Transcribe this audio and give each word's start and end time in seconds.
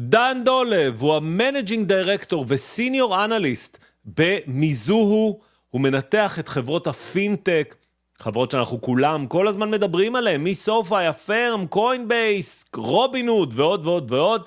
דן 0.00 0.40
דולב 0.44 1.02
הוא 1.02 1.16
ה 1.16 1.24
managing 1.24 1.88
director 1.88 2.44
ו 2.48 2.59
senior 2.59 3.24
analyst 3.24 3.78
במיזוהו, 4.04 5.40
הוא 5.68 5.80
מנתח 5.80 6.38
את 6.38 6.48
חברות 6.48 6.86
הפינטק, 6.86 7.74
חברות 8.18 8.50
שאנחנו 8.50 8.80
כולם 8.80 9.26
כל 9.26 9.48
הזמן 9.48 9.70
מדברים 9.70 10.16
עליהן, 10.16 10.44
מסופאי, 10.44 11.06
אפירם, 11.06 11.66
קוינבייס, 11.66 12.64
רובינהוד 12.76 13.52
ועוד 13.54 13.86
ועוד 13.86 14.12
ועוד. 14.12 14.42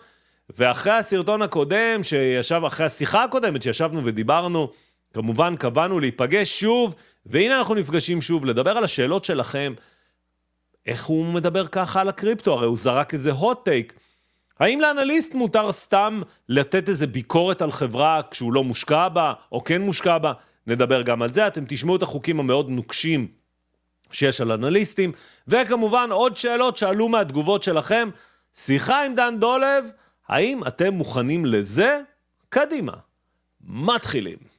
ואחרי 0.49 0.93
הסרטון 0.93 1.41
הקודם, 1.41 2.03
שישב, 2.03 2.61
אחרי 2.67 2.85
השיחה 2.85 3.23
הקודמת 3.23 3.61
שישבנו 3.61 4.05
ודיברנו, 4.05 4.69
כמובן 5.13 5.55
קבענו 5.55 5.99
להיפגש 5.99 6.59
שוב, 6.59 6.95
והנה 7.25 7.59
אנחנו 7.59 7.75
נפגשים 7.75 8.21
שוב 8.21 8.45
לדבר 8.45 8.77
על 8.77 8.83
השאלות 8.83 9.25
שלכם. 9.25 9.73
איך 10.85 11.05
הוא 11.05 11.25
מדבר 11.25 11.67
ככה 11.67 12.01
על 12.01 12.09
הקריפטו? 12.09 12.53
הרי 12.53 12.65
הוא 12.65 12.77
זרק 12.77 13.13
איזה 13.13 13.31
hot 13.31 13.55
take. 13.65 14.00
האם 14.61 14.81
לאנליסט 14.81 15.33
מותר 15.33 15.71
סתם 15.71 16.21
לתת 16.49 16.89
איזה 16.89 17.07
ביקורת 17.07 17.61
על 17.61 17.71
חברה 17.71 18.21
כשהוא 18.31 18.53
לא 18.53 18.63
מושקע 18.63 19.09
בה, 19.09 19.33
או 19.51 19.63
כן 19.63 19.81
מושקע 19.81 20.17
בה? 20.17 20.33
נדבר 20.67 21.01
גם 21.01 21.21
על 21.21 21.33
זה, 21.33 21.47
אתם 21.47 21.63
תשמעו 21.67 21.95
את 21.95 22.03
החוקים 22.03 22.39
המאוד 22.39 22.69
נוקשים 22.69 23.27
שיש 24.11 24.41
על 24.41 24.51
אנליסטים, 24.51 25.11
וכמובן 25.47 26.09
עוד 26.11 26.37
שאלות 26.37 26.77
שעלו 26.77 27.09
מהתגובות 27.09 27.63
שלכם. 27.63 28.09
שיחה 28.55 29.05
עם 29.05 29.15
דן 29.15 29.39
דולב, 29.39 29.85
האם 30.27 30.67
אתם 30.67 30.93
מוכנים 30.93 31.45
לזה? 31.45 31.99
קדימה, 32.49 32.93
מתחילים. 33.61 34.50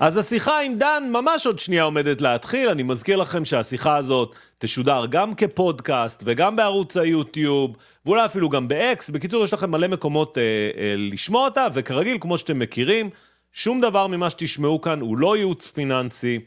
אז 0.00 0.16
השיחה 0.16 0.60
עם 0.60 0.74
דן 0.74 1.04
ממש 1.10 1.46
עוד 1.46 1.58
שנייה 1.58 1.82
עומדת 1.82 2.20
להתחיל, 2.20 2.68
אני 2.68 2.82
מזכיר 2.82 3.16
לכם 3.16 3.44
שהשיחה 3.44 3.96
הזאת 3.96 4.34
תשודר 4.58 5.06
גם 5.10 5.34
כפודקאסט 5.34 6.22
וגם 6.26 6.56
בערוץ 6.56 6.96
היוטיוב, 6.96 7.76
ואולי 8.06 8.24
אפילו 8.24 8.48
גם 8.48 8.68
באקס. 8.68 9.10
בקיצור, 9.10 9.44
יש 9.44 9.52
לכם 9.52 9.70
מלא 9.70 9.88
מקומות 9.88 10.38
אה, 10.38 10.42
אה, 10.42 10.94
לשמוע 10.96 11.44
אותה, 11.44 11.66
וכרגיל, 11.74 12.18
כמו 12.20 12.38
שאתם 12.38 12.58
מכירים, 12.58 13.10
שום 13.52 13.80
דבר 13.80 14.06
ממה 14.06 14.30
שתשמעו 14.30 14.80
כאן 14.80 15.00
הוא 15.00 15.18
לא 15.18 15.36
ייעוץ 15.36 15.70
פיננסי, 15.70 16.40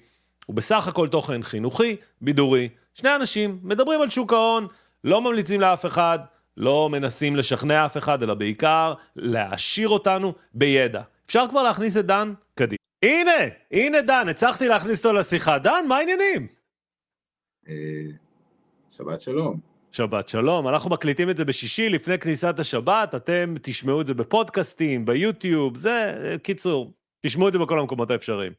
הוא 0.45 0.55
בסך 0.55 0.87
הכל 0.87 1.07
תוכן 1.07 1.43
חינוכי, 1.43 1.95
בידורי. 2.21 2.69
שני 2.95 3.15
אנשים 3.15 3.59
מדברים 3.63 4.01
על 4.01 4.09
שוק 4.09 4.33
ההון, 4.33 4.67
לא 5.03 5.21
ממליצים 5.21 5.61
לאף 5.61 5.85
אחד, 5.85 6.19
לא 6.57 6.89
מנסים 6.89 7.35
לשכנע 7.35 7.85
אף 7.85 7.97
אחד, 7.97 8.23
אלא 8.23 8.33
בעיקר 8.33 8.93
להעשיר 9.15 9.89
אותנו 9.89 10.33
בידע. 10.53 11.01
אפשר 11.25 11.45
כבר 11.49 11.63
להכניס 11.63 11.97
את 11.97 12.05
דן? 12.05 12.33
קדימה. 12.55 12.88
הנה, 13.03 13.31
הנה 13.71 14.01
דן, 14.01 14.29
הצלחתי 14.29 14.67
להכניס 14.67 15.05
אותו 15.05 15.17
לשיחה. 15.17 15.59
דן, 15.59 15.85
מה 15.87 15.97
העניינים? 15.97 16.47
אה, 17.67 17.73
שבת 18.91 19.21
שלום. 19.21 19.59
שבת 19.91 20.29
שלום, 20.29 20.67
אנחנו 20.67 20.89
מקליטים 20.89 21.29
את 21.29 21.37
זה 21.37 21.45
בשישי 21.45 21.89
לפני 21.89 22.19
כניסת 22.19 22.59
השבת, 22.59 23.15
אתם 23.15 23.55
תשמעו 23.61 24.01
את 24.01 24.07
זה 24.07 24.13
בפודקאסטים, 24.13 25.05
ביוטיוב, 25.05 25.77
זה, 25.77 26.15
קיצור, 26.43 26.93
תשמעו 27.21 27.47
את 27.47 27.53
זה 27.53 27.59
בכל 27.59 27.79
המקומות 27.79 28.11
האפשריים. 28.11 28.53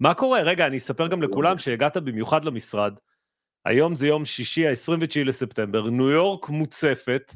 מה 0.00 0.14
קורה? 0.14 0.40
רגע, 0.40 0.66
אני 0.66 0.76
אספר 0.76 1.06
גם 1.06 1.22
לכולם 1.22 1.58
שהגעת 1.58 1.96
במיוחד 1.96 2.44
למשרד. 2.44 2.94
היום 3.64 3.94
זה 3.94 4.06
יום 4.06 4.24
שישי, 4.24 4.68
ה-29 4.68 5.24
לספטמבר, 5.24 5.90
ניו 5.90 6.10
יורק 6.10 6.48
מוצפת. 6.48 7.34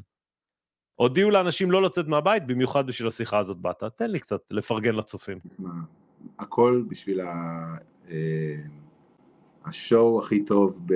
הודיעו 0.95 1.31
לאנשים 1.31 1.71
לא 1.71 1.81
לצאת 1.81 2.07
מהבית, 2.07 2.47
במיוחד 2.47 2.87
בשביל 2.87 3.07
השיחה 3.07 3.37
הזאת 3.37 3.57
באת. 3.57 3.83
תן 3.95 4.11
לי 4.11 4.19
קצת 4.19 4.41
לפרגן 4.51 4.95
לצופים. 4.95 5.39
הכל 6.39 6.83
בשביל 6.87 7.21
ה... 7.21 7.25
אה, 8.09 8.55
השואו 9.65 10.19
הכי 10.19 10.45
טוב, 10.45 10.81
ב... 10.85 10.93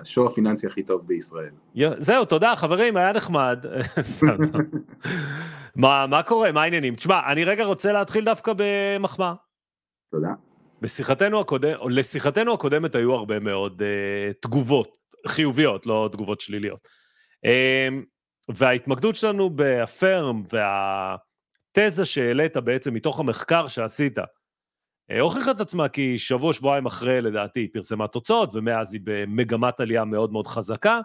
השואו 0.00 0.26
הפיננסי 0.26 0.66
הכי 0.66 0.82
טוב 0.82 1.06
בישראל. 1.06 1.50
זהו, 1.98 2.24
תודה 2.24 2.56
חברים, 2.56 2.96
היה 2.96 3.12
נחמד. 3.12 3.66
מה, 5.76 6.06
מה 6.06 6.22
קורה, 6.22 6.52
מה 6.52 6.62
העניינים? 6.62 6.94
תשמע, 6.94 7.32
אני 7.32 7.44
רגע 7.44 7.64
רוצה 7.64 7.92
להתחיל 7.92 8.24
דווקא 8.24 8.52
במחמאה. 8.56 9.34
תודה. 10.10 10.32
בשיחתנו 10.80 11.44
לשיחתנו 11.90 12.54
הקודמת 12.54 12.94
היו 12.94 13.12
הרבה 13.12 13.40
מאוד 13.40 13.82
uh, 13.82 14.34
תגובות 14.40 14.98
חיוביות, 15.26 15.86
לא 15.86 16.08
תגובות 16.12 16.40
שליליות. 16.40 16.88
Um, 17.46 18.04
וההתמקדות 18.48 19.16
שלנו 19.16 19.50
בהפרם 19.50 20.42
והתזה 21.76 22.04
שהעלית 22.04 22.56
בעצם 22.56 22.94
מתוך 22.94 23.20
המחקר 23.20 23.68
שעשית, 23.68 24.18
אה, 25.10 25.20
הוכיחה 25.20 25.50
את 25.50 25.60
עצמה 25.60 25.88
כי 25.88 26.18
שבוע, 26.18 26.52
שבועיים 26.52 26.86
אחרי, 26.86 27.20
לדעתי, 27.20 27.60
היא 27.60 27.68
פרסמה 27.72 28.08
תוצאות, 28.08 28.50
ומאז 28.54 28.94
היא 28.94 29.00
במגמת 29.04 29.80
עלייה 29.80 30.04
מאוד 30.04 30.32
מאוד 30.32 30.46
חזקה. 30.46 31.00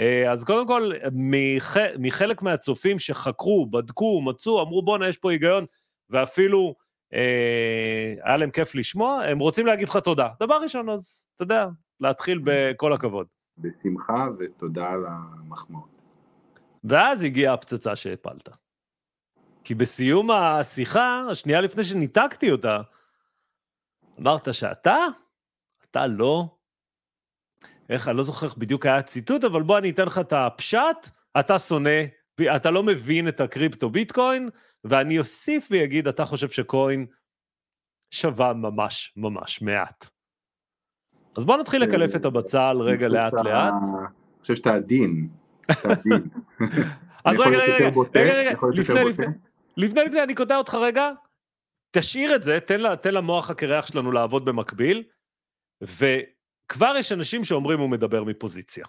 אה, 0.00 0.32
אז 0.32 0.44
קודם 0.44 0.66
כל, 0.66 0.90
מח... 1.12 1.76
מחלק 1.98 2.42
מהצופים 2.42 2.98
שחקרו, 2.98 3.66
בדקו, 3.66 4.22
מצאו, 4.22 4.62
אמרו 4.62 4.82
בואנה, 4.82 5.08
יש 5.08 5.18
פה 5.18 5.30
היגיון, 5.30 5.66
ואפילו 6.10 6.74
אה, 7.14 8.14
היה 8.24 8.36
להם 8.36 8.50
כיף 8.50 8.74
לשמוע, 8.74 9.22
הם 9.24 9.38
רוצים 9.38 9.66
להגיד 9.66 9.88
לך 9.88 9.96
תודה. 9.96 10.28
דבר 10.40 10.58
ראשון, 10.62 10.88
אז 10.88 11.28
אתה 11.34 11.42
יודע, 11.42 11.68
להתחיל 12.00 12.40
בכל 12.44 12.92
הכבוד. 12.92 13.26
בשמחה 13.58 14.26
ותודה 14.38 14.90
על 14.90 15.04
המחמאות. 15.08 15.88
ואז 16.84 17.22
הגיעה 17.22 17.54
הפצצה 17.54 17.96
שהפלת. 17.96 18.48
כי 19.68 19.74
בסיום 19.74 20.30
השיחה, 20.30 21.22
השנייה 21.30 21.60
לפני 21.60 21.84
שניתקתי 21.84 22.50
אותה, 22.50 22.80
אמרת 24.20 24.54
שאתה, 24.54 24.96
אתה 25.90 26.06
לא, 26.06 26.56
איך, 27.90 28.08
אני 28.08 28.16
לא 28.16 28.22
זוכר 28.22 28.46
איך 28.46 28.56
בדיוק 28.56 28.86
היה 28.86 28.96
הציטוט, 28.96 29.44
אבל 29.44 29.62
בוא 29.62 29.78
אני 29.78 29.90
אתן 29.90 30.04
לך 30.04 30.18
את 30.18 30.32
הפשט, 30.32 31.08
אתה 31.40 31.58
שונא, 31.58 32.00
אתה 32.56 32.70
לא 32.70 32.82
מבין 32.82 33.28
את 33.28 33.40
הקריפטו 33.40 33.90
ביטקוין, 33.90 34.48
ואני 34.84 35.18
אוסיף 35.18 35.68
ויגיד, 35.70 36.08
אתה 36.08 36.24
חושב 36.24 36.48
שקוין 36.48 37.06
שווה 38.10 38.54
ממש 38.54 39.12
ממש 39.16 39.62
מעט. 39.62 40.06
אז 41.38 41.44
בוא 41.44 41.56
נתחיל 41.56 41.82
לקלף 41.82 42.16
את 42.16 42.24
הבצל 42.24 42.76
רגע 42.80 43.08
לאט 43.08 43.32
לאט. 43.32 43.72
אני 43.72 44.40
חושב 44.40 44.54
שאתה 44.54 44.74
עדין. 44.74 45.28
אז 47.24 47.38
רגע, 47.38 47.58
רגע, 47.58 47.90
רגע, 48.14 48.50
לפני, 48.72 49.04
לפני, 49.04 49.26
לפני, 49.78 50.22
אני 50.22 50.34
קוטע 50.34 50.56
אותך 50.56 50.74
רגע, 50.74 51.10
תשאיר 51.90 52.36
את 52.36 52.42
זה, 52.42 52.58
תן, 52.66 52.80
לה, 52.80 52.96
תן 52.96 53.14
למוח 53.14 53.50
הקרח 53.50 53.86
שלנו 53.86 54.12
לעבוד 54.12 54.44
במקביל, 54.44 55.04
וכבר 55.80 56.94
יש 56.98 57.12
אנשים 57.12 57.44
שאומרים 57.44 57.80
הוא 57.80 57.90
מדבר 57.90 58.24
מפוזיציה. 58.24 58.84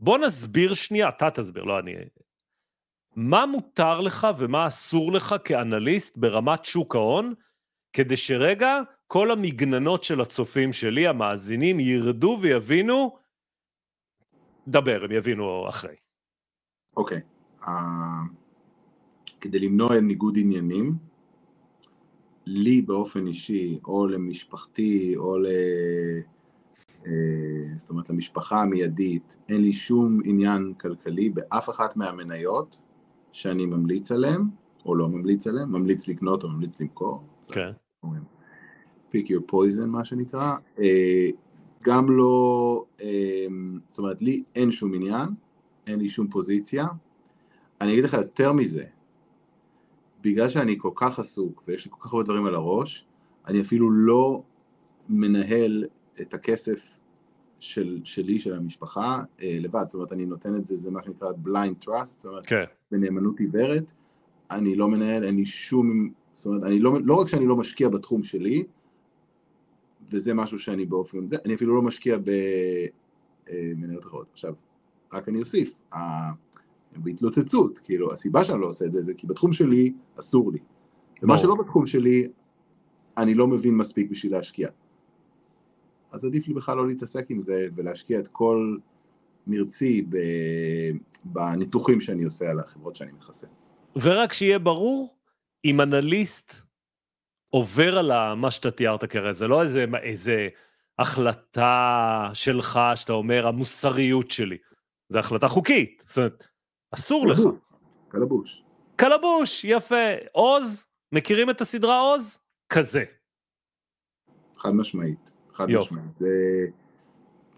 בוא 0.00 0.18
נסביר 0.18 0.74
שנייה, 0.74 1.08
אתה 1.08 1.30
תסביר, 1.30 1.64
לא 1.64 1.78
אני. 1.78 1.94
מה 3.16 3.46
מותר 3.46 4.00
לך 4.00 4.26
ומה 4.38 4.66
אסור 4.66 5.12
לך 5.12 5.34
כאנליסט 5.44 6.16
ברמת 6.16 6.64
שוק 6.64 6.94
ההון, 6.94 7.34
כדי 7.92 8.16
שרגע 8.16 8.80
כל 9.06 9.30
המגננות 9.30 10.04
של 10.04 10.20
הצופים 10.20 10.72
שלי, 10.72 11.06
המאזינים, 11.06 11.80
ירדו 11.80 12.38
ויבינו, 12.42 13.18
דבר, 14.68 15.04
הם 15.04 15.12
יבינו 15.12 15.68
אחרי. 15.68 15.96
אוקיי, 16.96 17.20
okay. 17.20 17.62
uh, 17.62 18.39
כדי 19.40 19.58
למנוע 19.58 20.00
ניגוד 20.00 20.38
עניינים, 20.38 20.94
לי 22.46 22.82
באופן 22.82 23.26
אישי, 23.26 23.78
או 23.84 24.06
למשפחתי, 24.06 25.16
או 25.16 25.38
ל... 25.38 25.46
אה, 27.06 27.12
זאת 27.76 27.90
אומרת 27.90 28.10
למשפחה 28.10 28.62
המיידית, 28.62 29.36
אין 29.48 29.60
לי 29.60 29.72
שום 29.72 30.20
עניין 30.24 30.74
כלכלי 30.80 31.28
באף 31.28 31.68
אחת 31.68 31.96
מהמניות 31.96 32.82
שאני 33.32 33.66
ממליץ 33.66 34.12
עליהן, 34.12 34.42
או 34.86 34.94
לא 34.94 35.08
ממליץ 35.08 35.46
עליהן, 35.46 35.68
ממליץ 35.68 36.08
לקנות 36.08 36.44
או 36.44 36.48
ממליץ 36.48 36.80
למכור. 36.80 37.22
כן. 37.48 37.70
pick 39.12 39.26
your 39.26 39.52
poison 39.52 39.86
מה 39.86 40.04
שנקרא. 40.04 40.56
אה, 40.78 41.28
גם 41.84 42.10
לא, 42.10 42.84
אה, 43.02 43.46
זאת 43.88 43.98
אומרת 43.98 44.22
לי 44.22 44.42
אין 44.54 44.70
שום 44.70 44.94
עניין, 44.94 45.28
אין 45.86 45.98
לי 45.98 46.08
שום 46.08 46.28
פוזיציה. 46.28 46.86
אני 47.80 47.92
אגיד 47.92 48.04
לך 48.04 48.14
יותר 48.14 48.52
מזה, 48.52 48.84
בגלל 50.22 50.48
שאני 50.48 50.74
כל 50.78 50.90
כך 50.94 51.18
עסוק 51.18 51.62
ויש 51.68 51.84
לי 51.84 51.90
כל 51.90 52.00
כך 52.00 52.12
הרבה 52.12 52.24
דברים 52.24 52.46
על 52.46 52.54
הראש, 52.54 53.06
אני 53.46 53.60
אפילו 53.60 53.90
לא 53.90 54.42
מנהל 55.08 55.84
את 56.20 56.34
הכסף 56.34 56.98
של, 57.60 58.00
שלי, 58.04 58.38
של 58.38 58.54
המשפחה, 58.54 59.22
אה, 59.42 59.58
לבד, 59.60 59.82
זאת 59.86 59.94
אומרת 59.94 60.12
אני 60.12 60.26
נותן 60.26 60.56
את 60.56 60.64
זה, 60.64 60.76
זה 60.76 60.90
מה 60.90 61.02
שנקרא 61.02 61.28
blind 61.44 61.84
trust, 61.84 62.04
זאת 62.04 62.24
אומרת, 62.24 62.46
כן. 62.46 62.64
בנאמנות 62.90 63.40
עיוורת, 63.40 63.92
אני 64.50 64.76
לא 64.76 64.88
מנהל, 64.88 65.24
אין 65.24 65.36
לי 65.36 65.44
שום, 65.44 66.10
זאת 66.32 66.46
אומרת, 66.46 66.62
אני 66.62 66.78
לא, 66.78 66.98
לא 67.04 67.14
רק 67.14 67.28
שאני 67.28 67.46
לא 67.46 67.56
משקיע 67.56 67.88
בתחום 67.88 68.24
שלי, 68.24 68.64
וזה 70.10 70.34
משהו 70.34 70.58
שאני 70.58 70.86
באופן, 70.86 71.28
זה, 71.28 71.36
אני 71.44 71.54
אפילו 71.54 71.74
לא 71.74 71.82
משקיע 71.82 72.18
במניות 73.50 74.02
אחרות. 74.02 74.26
עכשיו, 74.32 74.54
רק 75.12 75.28
אני 75.28 75.40
אוסיף, 75.40 75.80
בהתלוצצות, 76.96 77.78
כאילו, 77.78 78.12
הסיבה 78.12 78.44
שאני 78.44 78.60
לא 78.60 78.66
עושה 78.66 78.84
את 78.84 78.92
זה, 78.92 79.02
זה 79.02 79.14
כי 79.14 79.26
בתחום 79.26 79.52
שלי 79.52 79.92
אסור 80.16 80.52
לי. 80.52 80.58
ומה 81.22 81.38
שלא 81.38 81.54
בתחום 81.54 81.86
שלי, 81.86 82.28
אני 83.16 83.34
לא 83.34 83.46
מבין 83.46 83.74
מספיק 83.74 84.10
בשביל 84.10 84.32
להשקיע. 84.32 84.68
אז 86.10 86.24
עדיף 86.24 86.48
לי 86.48 86.54
בכלל 86.54 86.76
לא 86.76 86.88
להתעסק 86.88 87.30
עם 87.30 87.40
זה 87.40 87.68
ולהשקיע 87.74 88.18
את 88.18 88.28
כל 88.28 88.76
מרצי 89.46 90.06
בניתוחים 91.24 92.00
שאני 92.00 92.24
עושה 92.24 92.50
על 92.50 92.60
החברות 92.60 92.96
שאני 92.96 93.12
מכסה. 93.12 93.46
ורק 93.96 94.32
שיהיה 94.32 94.58
ברור, 94.58 95.16
אם 95.64 95.80
אנליסט 95.80 96.54
עובר 97.48 97.98
על 97.98 98.34
מה 98.34 98.50
שאתה 98.50 98.70
תיארת 98.70 99.04
כרגע, 99.04 99.32
זה 99.32 99.48
לא 99.48 99.62
איזה, 99.62 99.84
איזה 100.02 100.48
החלטה 100.98 102.30
שלך 102.34 102.80
שאתה 102.94 103.12
אומר, 103.12 103.46
המוסריות 103.46 104.30
שלי. 104.30 104.56
זו 105.08 105.18
החלטה 105.18 105.48
חוקית, 105.48 106.02
זאת 106.06 106.18
אומרת, 106.18 106.46
אסור 106.90 107.28
לך. 107.28 107.40
קלבוש. 108.08 108.64
קלבוש, 108.96 109.64
יפה. 109.64 110.10
עוז, 110.32 110.84
מכירים 111.12 111.50
את 111.50 111.60
הסדרה 111.60 112.00
עוז? 112.00 112.38
כזה. 112.68 113.04
חד 114.56 114.74
משמעית, 114.74 115.34
חד 115.50 115.70
יופ. 115.70 115.86
משמעית. 115.86 116.18
זה 116.18 116.28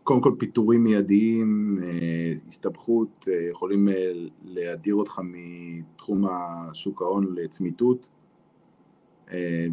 קודם 0.03 0.21
כל 0.21 0.35
פיטורים 0.39 0.85
מיידיים, 0.85 1.79
אה, 1.83 2.33
הסתבכות, 2.49 3.29
אה, 3.29 3.49
יכולים 3.51 3.89
אה, 3.89 4.13
להדיר 4.45 4.95
אותך 4.95 5.21
מתחום 5.25 6.25
השוק 6.31 7.03
ההון 7.03 7.35
לצמיתות. 7.35 8.11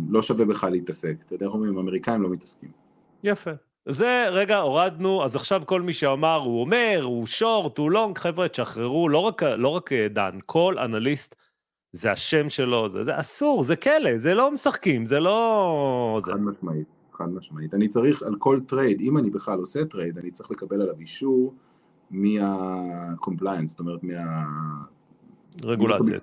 לא 0.10 0.22
שווה 0.22 0.46
בכלל 0.46 0.72
להתעסק. 0.72 1.16
אתה 1.26 1.36
יודע 1.36 1.46
איך 1.46 1.54
אומרים, 1.54 1.78
אמריקאים 1.78 2.22
לא 2.22 2.30
מתעסקים. 2.30 2.72
יפה. 3.24 3.52
זה, 3.86 4.26
רגע, 4.32 4.58
הורדנו, 4.58 5.24
אז 5.24 5.36
עכשיו 5.36 5.62
כל 5.66 5.82
מי 5.82 5.94
שאמר, 5.94 6.42
הוא 6.46 6.62
אומר, 6.62 7.02
הוא 7.04 7.26
שורט, 7.26 7.78
הוא 7.78 7.92
לונג, 7.92 8.18
חבר'ה, 8.18 8.48
תשחררו, 8.48 9.10
לא 9.10 9.18
רק, 9.18 9.44
לא 9.44 9.68
רק 9.68 9.90
דן, 9.94 10.40
כל 10.46 10.76
אנליסט, 10.80 11.36
זה 11.92 12.12
השם 12.12 12.50
שלו, 12.50 12.90
זה, 12.90 13.04
זה 13.04 13.20
אסור, 13.20 13.64
זה 13.64 13.76
כלא, 13.76 14.18
זה 14.18 14.34
לא 14.34 14.52
משחקים, 14.52 15.06
זה 15.06 15.20
לא... 15.20 16.20
חד 16.24 16.32
זה... 16.32 16.42
משמעית, 16.42 16.88
חד 17.14 17.30
משמעית. 17.30 17.74
אני 17.74 17.88
צריך 17.88 18.24
על 18.24 18.36
כל 18.36 18.60
trade, 18.68 19.02
אם 19.02 19.18
אני 19.18 19.30
בכלל 19.30 19.60
עושה 19.60 19.86
trade, 19.86 20.18
אני 20.18 20.32
צריך 20.32 20.52
לקבל 20.52 20.82
עליו 20.82 21.00
אישור 21.00 21.54
מה-compliance, 22.12 23.66
זאת 23.66 23.80
אומרת, 23.80 24.04
מה... 24.04 24.44
רגולציה, 25.64 26.20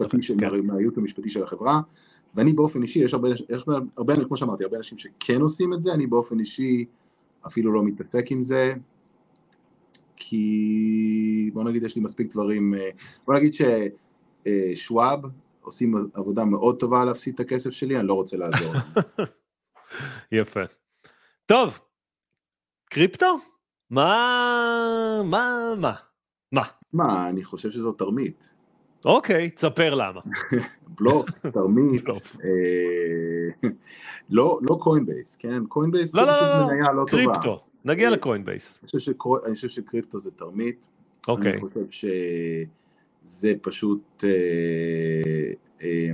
מהייעוץ 0.63 0.99
המשפטי 0.99 1.31
של 1.31 1.43
החברה, 1.43 1.81
ואני 2.35 2.53
באופן 2.53 2.83
אישי, 2.83 2.99
יש 2.99 3.15
הרבה, 3.15 3.29
יש 3.29 3.65
הרבה, 3.97 4.25
כמו 4.25 4.37
שאמרתי, 4.37 4.65
הרבה 4.65 4.77
אנשים 4.77 4.99
שכן 4.99 5.41
עושים 5.41 5.73
את 5.73 5.83
זה, 5.83 5.95
אני 5.95 6.07
באופן 6.07 6.41
אישי 6.41 6.85
אפילו 7.47 7.73
לא 7.73 7.83
מתעסק 7.83 8.31
עם 8.31 8.43
זה, 8.43 8.75
כי 10.17 11.51
בוא 11.53 11.65
נגיד 11.65 11.83
יש 11.83 11.97
לי 11.97 12.03
מספיק 12.03 12.33
דברים, 12.33 12.75
אה, 12.75 12.91
בוא 13.27 13.35
נגיד 13.35 13.53
ששוואב 14.47 15.21
עושים 15.61 15.95
עבודה 16.15 16.45
מאוד 16.45 16.79
טובה 16.79 17.05
להפסיד 17.05 17.35
את 17.35 17.41
הכסף 17.41 17.71
שלי, 17.71 17.99
אני 17.99 18.07
לא 18.07 18.15
רוצה 18.15 18.37
לעזור. 18.37 18.73
יפה. 20.33 20.61
טוב, 21.47 21.81
קריפטו? 22.91 23.39
מה, 23.91 25.23
מה, 25.25 25.75
מה? 25.79 25.95
מה? 26.53 26.63
מה, 26.93 27.29
אני 27.29 27.45
חושב 27.45 27.71
שזו 27.71 27.93
תרמית. 27.93 28.55
אוקיי, 29.07 29.51
תספר 29.51 29.95
למה. 29.95 30.21
בלוף, 30.99 31.31
תרמית, 31.53 32.05
אה, 32.45 33.69
לא, 34.31 34.59
לא 34.63 34.79
קוינבייס, 34.81 35.37
כן? 35.37 35.67
קוינבייס 35.67 36.15
לא, 36.15 36.25
זה 36.25 36.27
לא, 36.27 36.33
פשוט 36.33 36.49
לא, 36.49 36.67
מניה 36.67 36.93
לא 36.93 37.05
טובה. 37.11 37.25
קריפטו, 37.25 37.61
נגיע 37.85 38.09
אה, 38.09 38.13
לקוינבייס. 38.13 38.79
אני 38.83 39.55
חושב 39.55 39.69
שקריפטו 39.69 40.19
זה 40.19 40.31
תרמית. 40.31 40.77
אוקיי. 41.29 41.53
אני 41.53 41.61
חושב 41.61 42.09
שזה 43.31 43.53
פשוט 43.63 44.25
אה, 44.25 45.53
אה, 45.83 46.11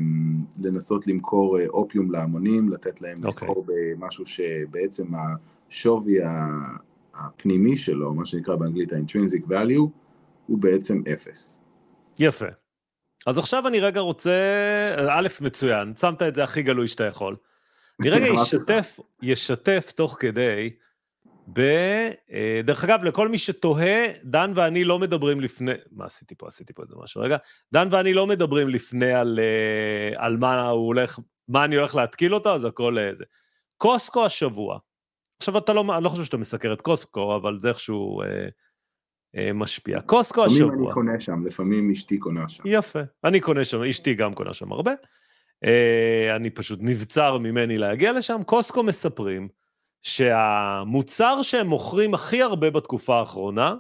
לנסות 0.58 1.06
למכור 1.06 1.58
אופיום 1.68 2.10
להמונים, 2.10 2.68
לתת 2.68 3.00
להם. 3.00 3.16
אוקיי. 3.16 3.28
לסחור 3.28 3.64
במשהו 3.66 4.26
שבעצם 4.26 5.04
השווי 5.14 6.16
הפנימי 7.14 7.76
שלו, 7.76 8.14
מה 8.14 8.26
שנקרא 8.26 8.56
באנגלית 8.56 8.92
ה-intrinsic 8.92 9.50
value, 9.50 9.88
הוא 10.46 10.58
בעצם 10.58 10.98
אפס. 11.12 11.60
יפה. 12.18 12.61
אז 13.26 13.38
עכשיו 13.38 13.68
אני 13.68 13.80
רגע 13.80 14.00
רוצה, 14.00 14.34
א', 15.10 15.28
מצוין, 15.40 15.94
שמת 16.00 16.22
את 16.22 16.34
זה 16.34 16.44
הכי 16.44 16.62
גלוי 16.62 16.88
שאתה 16.88 17.04
יכול. 17.04 17.36
אני 18.00 18.10
רגע 18.10 18.26
ישתף, 18.42 18.98
ישתף 19.22 19.92
תוך 19.96 20.16
כדי, 20.20 20.70
ב... 21.52 21.60
אה, 22.32 22.60
דרך 22.64 22.84
אגב, 22.84 23.04
לכל 23.04 23.28
מי 23.28 23.38
שתוהה, 23.38 24.06
דן 24.24 24.52
ואני 24.54 24.84
לא 24.84 24.98
מדברים 24.98 25.40
לפני, 25.40 25.72
מה 25.90 26.04
עשיתי 26.04 26.34
פה? 26.34 26.48
עשיתי 26.48 26.72
פה 26.72 26.82
איזה 26.82 26.94
משהו, 26.98 27.20
רגע. 27.20 27.36
דן 27.72 27.88
ואני 27.90 28.12
לא 28.12 28.26
מדברים 28.26 28.68
לפני 28.68 29.12
על, 29.12 29.40
אה, 29.42 30.24
על 30.24 30.36
מה 30.36 30.68
הוא 30.68 30.86
הולך, 30.86 31.18
מה 31.48 31.64
אני 31.64 31.76
הולך 31.76 31.94
להתקיל 31.94 32.34
אותו, 32.34 32.54
אז 32.54 32.64
הכל 32.64 32.96
זה. 33.12 33.24
קוסקו 33.76 34.24
השבוע. 34.24 34.78
עכשיו 35.38 35.58
אתה 35.58 35.72
לא, 35.72 35.84
אני 35.96 36.04
לא 36.04 36.08
חושב 36.08 36.24
שאתה 36.24 36.36
מסקר 36.36 36.72
את 36.72 36.80
קוסקו, 36.80 37.36
אבל 37.36 37.60
זה 37.60 37.68
איכשהו... 37.68 38.22
אה, 38.22 38.26
אה, 38.26 38.48
משפיע. 39.54 40.00
קוסקו 40.00 40.44
השבוע. 40.44 40.66
לפעמים 40.66 40.84
אני 40.84 40.94
קונה 40.94 41.20
שם, 41.20 41.46
לפעמים 41.46 41.90
אשתי 41.90 42.18
קונה 42.18 42.48
שם. 42.48 42.62
יפה, 42.66 43.00
אני 43.24 43.40
קונה 43.40 43.64
שם, 43.64 43.82
אשתי 43.82 44.14
גם 44.14 44.34
קונה 44.34 44.54
שם 44.54 44.72
הרבה. 44.72 44.92
אה, 45.64 46.36
אני 46.36 46.50
פשוט 46.50 46.78
נבצר 46.82 47.38
ממני 47.38 47.78
להגיע 47.78 48.12
לשם. 48.12 48.40
קוסקו 48.46 48.82
מספרים 48.82 49.48
שהמוצר 50.02 51.42
שהם 51.42 51.66
מוכרים 51.66 52.14
הכי 52.14 52.42
הרבה 52.42 52.70
בתקופה 52.70 53.18
האחרונה 53.18 53.74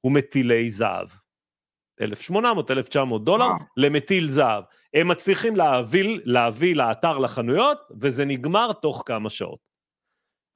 הוא 0.00 0.12
מטילי 0.12 0.70
זהב. 0.70 1.08
1,800-1,900 2.02 3.18
דולר 3.24 3.48
למטיל 3.76 4.28
זהב. 4.28 4.64
הם 4.94 5.08
מצליחים 5.08 5.56
להביא, 5.56 6.18
להביא 6.24 6.76
לאתר 6.76 7.18
לחנויות, 7.18 7.78
וזה 8.00 8.24
נגמר 8.24 8.72
תוך 8.72 9.02
כמה 9.06 9.30
שעות. 9.30 9.71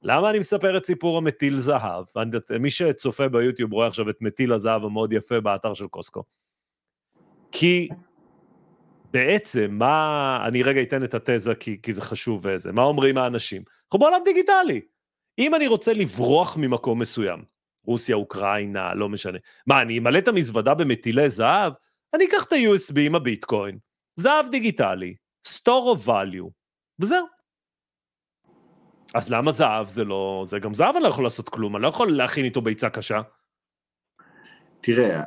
למה 0.08 0.30
אני 0.30 0.38
מספר 0.38 0.76
את 0.76 0.86
סיפור 0.86 1.18
המטיל 1.18 1.56
זהב? 1.56 2.04
מי 2.60 2.70
שצופה 2.70 3.28
ביוטיוב 3.28 3.72
רואה 3.72 3.86
עכשיו 3.86 4.10
את 4.10 4.16
מטיל 4.20 4.52
הזהב 4.52 4.84
המאוד 4.84 5.12
יפה 5.12 5.40
באתר 5.40 5.74
של 5.74 5.86
קוסקו. 5.86 6.22
כי 7.52 7.88
בעצם, 9.12 9.66
מה... 9.70 10.44
אני 10.46 10.62
רגע 10.62 10.82
אתן 10.82 11.04
את 11.04 11.14
התזה 11.14 11.54
כי, 11.54 11.82
כי 11.82 11.92
זה 11.92 12.02
חשוב 12.02 12.46
וזה. 12.46 12.72
מה 12.72 12.82
אומרים 12.82 13.18
האנשים? 13.18 13.62
אנחנו 13.84 13.98
בעולם 13.98 14.20
דיגיטלי. 14.24 14.80
אם 15.38 15.54
אני 15.54 15.66
רוצה 15.66 15.92
לברוח 15.92 16.56
ממקום 16.56 16.98
מסוים, 16.98 17.44
רוסיה, 17.84 18.16
אוקראינה, 18.16 18.94
לא 18.94 19.08
משנה. 19.08 19.38
מה, 19.66 19.82
אני 19.82 19.98
אמלא 19.98 20.18
את 20.18 20.28
המזוודה 20.28 20.74
במטילי 20.74 21.28
זהב? 21.28 21.72
אני 22.14 22.24
אקח 22.24 22.44
את 22.44 22.52
ה-USB 22.52 23.00
עם 23.00 23.14
הביטקוין, 23.14 23.78
זהב 24.16 24.46
דיגיטלי, 24.50 25.14
store 25.48 25.96
of 25.96 26.06
value, 26.06 26.50
וזהו. 27.00 27.35
אז 29.14 29.30
למה 29.30 29.52
זהב 29.52 29.88
זה 29.88 30.04
לא... 30.04 30.42
זה 30.46 30.58
גם 30.58 30.74
זהב 30.74 30.94
אני 30.94 31.02
לא 31.02 31.08
יכול 31.08 31.24
לעשות 31.24 31.48
כלום, 31.48 31.76
אני 31.76 31.82
לא 31.82 31.88
יכול 31.88 32.16
להכין 32.16 32.44
איתו 32.44 32.60
ביצה 32.60 32.90
קשה. 32.90 33.20
תראה, 34.80 35.22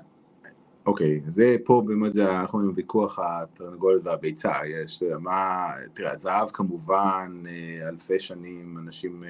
אוקיי, 0.86 1.20
זה 1.28 1.56
פה 1.66 1.84
באמת 1.86 2.14
זה, 2.14 2.40
אנחנו 2.40 2.60
אומרים 2.60 2.76
ויכוח 2.78 3.20
התרנגולת 3.20 4.02
והביצה, 4.04 4.52
יש, 4.68 5.04
מה, 5.20 5.68
תראה, 5.94 6.18
זהב 6.18 6.50
כמובן, 6.54 7.44
אה, 7.48 7.90
אלפי 7.90 8.20
שנים, 8.20 8.78
אנשים, 8.78 9.24
אה, 9.24 9.30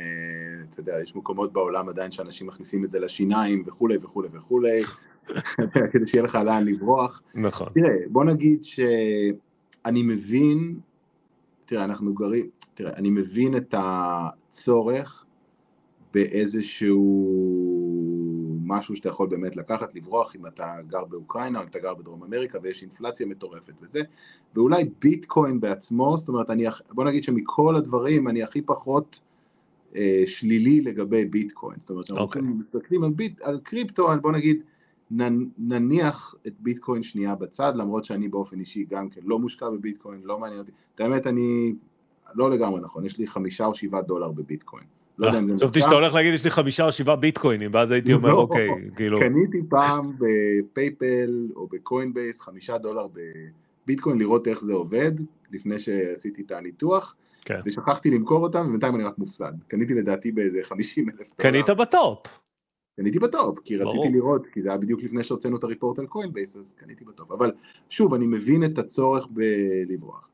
אתה 0.70 0.80
יודע, 0.80 0.94
יש 1.04 1.16
מקומות 1.16 1.54
בעולם 1.54 1.90
עדיין 1.90 2.12
שאנשים 2.12 2.48
מכניסים 2.48 2.86
את 2.86 2.90
זה 2.90 3.00
לשיניים 3.00 3.64
וכולי 3.68 3.98
וכולי 4.02 4.30
וכולי, 4.34 4.82
כדי 5.92 6.08
שיהיה 6.08 6.24
לך 6.24 6.36
לאן 6.46 6.66
לברוח. 6.66 7.22
נכון. 7.36 7.68
תראה, 7.74 7.96
בוא 8.10 8.24
נגיד 8.24 8.64
שאני 8.64 10.04
מבין, 10.04 10.80
תראה, 11.66 11.84
אנחנו 11.84 12.14
גרים, 12.14 12.50
תראה, 12.80 12.94
אני 12.94 13.10
מבין 13.10 13.58
את 13.58 13.76
הצורך 13.78 15.26
באיזשהו 16.14 17.04
משהו 18.66 18.96
שאתה 18.96 19.10
יכול 19.10 19.28
באמת 19.30 19.56
לקחת, 19.56 19.96
לברוח 19.96 20.36
אם 20.36 20.48
אתה 20.48 20.76
גר 20.88 21.06
באוקראינה 21.06 21.60
או 21.60 21.64
אם 21.64 21.70
אתה 21.70 21.80
גר 21.80 21.94
בדרום 21.94 22.24
אמריקה 22.24 22.60
ויש 22.64 22.82
אינפלציה 22.82 23.26
מטורפת 23.28 23.74
וזה, 23.82 24.02
ואולי 24.56 24.90
ביטקוין 25.02 25.60
בעצמו, 25.60 26.18
זאת 26.18 26.30
אומרת, 26.30 26.50
אני, 26.50 26.66
בוא 26.92 27.04
נגיד 27.04 27.24
שמכל 27.24 27.76
הדברים 27.76 28.28
אני 28.28 28.44
הכי 28.44 28.62
פחות 28.62 29.22
אה, 29.96 30.24
שלילי 30.26 30.82
לגבי 30.82 31.26
ביטקוין, 31.26 31.80
זאת 31.80 31.90
אומרת, 31.90 32.06
כשאנחנו 32.06 32.26
okay. 32.26 32.28
אוקיי. 32.28 32.42
מסתכלים 32.42 33.04
על, 33.04 33.12
ביט, 33.12 33.42
על 33.42 33.60
קריפטו, 33.64 34.08
בוא 34.22 34.32
נגיד, 34.32 34.62
נניח 35.58 36.36
את 36.48 36.54
ביטקוין 36.60 37.04
שנייה 37.04 37.36
בצד, 37.36 37.74
למרות 37.76 38.06
שאני 38.06 38.28
באופן 38.28 38.60
אישי 38.60 38.86
גם 38.90 39.10
כן 39.10 39.22
לא 39.24 39.40
מושקע 39.40 39.70
בביטקוין, 39.70 40.22
לא 40.24 40.40
מעניין 40.40 40.60
אותי, 40.60 40.72
את 40.96 41.00
האמת 41.00 41.28
אני 41.28 41.74
לא 42.36 42.52
לגמרי 42.52 42.82
נכון, 42.82 43.06
יש 43.06 43.18
לי 43.18 43.28
חמישה 43.28 43.66
או 43.66 43.76
שבעה 43.76 44.02
דולר 44.02 44.32
בביטקוין. 44.32 44.86
לא 45.18 45.28
יודע 45.28 45.40
אם 45.40 45.46
זה 45.46 45.54
חשבתי 45.56 45.82
שאתה 45.82 45.96
הולך 45.96 46.14
להגיד 46.14 46.34
יש 46.34 46.44
לי 46.44 46.50
חמישה 46.50 46.86
או 46.86 46.92
שבעה 46.92 47.16
ביטקוינים, 47.16 47.72
ואז 47.74 47.92
הייתי 47.92 48.14
אומר 48.14 48.30
לא. 48.30 48.34
אוקיי, 48.34 48.70
כאילו... 48.96 49.20
קניתי 49.20 49.58
פעם 49.70 50.12
בפייפל 50.20 51.48
או 51.56 51.68
בקוינבייס 51.68 52.42
חמישה 52.42 52.78
דולר 52.78 53.08
בביטקוין 53.86 54.20
לראות 54.20 54.48
איך 54.48 54.64
זה 54.64 54.74
עובד, 54.74 55.12
לפני 55.52 55.80
שעשיתי 55.80 56.42
את 56.42 56.52
הניתוח, 56.52 57.16
כן. 57.46 57.60
ושכחתי 57.66 58.10
למכור 58.10 58.44
אותם, 58.44 58.66
ובינתיים 58.68 58.96
אני 58.96 59.04
רק 59.04 59.18
מופסד. 59.18 59.52
קניתי 59.68 59.94
לדעתי 59.94 60.32
באיזה 60.32 60.60
חמישים 60.64 61.10
אלף 61.10 61.18
דולר. 61.18 61.34
קנית 61.38 61.70
ב 61.70 61.80
top. 61.80 62.20
קניתי 63.00 63.20
ב 63.20 63.28
top, 63.28 63.60
כי 63.64 63.78
רציתי 63.78 63.98
ברור. 63.98 64.12
לראות, 64.14 64.48
כי 64.54 64.62
זה 64.62 64.70
היה 64.70 64.78
בדיוק 64.78 65.04
לפני 65.04 65.24
שהוצאנו 65.24 65.58
את 65.58 65.64
ה 65.64 65.69
report 65.69 66.00
על 66.00 66.06
קוינבייס, 66.06 66.56
אז 66.56 66.74
קניתי 66.74 67.06
ב 67.06 67.11
top. 67.11 67.32
אבל 67.32 67.52
שוב, 67.90 68.14
אני 68.14 68.28
מבין 68.28 68.64
את 68.64 68.78
הצורך 68.78 69.28
בלברוח. 69.30 70.28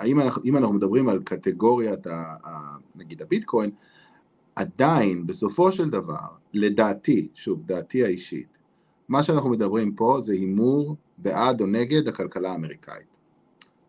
האם 0.00 0.20
אנחנו, 0.20 0.42
אם 0.44 0.56
אנחנו 0.56 0.74
מדברים 0.74 1.08
על 1.08 1.22
קטגוריית, 1.22 2.06
ה, 2.06 2.34
ה, 2.44 2.76
נגיד 2.94 3.22
הביטקוין, 3.22 3.70
עדיין, 4.56 5.26
בסופו 5.26 5.72
של 5.72 5.90
דבר, 5.90 6.26
לדעתי, 6.54 7.28
שוב, 7.34 7.62
דעתי 7.66 8.04
האישית, 8.04 8.58
מה 9.08 9.22
שאנחנו 9.22 9.50
מדברים 9.50 9.94
פה 9.94 10.18
זה 10.20 10.32
הימור 10.32 10.96
בעד 11.18 11.60
או 11.60 11.66
נגד 11.66 12.08
הכלכלה 12.08 12.52
האמריקאית. 12.52 13.06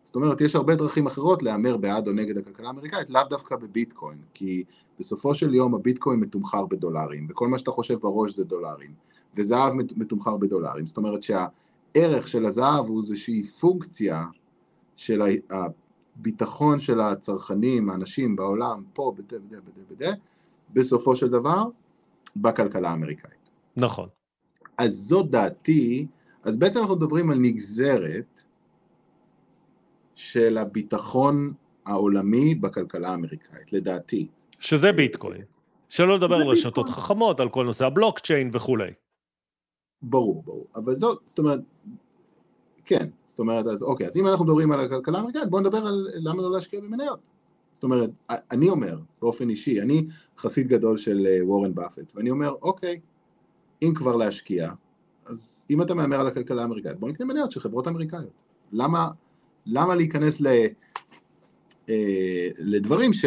זאת 0.02 0.16
אומרת, 0.16 0.40
יש 0.40 0.56
הרבה 0.56 0.74
דרכים 0.74 1.06
אחרות 1.06 1.42
להמר 1.42 1.76
בעד 1.76 2.08
או 2.08 2.12
נגד 2.12 2.38
הכלכלה 2.38 2.68
האמריקאית, 2.68 3.10
לאו 3.10 3.22
דווקא 3.30 3.56
בביטקוין, 3.56 4.18
כי 4.34 4.64
בסופו 4.98 5.34
של 5.34 5.54
יום 5.54 5.74
הביטקוין 5.74 6.20
מתומחר 6.20 6.66
בדולרים, 6.66 7.26
וכל 7.30 7.48
מה 7.48 7.58
שאתה 7.58 7.70
חושב 7.70 7.98
בראש 7.98 8.36
זה 8.36 8.44
דולרים, 8.44 8.90
וזהב 9.36 9.72
מתומחר 9.96 10.36
בדולרים, 10.36 10.86
זאת 10.86 10.96
אומרת 10.96 11.20
שהערך 11.22 12.28
של 12.28 12.44
הזהב 12.44 12.86
הוא 12.86 13.00
איזושהי 13.00 13.42
פונקציה 13.42 14.26
של 14.96 15.22
הביטחון 16.16 16.80
של 16.80 17.00
הצרכנים, 17.00 17.90
האנשים 17.90 18.36
בעולם, 18.36 18.84
פה, 18.92 19.14
בדה, 19.16 19.38
בדה, 19.38 19.56
בדה, 19.60 19.82
בדה, 19.90 20.12
בסופו 20.72 21.16
של 21.16 21.28
דבר, 21.28 21.64
בכלכלה 22.36 22.90
האמריקאית. 22.90 23.50
נכון. 23.76 24.08
אז 24.78 24.94
זו 24.94 25.22
דעתי, 25.22 26.06
אז 26.42 26.56
בעצם 26.56 26.80
אנחנו 26.80 26.96
מדברים 26.96 27.30
על 27.30 27.38
נגזרת 27.38 28.42
של 30.14 30.58
הביטחון 30.58 31.52
העולמי 31.86 32.54
בכלכלה 32.54 33.08
האמריקאית, 33.08 33.72
לדעתי. 33.72 34.28
שזה 34.58 34.92
ביטקוין. 34.92 35.42
שלא 35.88 36.16
לדבר 36.16 36.34
על 36.34 36.46
רשתות 36.46 36.88
חכמות, 36.88 37.40
על 37.40 37.48
כל 37.48 37.64
נושא 37.64 37.86
הבלוקצ'יין 37.86 38.50
וכולי. 38.52 38.92
ברור, 40.02 40.42
ברור. 40.42 40.66
אבל 40.76 40.96
זאת, 40.96 41.22
זאת 41.24 41.38
אומרת, 41.38 41.60
כן, 42.84 43.08
זאת 43.26 43.38
אומרת, 43.38 43.66
אז 43.66 43.82
אוקיי, 43.82 44.06
אז 44.06 44.16
אם 44.16 44.26
אנחנו 44.26 44.44
מדברים 44.44 44.72
על 44.72 44.80
הכלכלה 44.80 45.18
האמריקאית, 45.18 45.50
בואו 45.50 45.62
נדבר 45.62 45.86
על 45.86 46.08
למה 46.14 46.42
לא 46.42 46.52
להשקיע 46.52 46.80
במניות. 46.80 47.20
זאת 47.72 47.82
אומרת, 47.82 48.10
אני 48.30 48.68
אומר, 48.68 48.98
באופן 49.22 49.50
אישי, 49.50 49.80
אני 49.80 50.06
חסיד 50.38 50.68
גדול 50.68 50.98
של 50.98 51.26
אה, 51.26 51.46
וורן 51.46 51.74
באפט, 51.74 52.12
ואני 52.16 52.30
אומר, 52.30 52.54
אוקיי, 52.62 53.00
אם 53.82 53.92
כבר 53.94 54.16
להשקיע, 54.16 54.72
אז 55.26 55.66
אם 55.70 55.82
אתה 55.82 55.94
מהמר 55.94 56.20
על 56.20 56.26
הכלכלה 56.26 56.62
האמריקאית, 56.62 57.00
בוא 57.00 57.08
נקנה 57.08 57.26
מניות 57.26 57.52
של 57.52 57.60
חברות 57.60 57.88
אמריקאיות. 57.88 58.42
למה, 58.72 59.10
למה 59.66 59.94
להיכנס 59.94 60.40
ל... 60.40 60.46
אה, 61.88 62.48
לדברים 62.58 63.12
ש... 63.12 63.24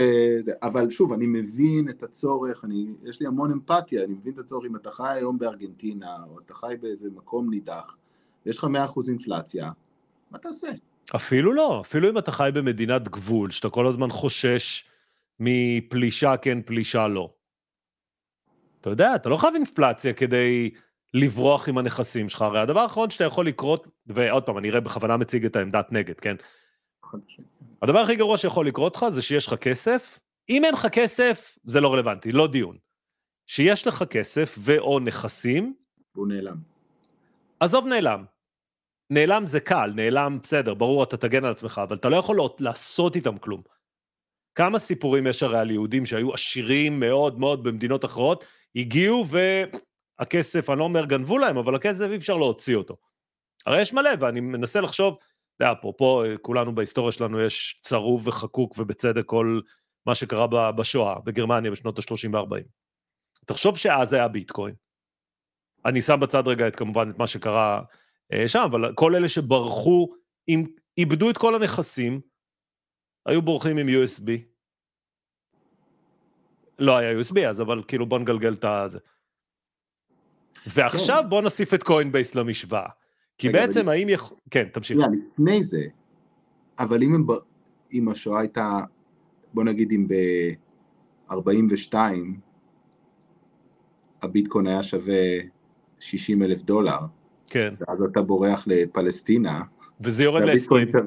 אבל 0.61 0.89
שוב, 0.89 1.13
אני 1.13 1.25
מבין 1.27 1.89
את 1.89 2.03
הצורך, 2.03 2.65
אני, 2.65 2.87
יש 3.03 3.19
לי 3.19 3.27
המון 3.27 3.51
אמפתיה, 3.51 4.03
אני 4.03 4.13
מבין 4.13 4.33
את 4.33 4.39
הצורך 4.39 4.65
אם 4.65 4.75
אתה 4.75 4.91
חי 4.91 5.09
היום 5.09 5.37
בארגנטינה, 5.37 6.15
או 6.29 6.39
אתה 6.39 6.53
חי 6.53 6.75
באיזה 6.81 7.09
מקום 7.15 7.49
נידח, 7.49 7.97
ויש 8.45 8.57
לך 8.57 8.63
100% 8.63 8.67
אינפלציה, 9.07 9.71
מה 10.31 10.37
תעשה? 10.37 10.67
אפילו 11.15 11.53
לא, 11.53 11.81
אפילו 11.81 12.09
אם 12.09 12.17
אתה 12.17 12.31
חי 12.31 12.49
במדינת 12.53 13.09
גבול, 13.09 13.51
שאתה 13.51 13.69
כל 13.69 13.87
הזמן 13.87 14.09
חושש 14.09 14.89
מפלישה 15.39 16.37
כן, 16.37 16.61
פלישה 16.61 17.07
לא. 17.07 17.33
אתה 18.81 18.89
יודע, 18.89 19.15
אתה 19.15 19.29
לא 19.29 19.37
חייב 19.37 19.55
אינפלציה 19.55 20.13
כדי 20.13 20.69
לברוח 21.13 21.69
עם 21.69 21.77
הנכסים 21.77 22.29
שלך, 22.29 22.41
הרי 22.41 22.59
הדבר 22.59 22.79
האחרון 22.79 23.09
שאתה 23.09 23.23
יכול 23.23 23.47
לקרות, 23.47 23.87
ועוד 24.07 24.43
פעם, 24.43 24.57
אני 24.57 24.69
אראה 24.69 24.79
בכוונה 24.79 25.17
מציג 25.17 25.45
את 25.45 25.55
העמדת 25.55 25.91
נגד, 25.91 26.19
כן? 26.19 26.35
הדבר 27.81 27.99
הכי 27.99 28.15
גרוע 28.15 28.37
שיכול 28.37 28.67
לקרות 28.67 28.95
לך 28.95 29.09
זה 29.09 29.21
שיש 29.21 29.47
לך 29.47 29.53
כסף, 29.53 30.19
אם 30.49 30.65
אין 30.65 30.73
לך 30.73 30.87
כסף, 30.91 31.57
זה 31.63 31.81
לא 31.81 31.93
רלוונטי, 31.93 32.31
לא 32.31 32.47
דיון. 32.47 32.77
שיש 33.47 33.87
לך 33.87 34.03
כסף 34.03 34.55
ו/או 34.57 34.99
נכסים, 34.99 35.73
הוא 36.15 36.27
נעלם. 36.27 36.57
עזוב 37.59 37.87
נעלם. 37.87 38.25
נעלם 39.09 39.47
זה 39.47 39.59
קל, 39.59 39.91
נעלם 39.95 40.39
בסדר, 40.43 40.73
ברור 40.73 41.03
אתה 41.03 41.17
תגן 41.17 41.45
על 41.45 41.51
עצמך, 41.51 41.81
אבל 41.83 41.95
אתה 41.95 42.09
לא 42.09 42.17
יכול 42.17 42.39
לעשות 42.59 43.15
איתם 43.15 43.37
כלום. 43.37 43.61
כמה 44.55 44.79
סיפורים 44.79 45.27
יש 45.27 45.43
הרי 45.43 45.57
על 45.57 45.71
יהודים 45.71 46.05
שהיו 46.05 46.33
עשירים 46.33 46.99
מאוד 46.99 47.39
מאוד 47.39 47.63
במדינות 47.63 48.05
אחרות, 48.05 48.45
הגיעו 48.75 49.25
והכסף, 49.27 50.69
אני 50.69 50.79
לא 50.79 50.83
אומר 50.83 51.05
גנבו 51.05 51.37
להם, 51.37 51.57
אבל 51.57 51.75
הכסף 51.75 52.07
אי 52.11 52.15
אפשר 52.15 52.37
להוציא 52.37 52.75
אותו. 52.75 52.97
הרי 53.65 53.81
יש 53.81 53.93
מלא, 53.93 54.09
ואני 54.19 54.41
מנסה 54.41 54.81
לחשוב, 54.81 55.17
אתה 55.57 55.71
אפרופו, 55.71 56.23
כולנו 56.41 56.75
בהיסטוריה 56.75 57.11
שלנו 57.11 57.41
יש 57.41 57.81
צרוב 57.83 58.27
וחקוק 58.27 58.75
ובצדק 58.77 59.25
כל 59.25 59.59
מה 60.05 60.15
שקרה 60.15 60.71
בשואה, 60.71 61.19
בגרמניה 61.19 61.71
בשנות 61.71 61.99
ה-30 61.99 62.29
וה-40. 62.33 62.63
תחשוב 63.45 63.77
שאז 63.77 64.13
היה 64.13 64.27
ביטקוין. 64.27 64.75
אני 65.85 66.01
שם 66.01 66.19
בצד 66.19 66.47
רגע 66.47 66.67
את 66.67 66.75
כמובן 66.75 67.09
את 67.09 67.17
מה 67.17 67.27
שקרה 67.27 67.81
שם, 68.47 68.59
אבל 68.59 68.93
כל 68.95 69.15
אלה 69.15 69.27
שברחו, 69.27 70.13
אם 70.47 70.63
איבדו 70.97 71.29
את 71.29 71.37
כל 71.37 71.55
הנכסים, 71.55 72.21
היו 73.25 73.41
בורחים 73.41 73.77
עם 73.77 73.87
USB. 73.87 74.29
לא 76.79 76.97
היה 76.97 77.19
USB 77.19 77.39
אז, 77.49 77.61
אבל 77.61 77.83
כאילו 77.87 78.05
בוא 78.05 78.19
נגלגל 78.19 78.53
את 78.53 78.65
הזה. 78.65 78.99
ועכשיו 80.67 81.19
כן. 81.23 81.29
בוא 81.29 81.41
נוסיף 81.41 81.73
את 81.73 81.83
קוינבייס 81.83 82.35
למשוואה. 82.35 82.89
כי 83.37 83.49
רגע, 83.49 83.61
בעצם 83.61 83.89
האם 83.89 84.09
יכול... 84.09 84.37
כן, 84.49 84.67
תמשיך. 84.73 84.97
לפני 85.33 85.63
זה, 85.63 85.83
אבל 86.79 87.03
אם, 87.03 87.15
הם... 87.15 87.25
אם 87.93 88.09
השואה 88.09 88.39
הייתה, 88.39 88.79
בוא 89.53 89.63
נגיד 89.63 89.91
אם 89.91 90.07
ב-42, 90.07 91.95
הביטקוין 94.21 94.67
היה 94.67 94.83
שווה 94.83 95.23
60 95.99 96.43
אלף 96.43 96.61
דולר, 96.61 96.99
כן. 97.49 97.73
ואז 97.79 98.01
אתה 98.11 98.21
בורח 98.21 98.63
לפלסטינה, 98.67 99.61
וזה 100.01 100.23
יורד 100.23 100.41
ל-20. 100.41 100.97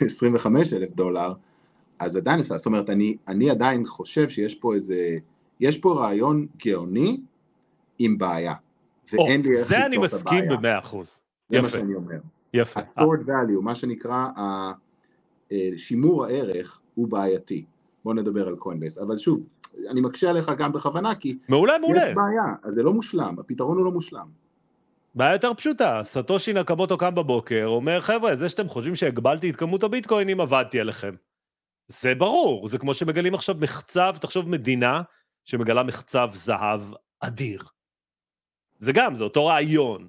25 0.00 0.72
אלף 0.72 0.92
דולר, 0.92 1.32
אז 1.98 2.16
עדיין 2.16 2.40
אפשר, 2.40 2.56
זאת 2.56 2.66
אומרת, 2.66 2.90
אני, 2.90 3.16
אני 3.28 3.50
עדיין 3.50 3.86
חושב 3.86 4.28
שיש 4.28 4.54
פה 4.54 4.74
איזה, 4.74 5.16
יש 5.60 5.78
פה 5.78 5.94
רעיון 5.94 6.46
גאוני 6.64 7.20
עם 7.98 8.18
בעיה. 8.18 8.54
ואין 9.12 9.42
לי 9.42 9.48
איך 9.48 9.58
לפתור 9.58 9.78
את 9.78 9.78
הבעיה. 9.78 9.80
זה 9.80 9.86
אני 9.86 9.98
מסכים 9.98 10.48
במאה 10.48 10.78
אחוז. 10.78 11.20
זה 11.52 11.60
מה 11.60 11.68
שאני 11.68 11.94
אומר. 11.94 12.18
יפה. 12.54 12.80
ה-stored 12.80 13.26
value, 13.26 13.60
מה 13.62 13.74
שנקרא, 13.74 14.26
אה, 14.38 14.72
שימור 15.76 16.24
הערך 16.24 16.80
הוא 16.94 17.08
בעייתי. 17.08 17.64
בוא 18.04 18.14
נדבר 18.14 18.48
על 18.48 18.56
קוינבייס, 18.56 18.98
אבל 18.98 19.16
שוב, 19.16 19.46
אני 19.90 20.00
מקשה 20.00 20.30
עליך 20.30 20.52
גם 20.58 20.72
בכוונה, 20.72 21.14
כי... 21.14 21.38
מעולה, 21.48 21.78
מעולה. 21.78 22.08
יש 22.08 22.14
בעיה, 22.14 22.54
אז 22.62 22.74
זה 22.74 22.82
לא 22.82 22.92
מושלם, 22.92 23.36
הפתרון 23.38 23.76
הוא 23.76 23.84
לא 23.84 23.90
מושלם. 23.90 24.26
בעיה 25.18 25.32
יותר 25.32 25.54
פשוטה, 25.54 26.00
סטושי 26.04 26.52
נקמוטו 26.52 26.98
קם 26.98 27.14
בבוקר, 27.14 27.64
אומר, 27.66 28.00
חבר'ה, 28.00 28.36
זה 28.36 28.48
שאתם 28.48 28.68
חושבים 28.68 28.94
שהגבלתי 28.94 29.50
את 29.50 29.56
כמות 29.56 29.82
הביטקוינים, 29.82 30.40
עבדתי 30.40 30.80
עליכם. 30.80 31.14
זה 31.88 32.14
ברור, 32.14 32.68
זה 32.68 32.78
כמו 32.78 32.94
שמגלים 32.94 33.34
עכשיו 33.34 33.54
מחצב, 33.60 34.16
תחשוב 34.20 34.48
מדינה 34.48 35.02
שמגלה 35.44 35.82
מחצב 35.82 36.30
זהב 36.34 36.80
אדיר. 37.20 37.62
זה 38.78 38.92
גם, 38.92 39.14
זה 39.14 39.24
אותו 39.24 39.46
רעיון. 39.46 40.08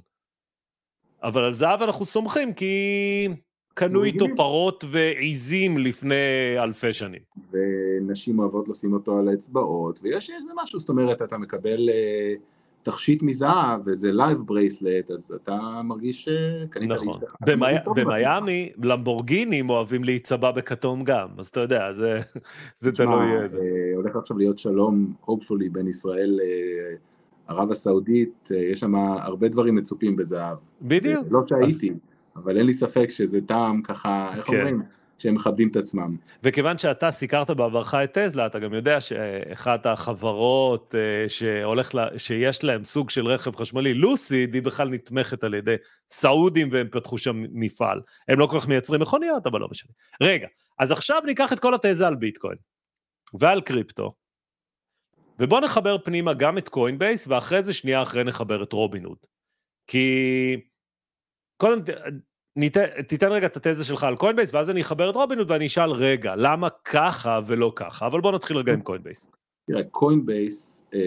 אבל 1.23 1.43
על 1.43 1.53
זהב 1.53 1.81
אנחנו 1.81 2.05
סומכים 2.05 2.53
כי 2.53 3.27
קנו 3.73 4.03
איתו 4.03 4.25
פרות 4.35 4.83
ועיזים 4.87 5.77
לפני 5.77 6.55
אלפי 6.57 6.93
שנים. 6.93 7.21
ונשים 7.51 8.39
אוהבות 8.39 8.67
לשים 8.67 8.93
אותו 8.93 9.19
על 9.19 9.29
האצבעות, 9.29 9.99
ויש 10.03 10.29
איזה 10.29 10.51
משהו, 10.63 10.79
זאת 10.79 10.89
אומרת, 10.89 11.21
אתה 11.21 11.37
מקבל... 11.37 11.89
אה... 11.89 12.58
תכשיט 12.83 13.24
מזהב 13.24 13.81
וזה 13.86 14.12
love 14.11 14.38
bracelet, 14.38 15.11
אז 15.12 15.31
אתה 15.43 15.81
מרגיש 15.83 16.29
שקנית 16.29 16.89
נכון. 16.89 17.07
לאשתך. 17.07 17.36
במיאמי, 17.95 18.71
למבורגינים 18.83 19.69
אוהבים 19.69 20.03
להיצבע 20.03 20.51
בכתום 20.51 21.03
גם, 21.03 21.27
אז 21.38 21.48
אתה 21.48 21.59
יודע, 21.59 21.93
זה, 21.93 22.19
זה 22.79 22.91
תלוי. 22.91 23.36
אה, 23.36 23.48
הולך 23.95 24.15
עכשיו 24.15 24.38
להיות 24.38 24.59
שלום, 24.59 25.13
hopefully, 25.24 25.69
בין 25.71 25.88
ישראל 25.88 26.39
לערב 27.50 27.71
הסעודית, 27.71 28.50
אה, 28.51 28.57
יש 28.57 28.79
שם 28.79 28.95
הרבה 28.95 29.48
דברים 29.48 29.75
מצופים 29.75 30.15
בזהב. 30.15 30.57
בדיוק. 30.81 31.25
לא 31.31 31.39
שהייתי, 31.48 31.93
אבל 32.36 32.57
אין 32.57 32.65
לי 32.65 32.74
ספק 32.74 33.09
שזה 33.12 33.41
טעם 33.41 33.81
ככה, 33.81 34.31
איך 34.36 34.45
כן. 34.45 34.57
אומרים? 34.57 34.81
שהם 35.19 35.35
מכבדים 35.35 35.67
את 35.67 35.75
עצמם. 35.75 36.17
וכיוון 36.43 36.77
שאתה 36.77 37.11
סיקרת 37.11 37.49
בעברך 37.49 37.93
את 37.93 38.17
טזלה, 38.17 38.45
אתה 38.45 38.59
גם 38.59 38.73
יודע 38.73 39.01
שאחת 39.01 39.85
החברות 39.85 40.95
אה, 40.95 41.29
שהולך 41.29 41.95
לה, 41.95 42.07
שיש 42.17 42.63
להם 42.63 42.85
סוג 42.85 43.09
של 43.09 43.27
רכב 43.27 43.55
חשמלי, 43.55 43.93
לוסיד, 43.93 44.53
היא 44.53 44.61
בכלל 44.61 44.89
נתמכת 44.89 45.43
על 45.43 45.53
ידי 45.53 45.75
סעודים 46.09 46.69
והם 46.71 46.88
פתחו 46.91 47.17
שם 47.17 47.43
מפעל. 47.51 48.01
הם 48.27 48.39
לא 48.39 48.45
כל 48.45 48.59
כך 48.59 48.67
מייצרים 48.67 49.01
מכוניות, 49.01 49.47
אבל 49.47 49.59
לא 49.59 49.67
משנה. 49.71 49.91
רגע, 50.21 50.47
אז 50.79 50.91
עכשיו 50.91 51.21
ניקח 51.25 51.53
את 51.53 51.59
כל 51.59 51.73
התזה 51.73 52.07
על 52.07 52.15
ביטקוין 52.15 52.57
ועל 53.39 53.61
קריפטו, 53.61 54.11
ובואו 55.39 55.61
נחבר 55.61 55.97
פנימה 55.97 56.33
גם 56.33 56.57
את 56.57 56.69
קוינבייס, 56.69 57.27
ואחרי 57.27 57.63
זה 57.63 57.73
שנייה 57.73 58.03
אחרי 58.03 58.23
נחבר 58.23 58.63
את 58.63 58.73
רובינוד. 58.73 59.17
כי 59.88 60.55
קודם, 61.57 61.83
ניתן, 62.59 62.85
תיתן 63.07 63.31
רגע 63.31 63.47
את 63.47 63.57
התזה 63.57 63.83
שלך 63.83 64.03
על 64.03 64.15
קוינבייס, 64.15 64.53
ואז 64.53 64.69
אני 64.69 64.81
אחבר 64.81 65.09
את 65.09 65.15
רובינוד 65.15 65.51
ואני 65.51 65.67
אשאל, 65.67 65.91
רגע, 65.91 66.35
למה 66.35 66.69
ככה 66.69 67.39
ולא 67.47 67.71
ככה? 67.75 68.07
אבל 68.07 68.21
בוא 68.21 68.31
נתחיל 68.31 68.57
רגע 68.57 68.73
עם 68.73 68.81
קוינבייס. 68.81 69.31
תראה, 69.67 69.83
קוינבייס 69.83 70.85
אמ, 70.93 70.99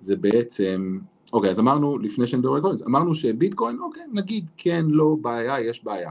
זה 0.00 0.16
בעצם, 0.16 0.98
אוקיי, 1.32 1.50
אז 1.50 1.60
אמרנו, 1.60 1.98
לפני 1.98 2.26
שנדבר 2.26 2.54
על 2.54 2.60
קוינבייס, 2.60 2.86
אמרנו 2.86 3.14
שביטקוין, 3.14 3.78
אוקיי, 3.78 4.02
נגיד 4.12 4.50
כן, 4.56 4.86
לא, 4.88 5.16
בעיה, 5.20 5.60
יש 5.60 5.84
בעיה. 5.84 6.10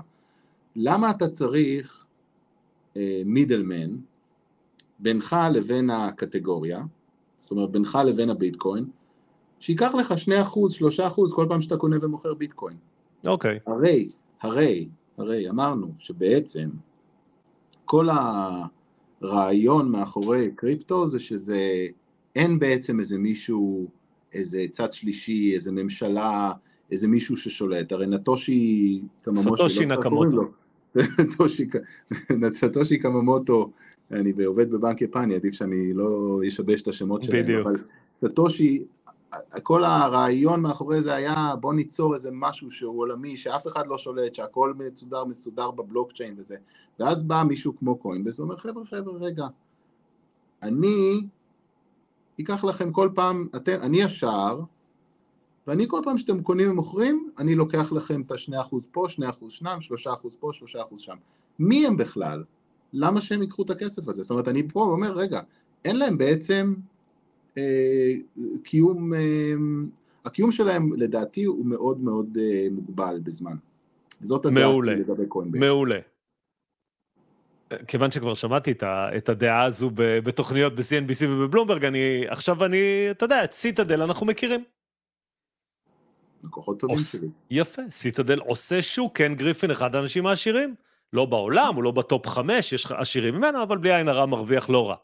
למה 0.75 1.11
אתה 1.11 1.27
צריך 1.27 2.05
מידלמן 3.25 3.95
בינך 4.99 5.35
לבין 5.53 5.89
הקטגוריה, 5.89 6.83
זאת 7.37 7.51
אומרת 7.51 7.71
בינך 7.71 7.97
לבין 8.05 8.29
הביטקוין, 8.29 8.85
שייקח 9.59 9.93
לך 9.95 10.13
2%, 10.25 10.33
3% 10.99 11.35
כל 11.35 11.45
פעם 11.49 11.61
שאתה 11.61 11.77
קונה 11.77 11.95
ומוכר 12.01 12.33
ביטקוין. 12.33 12.77
אוקיי. 13.25 13.57
Okay. 13.57 13.71
הרי, 13.71 14.09
הרי, 14.41 14.88
הרי 15.17 15.50
אמרנו 15.50 15.88
שבעצם 15.97 16.69
כל 17.86 18.07
הרעיון 19.21 19.91
מאחורי 19.91 20.51
קריפטו 20.55 21.07
זה 21.07 21.19
שזה, 21.19 21.88
אין 22.36 22.59
בעצם 22.59 23.00
איזה 23.00 23.17
מישהו, 23.17 23.88
איזה 24.33 24.65
צד 24.71 24.93
שלישי, 24.93 25.55
איזה 25.55 25.71
ממשלה, 25.71 26.51
איזה 26.91 27.07
מישהו 27.07 27.38
ששולט, 27.38 27.91
הרי 27.91 28.07
נטושי 28.07 29.01
קממוטו, 29.21 29.55
סטושי 29.55 29.86
לא 29.86 29.95
נקמוטו, 29.95 30.41
סטושי 32.69 32.97
קממוטו, 32.97 33.71
אני 34.12 34.33
עובד 34.45 34.71
בבנק 34.71 35.01
יפני, 35.01 35.36
עדיף 35.36 35.53
שאני 35.53 35.93
לא 35.93 36.39
אשבש 36.47 36.81
את 36.81 36.88
השמות 36.88 37.24
שלהם, 37.24 37.43
בדיוק. 37.43 37.67
אבל 37.67 37.75
סטושי, 38.25 38.83
כל 39.63 39.84
הרעיון 39.86 40.62
מאחורי 40.62 41.01
זה 41.01 41.15
היה 41.15 41.53
בוא 41.62 41.74
ניצור 41.74 42.13
איזה 42.13 42.29
משהו 42.34 42.72
שהוא 42.72 43.00
עולמי, 43.00 43.38
שאף 43.38 43.67
אחד 43.67 43.88
לא 43.88 43.98
שולט, 43.98 44.36
שהכל 44.36 44.74
מסודר 44.74 45.25
מסודר 45.25 45.72
בבלוקצ'יין 45.72 46.36
וזה, 46.38 46.55
ואז 47.00 47.24
בא 47.24 47.43
מישהו 47.48 47.77
כמו 47.77 47.96
קוינבס 47.96 48.39
ואומר 48.39 48.57
חבר'ה 48.57 48.86
חבר'ה 48.86 49.13
רגע, 49.19 49.48
אני 50.63 51.27
אקח 52.41 52.63
לכם 52.63 52.91
כל 52.91 53.10
פעם, 53.15 53.48
אתם, 53.55 53.75
אני 53.81 54.03
השער, 54.03 54.62
ואני 55.67 55.86
כל 55.88 56.01
פעם 56.03 56.17
שאתם 56.17 56.43
קונים 56.43 56.72
ומוכרים, 56.72 57.29
אני 57.38 57.55
לוקח 57.55 57.91
לכם 57.91 58.22
את 58.22 58.31
השני 58.31 58.62
אחוז 58.62 58.88
פה, 58.91 59.05
שני 59.10 59.29
אחוז 59.29 59.53
שם, 59.53 59.81
שלושה 59.81 60.13
אחוז 60.13 60.36
פה, 60.39 60.50
שלושה 60.53 60.81
אחוז 60.81 61.01
שם. 61.01 61.15
מי 61.60 61.88
הם 61.88 61.98
בכלל? 61.98 62.43
למה 62.93 63.22
שהם 63.22 63.41
ייקחו 63.41 63.63
את 63.63 63.69
הכסף 63.69 64.07
הזה? 64.07 64.22
זאת 64.22 64.31
אומרת, 64.31 64.48
אני 64.48 64.69
פה 64.69 64.81
אומר, 64.81 65.12
רגע, 65.12 65.41
אין 65.86 65.96
להם 66.00 66.17
בעצם 66.17 66.74
קיום, 68.63 69.13
אה, 69.13 69.53
הקיום 70.25 70.51
שלהם 70.51 70.93
לדעתי 70.93 71.43
הוא 71.43 71.65
מאוד 71.65 71.99
מאוד 71.99 72.37
אה, 72.39 72.67
מוגבל 72.71 73.19
בזמן. 73.23 73.55
זאת 74.21 74.45
הדעה 74.45 74.77
לגבי 74.83 75.25
קוינבייס. 75.27 75.63
מעולה. 75.63 75.99
כיוון 77.87 78.11
שכבר 78.11 78.33
שמעתי 78.33 78.73
את 79.17 79.29
הדעה 79.29 79.63
הזו 79.63 79.89
בתוכניות 79.95 80.75
ב-CNBC 80.75 81.25
ובבלומברג, 81.25 81.85
אני, 81.85 82.27
עכשיו 82.27 82.65
אני, 82.65 83.07
אתה 83.11 83.25
יודע, 83.25 83.43
את 83.43 83.53
סיטדל 83.53 84.01
אנחנו 84.01 84.25
מכירים. 84.25 84.63
לקוחות 86.43 86.79
טובים 86.79 86.95
עוש... 86.95 87.11
שלי. 87.11 87.27
יפה, 87.51 87.81
סיטדל 87.91 88.39
עושה 88.39 88.83
שוק, 88.83 89.17
קן 89.17 89.35
גריפין 89.35 89.71
אחד 89.71 89.95
האנשים 89.95 90.27
העשירים. 90.27 90.75
לא 91.13 91.25
בעולם, 91.25 91.75
הוא 91.75 91.83
לא 91.83 91.91
בטופ 91.91 92.27
חמש, 92.27 92.73
יש 92.73 92.91
עשירים 92.91 93.35
ממנו, 93.35 93.63
אבל 93.63 93.77
בלי 93.77 93.95
עין 93.95 94.07
הרע 94.07 94.25
מרוויח 94.25 94.69
לא 94.69 94.89
רע. 94.89 94.95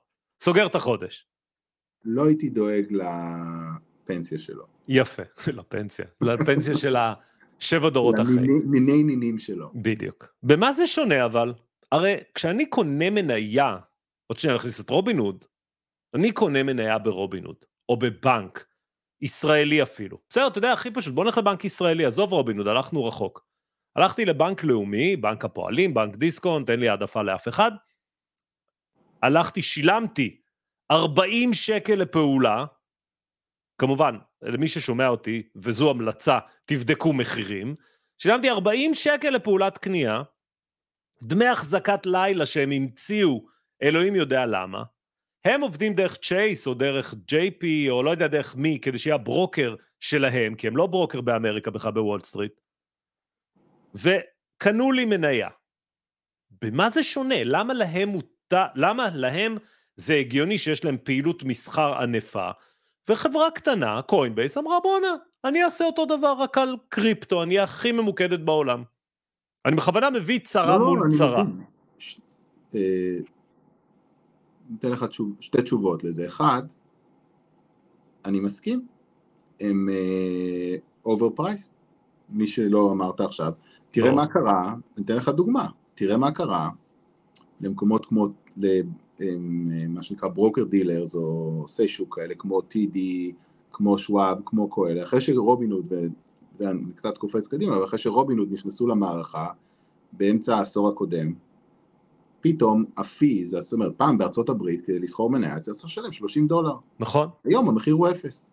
סוגר 0.41 0.65
את 0.65 0.75
החודש. 0.75 1.27
לא 2.05 2.25
הייתי 2.25 2.49
דואג 2.49 2.85
לפנסיה 2.91 4.39
שלו. 4.39 4.65
יפה, 4.87 5.23
לפנסיה. 5.57 6.05
לפנסיה 6.21 6.77
של 6.77 6.95
השבע 6.95 7.89
דורות 7.89 8.15
אחרי. 8.15 8.47
מיני 8.65 9.03
נינים 9.03 9.39
שלו. 9.39 9.71
בדיוק. 9.75 10.35
במה 10.43 10.73
זה 10.73 10.87
שונה 10.87 11.25
אבל? 11.25 11.53
הרי 11.91 12.15
כשאני 12.35 12.65
קונה 12.65 13.09
מניה, 13.09 13.77
עוד 14.27 14.39
שניה 14.39 14.55
נכניס 14.55 14.81
את 14.81 14.89
רובין 14.89 15.17
הוד, 15.17 15.45
אני 16.13 16.31
קונה 16.31 16.63
מניה 16.63 16.97
ברובין 16.97 17.45
הוד, 17.45 17.65
או 17.89 17.97
בבנק, 17.97 18.65
ישראלי 19.21 19.83
אפילו. 19.83 20.17
בסדר, 20.29 20.47
אתה 20.47 20.57
יודע, 20.57 20.73
הכי 20.73 20.91
פשוט, 20.91 21.13
בוא 21.13 21.23
נלך 21.23 21.37
לבנק 21.37 21.65
ישראלי, 21.65 22.05
עזוב 22.05 22.31
רובין 22.31 22.57
הוד, 22.57 22.67
הלכנו 22.67 23.05
רחוק. 23.05 23.45
הלכתי 23.95 24.25
לבנק 24.25 24.63
לאומי, 24.63 25.15
בנק 25.15 25.45
הפועלים, 25.45 25.93
בנק 25.93 26.15
דיסקונט, 26.15 26.69
אין 26.69 26.79
לי 26.79 26.89
העדפה 26.89 27.23
לאף 27.23 27.47
אחד. 27.47 27.71
הלכתי, 29.21 29.61
שילמתי 29.61 30.41
40 30.91 31.53
שקל 31.53 31.95
לפעולה, 31.95 32.65
כמובן, 33.77 34.15
למי 34.41 34.67
ששומע 34.67 35.07
אותי, 35.07 35.43
וזו 35.55 35.89
המלצה, 35.89 36.39
תבדקו 36.65 37.13
מחירים, 37.13 37.75
שילמתי 38.17 38.49
40 38.49 38.93
שקל 38.93 39.29
לפעולת 39.29 39.77
קנייה, 39.77 40.21
דמי 41.23 41.47
החזקת 41.47 42.05
לילה 42.05 42.45
שהם 42.45 42.71
המציאו, 42.71 43.45
אלוהים 43.83 44.15
יודע 44.15 44.45
למה, 44.45 44.83
הם 45.45 45.61
עובדים 45.61 45.93
דרך 45.93 46.17
צ'ייס 46.17 46.67
או 46.67 46.73
דרך 46.73 47.13
JP 47.13 47.65
או 47.89 48.03
לא 48.03 48.11
יודע 48.11 48.27
דרך 48.27 48.55
מי, 48.55 48.79
כדי 48.81 48.97
שיהיה 48.97 49.15
הברוקר 49.15 49.75
שלהם, 49.99 50.55
כי 50.55 50.67
הם 50.67 50.77
לא 50.77 50.87
ברוקר 50.87 51.21
באמריקה 51.21 51.71
בכלל 51.71 51.91
בוול 51.91 52.19
סטריט, 52.19 52.53
וקנו 53.95 54.91
לי 54.91 55.05
מניה. 55.05 55.49
במה 56.61 56.89
זה 56.89 57.03
שונה? 57.03 57.43
למה 57.43 57.73
להם 57.73 58.09
מותר, 58.09 58.65
למה 58.75 59.09
להם 59.13 59.57
זה 59.95 60.13
הגיוני 60.13 60.57
שיש 60.57 60.85
להם 60.85 60.97
פעילות 61.03 61.43
מסחר 61.43 61.93
ענפה, 61.93 62.49
וחברה 63.09 63.51
קטנה, 63.51 64.01
קוינבייס, 64.01 64.57
אמרה 64.57 64.79
בואנה, 64.83 65.15
אני 65.43 65.63
אעשה 65.63 65.85
אותו 65.85 66.05
דבר 66.05 66.33
רק 66.39 66.57
על 66.57 66.77
קריפטו, 66.89 67.43
אני 67.43 67.55
אהיה 67.55 67.63
הכי 67.63 67.91
ממוקדת 67.91 68.39
בעולם. 68.39 68.83
אני 69.65 69.75
בכוונה 69.75 70.09
מביא 70.09 70.39
צרה 70.39 70.77
לא, 70.77 70.85
מול 70.85 71.09
צרה. 71.17 71.43
ש... 71.97 72.19
אה, 72.75 72.79
ניתן 74.69 74.89
לך 74.89 75.03
תשוב, 75.03 75.37
שתי 75.41 75.61
תשובות 75.61 76.03
לזה. 76.03 76.27
אחד, 76.27 76.63
אני 78.25 78.39
מסכים, 78.39 78.87
הם 79.59 79.89
overpriced, 81.05 81.73
uh, 81.73 81.75
מי 82.29 82.47
שלא 82.47 82.91
אמרת 82.91 83.19
עכשיו. 83.19 83.53
תראה 83.91 84.09
לא. 84.09 84.15
מה 84.15 84.27
קרה, 84.27 84.73
אני 84.97 85.05
אתן 85.05 85.15
לך 85.15 85.29
דוגמה, 85.29 85.67
תראה 85.95 86.17
מה 86.17 86.31
קרה 86.31 86.69
למקומות 87.61 88.05
כמו, 88.05 88.27
למה 89.19 90.03
שנקרא 90.03 90.29
broker 90.29 90.63
dealers 90.63 91.15
או 91.15 91.57
עושי 91.61 91.87
שוק 91.87 92.15
כאלה, 92.15 92.35
כמו 92.35 92.59
TD, 92.59 92.97
כמו 93.71 93.97
שוואב, 93.97 94.37
כמו 94.45 94.69
כאלה, 94.69 95.03
אחרי 95.03 95.21
שרובינוד, 95.21 95.85
וזה 95.89 96.69
אני 96.69 96.93
קצת 96.95 97.17
קופץ 97.17 97.47
קדימה, 97.47 97.75
אבל 97.75 97.85
אחרי 97.85 97.99
שרובינוד 97.99 98.47
נכנסו 98.51 98.87
למערכה 98.87 99.47
באמצע 100.11 100.57
העשור 100.57 100.89
הקודם, 100.89 101.33
פתאום 102.41 102.85
הפי, 102.97 103.45
זאת 103.45 103.73
אומרת, 103.73 103.93
פעם 103.97 104.17
בארצות 104.17 104.49
הברית 104.49 104.81
כדי 104.81 104.99
לסחור 104.99 105.29
מניה 105.29 105.59
צריך 105.59 105.85
לשלם 105.85 106.11
30 106.11 106.47
דולר. 106.47 106.75
נכון. 106.99 107.27
היום 107.43 107.69
המחיר 107.69 107.93
הוא 107.93 108.09
אפס. 108.09 108.51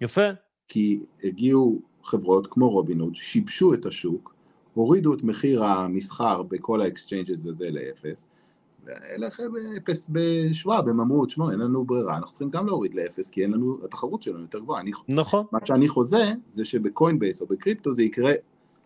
יפה. 0.00 0.28
כי 0.68 1.00
הגיעו 1.24 1.80
חברות 2.02 2.46
כמו 2.46 2.70
רובינוד, 2.70 3.14
שיבשו 3.14 3.74
את 3.74 3.86
השוק, 3.86 4.34
הורידו 4.74 5.14
את 5.14 5.22
מחיר 5.22 5.64
המסחר 5.64 6.42
בכל 6.42 6.80
ה 6.80 6.87
exchanges 6.87 7.46
הזה 7.46 7.70
לאפס, 7.70 8.26
ואלה 8.86 9.28
באפס 9.52 10.10
בשוואב, 10.12 10.88
הם 10.88 11.00
אמרו, 11.00 11.26
תשמעו, 11.26 11.50
אין 11.50 11.58
לנו 11.58 11.84
ברירה, 11.84 12.16
אנחנו 12.16 12.30
צריכים 12.30 12.50
גם 12.50 12.66
להוריד 12.66 12.94
לאפס, 12.94 13.30
כי 13.30 13.42
אין 13.42 13.50
לנו, 13.50 13.78
התחרות 13.84 14.22
שלנו 14.22 14.40
יותר 14.40 14.58
גבוהה. 14.58 14.82
נכון. 15.08 15.44
מה 15.52 15.58
שאני 15.64 15.88
חוזה, 15.88 16.32
זה 16.50 16.64
שבקוינבייס 16.64 17.40
או 17.40 17.46
בקריפטו 17.46 17.92
זה 17.92 18.02
יקרה, 18.02 18.32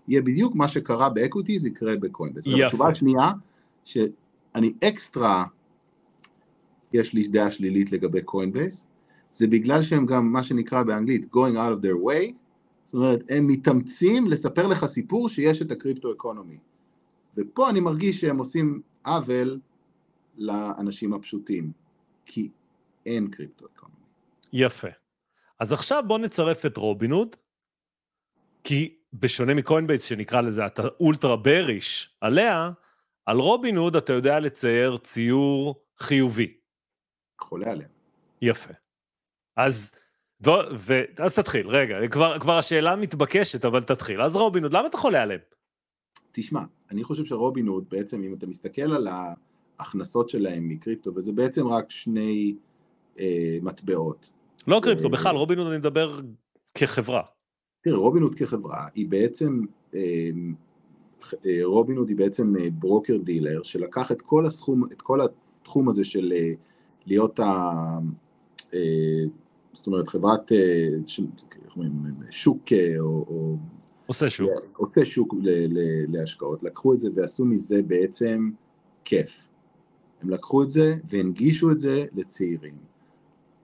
יהיה 0.08 0.22
בדיוק 0.22 0.54
מה 0.54 0.68
שקרה 0.68 1.08
ב 1.09 1.15
equity, 1.15 1.59
זה 1.58 1.68
יקרה 1.68 1.96
בקוינבייס. 1.96 2.46
יפה. 2.46 2.66
התשובה 2.66 2.88
השנייה, 2.88 3.32
שאני 3.84 4.72
אקסטרה, 4.84 5.44
יש 6.92 7.14
לי 7.14 7.28
דעה 7.28 7.50
שלילית 7.50 7.92
לגבי 7.92 8.22
קוינבייס, 8.22 8.87
זה 9.32 9.46
בגלל 9.46 9.82
שהם 9.82 10.06
גם, 10.06 10.32
מה 10.32 10.42
שנקרא 10.42 10.82
באנגלית, 10.82 11.24
going 11.34 11.54
out 11.54 11.80
of 11.80 11.84
their 11.84 12.06
way, 12.06 12.38
זאת 12.84 12.94
אומרת, 12.94 13.24
הם 13.28 13.46
מתאמצים 13.46 14.26
לספר 14.26 14.66
לך 14.66 14.87
סיפור 14.87 15.28
שיש 15.28 15.62
את 15.62 15.70
ה 15.70 15.76
crypto 15.76 16.12
economy. 16.12 16.59
ופה 17.37 17.70
אני 17.70 17.80
מרגיש 17.80 18.20
שהם 18.20 18.38
עושים 18.38 18.80
עוול 19.04 19.58
לאנשים 20.38 21.12
הפשוטים, 21.12 21.72
כי 22.27 22.51
אין 23.07 23.31
crypto 23.31 23.66
economy. 23.66 23.96
יפה. 24.53 24.88
אז 25.59 25.72
עכשיו 25.72 26.03
בוא 26.07 26.18
נצרף 26.18 26.66
את 26.66 26.77
רובינוד, 26.77 27.37
כי 28.64 28.96
בשונה 29.12 29.55
מקוינבייס 29.55 30.03
שנקרא 30.03 30.40
לזה, 30.40 30.66
אתה 30.66 30.83
ultra 31.00 31.37
bearish 31.37 32.16
עליה, 32.20 32.70
על 33.27 33.38
רובינוד 33.38 33.96
אתה 33.96 34.12
יודע 34.12 34.40
לצייר 34.40 34.96
ציור 34.96 35.85
חיובי. 35.98 36.57
חולה 37.40 37.70
עליה. 37.70 37.88
יפה. 38.42 38.72
אז, 39.57 39.92
ו, 40.46 40.51
ו, 40.77 41.03
אז 41.18 41.35
תתחיל, 41.35 41.68
רגע, 41.68 42.09
כבר, 42.09 42.38
כבר 42.38 42.59
השאלה 42.59 42.96
מתבקשת, 42.96 43.64
אבל 43.64 43.83
תתחיל. 43.83 44.22
אז 44.22 44.37
רובינוד, 44.37 44.72
למה 44.72 44.87
אתה 44.87 44.96
חולה 44.96 45.22
עליהם? 45.22 45.40
תשמע, 46.33 46.61
אני 46.90 47.05
חושב 47.05 47.24
שרובינוד 47.24 47.88
בעצם, 47.88 48.22
אם 48.22 48.35
אתה 48.35 48.46
מסתכל 48.46 48.83
על 48.92 49.09
ההכנסות 49.78 50.28
שלהם 50.28 50.68
מקריפטו, 50.68 51.14
וזה 51.14 51.32
בעצם 51.32 51.66
רק 51.66 51.90
שני 51.90 52.54
אה, 53.18 53.58
מטבעות. 53.62 54.30
לא 54.66 54.80
זה... 54.80 54.84
קריפטו, 54.84 55.10
בכלל, 55.10 55.36
רובינוד 55.36 55.66
אני 55.66 55.78
מדבר 55.78 56.16
כחברה. 56.74 57.22
תראה, 57.82 57.96
רובינוד 57.96 58.34
כחברה 58.34 58.86
היא 58.94 59.06
בעצם, 59.08 59.60
אה, 59.94 60.00
אה, 61.46 61.60
רובינוד 61.64 62.08
היא 62.08 62.16
בעצם 62.16 62.56
אה, 62.56 62.70
broker 62.70 63.16
dealer 63.16 63.62
שלקח 63.62 64.12
את 64.12 64.22
כל 64.22 64.46
הסכום, 64.46 64.84
את 64.92 65.02
כל 65.02 65.20
התחום 65.20 65.88
הזה 65.88 66.04
של 66.04 66.32
אה, 66.36 66.52
להיות 67.06 67.40
ה... 67.40 67.72
אה, 68.74 69.24
זאת 69.72 69.86
אומרת 69.86 70.08
חברת 70.08 70.52
אה, 70.52 70.88
ש, 71.06 71.20
שוק 72.30 72.72
אה, 72.72 72.94
או, 72.98 73.24
או 73.28 73.56
עושה 74.06 74.30
שוק. 74.30 74.50
עושה 74.76 75.04
שוק 75.04 75.34
ל, 75.42 75.48
ל, 75.48 76.04
להשקעות, 76.16 76.62
לקחו 76.62 76.94
את 76.94 77.00
זה 77.00 77.08
ועשו 77.14 77.44
מזה 77.44 77.82
בעצם 77.82 78.50
כיף. 79.04 79.47
הם 80.22 80.31
לקחו 80.31 80.62
את 80.62 80.70
זה 80.70 80.94
והנגישו 81.09 81.70
את 81.70 81.81
זה 81.81 82.07
לצעירים. 82.14 82.74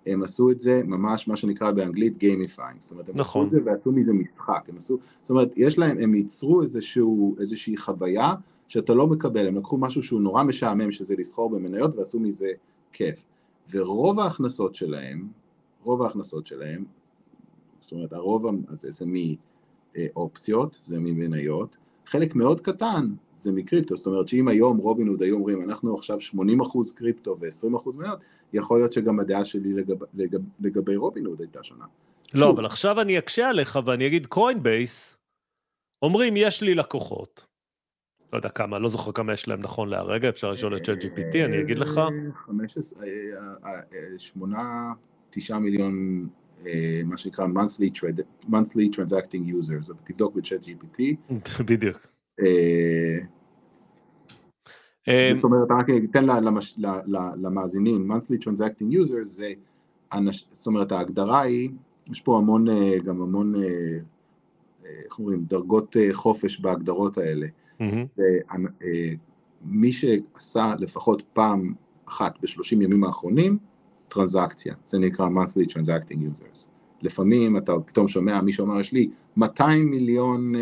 הם 0.07 0.23
עשו 0.23 0.51
את 0.51 0.61
זה 0.61 0.83
ממש 0.85 1.29
מה 1.29 1.37
שנקרא 1.37 1.71
באנגלית 1.71 2.17
gamifying, 2.17 2.81
זאת 2.81 2.93
אומרת 2.93 3.09
הם 3.09 3.15
נכון. 3.17 3.47
עשו 3.47 3.57
את 3.57 3.65
זה 3.65 3.71
ועשו 3.71 3.93
מזה 3.93 4.13
משחק, 4.13 4.69
הם 4.69 4.77
עשו, 4.77 4.99
זאת 5.23 5.31
אומרת 5.31 5.53
יש 5.57 5.79
להם, 5.79 5.99
הם 5.99 6.15
ייצרו 6.15 6.63
איזשהו, 6.63 7.37
איזושהי 7.41 7.77
חוויה 7.77 8.35
שאתה 8.69 8.95
לא 8.95 9.07
מקבל, 9.07 9.49
הם 9.49 9.57
לקחו 9.57 9.79
משהו 9.79 10.03
שהוא 10.03 10.21
נורא 10.21 10.43
משעמם 10.43 10.93
שזה 10.93 11.15
לסחור 11.19 11.51
במניות 11.51 11.97
ועשו 11.97 12.21
מזה 12.21 12.49
כיף, 12.93 13.25
ורוב 13.71 14.21
ההכנסות 14.21 14.75
שלהם, 14.75 15.29
רוב 15.83 16.03
ההכנסות 16.03 16.47
שלהם, 16.47 16.85
זאת 17.81 17.93
אומרת 17.93 18.13
הרוב 18.13 18.47
הזה 18.69 18.91
זה 18.91 19.05
מאופציות, 19.97 20.79
זה 20.83 21.01
ממניות, 21.01 21.77
חלק 22.07 22.35
מאוד 22.35 22.61
קטן 22.61 23.15
זה 23.37 23.53
מקריפטו, 23.53 23.97
זאת 23.97 24.07
אומרת 24.07 24.29
שאם 24.29 24.49
היום 24.49 24.77
רובינוד 24.77 25.23
היו 25.23 25.37
אומרים 25.37 25.63
אנחנו 25.63 25.95
עכשיו 25.95 26.19
80% 26.19 26.39
קריפטו 26.95 27.37
ו-20% 27.41 27.97
מניות, 27.97 28.19
יכול 28.53 28.79
להיות 28.79 28.93
שגם 28.93 29.21
הדעה 29.21 29.45
שלי 29.45 29.73
לגב, 29.73 29.97
לגב, 30.15 30.41
לגבי 30.61 30.97
רובינוד 30.97 31.41
הייתה 31.41 31.63
שונה. 31.63 31.85
לא, 32.35 32.47
שוב. 32.47 32.57
אבל 32.57 32.67
עכשיו 32.67 33.01
אני 33.01 33.19
אקשה 33.19 33.49
עליך 33.49 33.79
ואני 33.85 34.07
אגיד 34.07 34.27
קוינבייס, 34.27 35.17
אומרים 36.03 36.37
יש 36.37 36.63
לי 36.63 36.75
לקוחות, 36.75 37.47
לא 38.33 38.39
יודע 38.39 38.49
כמה, 38.49 38.79
לא 38.79 38.89
זוכר 38.89 39.13
כמה 39.13 39.33
יש 39.33 39.49
להם 39.49 39.61
נכון 39.61 39.89
להרגע, 39.89 40.29
אפשר 40.29 40.51
לשאול 40.51 40.77
את 40.77 40.85
ChatGPT, 40.85 41.45
אני 41.45 41.61
אגיד 41.61 41.79
לך. 41.79 42.01
15, 42.47 43.07
8, 44.19 44.93
9 45.31 45.59
מיליון, 45.59 46.27
אה, 46.67 47.01
מה 47.05 47.19
שנקרא 47.19 47.47
monthly, 47.47 47.91
monthly 48.45 48.97
transacting 48.97 49.51
users, 49.63 49.93
תבדוק 50.05 50.35
בצ'אט 50.35 50.65
GPT. 50.65 51.33
בדיוק. 51.65 52.14
אה, 52.41 53.19
אמ, 55.09 55.37
זאת 55.37 55.45
אומרת, 55.45 55.69
רק 55.71 55.87
אתן 56.11 56.27
למאזינים, 57.37 58.11
monthly 58.11 58.49
transacting 58.49 58.95
users 58.95 59.25
זה, 59.25 59.53
זאת 60.53 60.67
אומרת 60.67 60.93
ההגדרה 60.93 61.41
היא, 61.41 61.71
יש 62.11 62.21
פה 62.21 62.39
המון, 62.39 62.69
אה, 62.69 62.99
גם 63.05 63.23
המון, 63.23 63.55
אה, 63.55 63.99
איך 65.05 65.19
אומרים, 65.19 65.45
דרגות 65.45 65.97
חופש 66.13 66.61
בהגדרות 66.61 67.19
האלה. 67.19 67.47
מי 69.67 69.93
שעשה 69.93 70.75
לפחות 70.79 71.23
פעם 71.33 71.75
אחת 72.09 72.35
בשלושים 72.43 72.83
ימים 72.83 73.05
האחרונים, 73.05 73.59
טרנזקציה, 74.09 74.75
זה 74.85 74.99
נקרא 74.99 75.29
monthly 75.29 75.73
transacting 75.73 76.17
users. 76.17 76.67
לפעמים 77.03 77.57
אתה 77.57 77.73
פתאום 77.87 78.09
שומע, 78.09 78.41
מישהו 78.41 78.67
אמר, 78.67 78.81
יש 78.81 78.93
לי 78.93 79.09
200 79.37 79.91
מיליון 79.91 80.53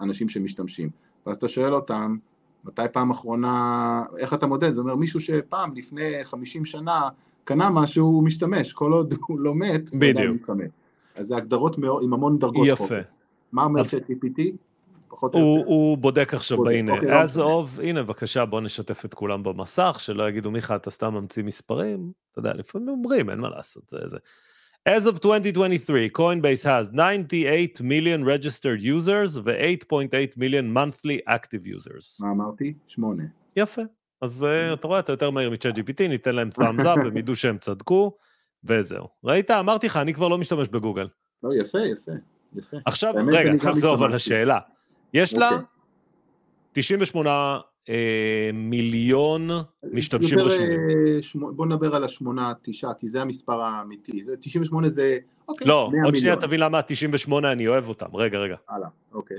אנשים 0.00 0.28
שמשתמשים, 0.28 0.90
ואז 1.26 1.36
אתה 1.36 1.48
שואל 1.48 1.74
אותם, 1.74 2.16
מתי 2.64 2.82
פעם 2.92 3.10
אחרונה, 3.10 4.02
איך 4.18 4.34
אתה 4.34 4.46
מודד? 4.46 4.72
זה 4.72 4.80
אומר 4.80 4.94
מישהו 4.94 5.20
שפעם, 5.20 5.76
לפני 5.76 6.24
50 6.24 6.64
שנה, 6.64 7.08
קנה 7.44 7.70
משהו, 7.70 8.06
הוא 8.06 8.24
משתמש, 8.24 8.72
כל 8.72 8.92
עוד 8.92 9.14
הוא 9.26 9.40
לא 9.40 9.54
מת, 9.54 9.94
בדיוק. 9.94 10.50
אז 11.14 11.26
זה 11.26 11.36
הגדרות 11.36 11.78
מאוד, 11.78 12.02
עם 12.02 12.12
המון 12.12 12.38
דרגות 12.38 12.66
יפה. 12.66 12.84
חוק. 12.84 12.92
מה 13.52 13.64
אומר 13.64 13.82
ChatGPT? 13.82 14.42
פחות 15.08 15.34
או 15.34 15.40
יותר. 15.40 15.68
הוא 15.68 15.98
בודק 15.98 16.34
עכשיו, 16.34 16.56
בודק. 16.56 16.70
הנה, 16.74 16.92
אוקיי, 16.92 17.22
as 17.22 17.38
לא 17.38 17.64
of, 17.64 17.82
הנה 17.82 18.02
בבקשה 18.02 18.44
בוא 18.44 18.60
נשתף 18.60 19.04
את 19.04 19.14
כולם 19.14 19.42
במסך, 19.42 19.96
שלא 20.00 20.28
יגידו 20.28 20.50
מיכה 20.50 20.76
אתה 20.76 20.90
סתם 20.90 21.14
ממציא 21.14 21.42
מספרים, 21.42 22.12
אתה 22.32 22.38
יודע, 22.38 22.54
לפעמים 22.54 22.88
אומרים, 22.88 23.30
אין 23.30 23.38
מה 23.38 23.48
לעשות, 23.48 23.82
זה 23.88 23.98
זה. 24.06 24.18
As 24.86 25.06
of 25.06 25.18
2023, 25.20 26.10
Coinbase 26.10 26.62
has 26.62 26.90
98 26.92 27.80
million 27.80 28.22
registered 28.22 28.82
users 28.82 29.38
ו-8.8 29.38 30.36
million 30.36 30.70
monthly 30.70 31.20
active 31.26 31.66
users. 31.66 32.18
מה 32.20 32.30
אמרתי? 32.30 32.74
שמונה. 32.86 33.22
יפה. 33.56 33.82
אז 34.20 34.46
uh, 34.46 34.74
אתה 34.74 34.86
רואה, 34.86 34.98
אתה 34.98 35.12
יותר 35.12 35.30
מהיר 35.30 35.50
מצ'אט 35.50 35.78
GPT, 35.78 36.08
ניתן 36.08 36.34
להם 36.34 36.48
thumbs 36.48 36.84
up, 36.84 37.00
הם 37.06 37.16
ידעו 37.16 37.36
שהם 37.36 37.58
צדקו, 37.58 38.16
וזהו. 38.64 39.08
ראית? 39.24 39.50
אמרתי 39.50 39.86
לך, 39.86 39.96
אני 39.96 40.14
כבר 40.14 40.28
לא 40.28 40.38
משתמש 40.38 40.68
בגוגל. 40.68 41.08
לא, 41.42 41.54
יפה, 41.54 41.78
יפה, 41.78 42.12
יפה. 42.56 42.76
עכשיו, 42.84 43.14
רגע, 43.32 43.52
עכשיו 43.52 43.74
זו 43.74 43.94
אבל 43.94 44.14
השאלה. 44.14 44.58
יש 45.14 45.34
לה 45.34 45.50
98 46.72 47.56
אוקיי. 47.56 47.73
אה, 47.88 48.50
מיליון 48.52 49.50
משתמשים 49.92 50.38
רשמיים. 50.38 50.80
אה, 50.80 51.52
בוא 51.52 51.66
נדבר 51.66 51.96
על 51.96 52.04
השמונה, 52.04 52.52
תשעה, 52.62 52.94
כי 52.94 53.08
זה 53.08 53.22
המספר 53.22 53.62
האמיתי. 53.62 54.22
98 54.40 54.88
זה, 54.88 55.18
אוקיי, 55.48 55.66
לא, 55.66 55.90
עוד 56.04 56.16
שנייה 56.16 56.36
תבין 56.36 56.60
למה 56.60 56.78
ה-98 56.78 57.32
אני 57.52 57.68
אוהב 57.68 57.88
אותם. 57.88 58.16
רגע, 58.16 58.38
רגע. 58.38 58.56
הלאה, 58.68 58.88
אוקיי. 59.12 59.36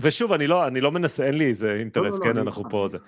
ושוב, 0.00 0.32
אני 0.32 0.46
לא, 0.46 0.66
אני 0.66 0.80
לא 0.80 0.92
מנסה, 0.92 1.26
אין 1.26 1.34
לי 1.34 1.46
איזה 1.46 1.72
אינטרס, 1.72 2.14
לא, 2.14 2.18
לא, 2.18 2.24
כן, 2.24 2.36
לא, 2.36 2.42
אנחנו 2.42 2.70
פה 2.70 2.86
זה. 2.90 2.98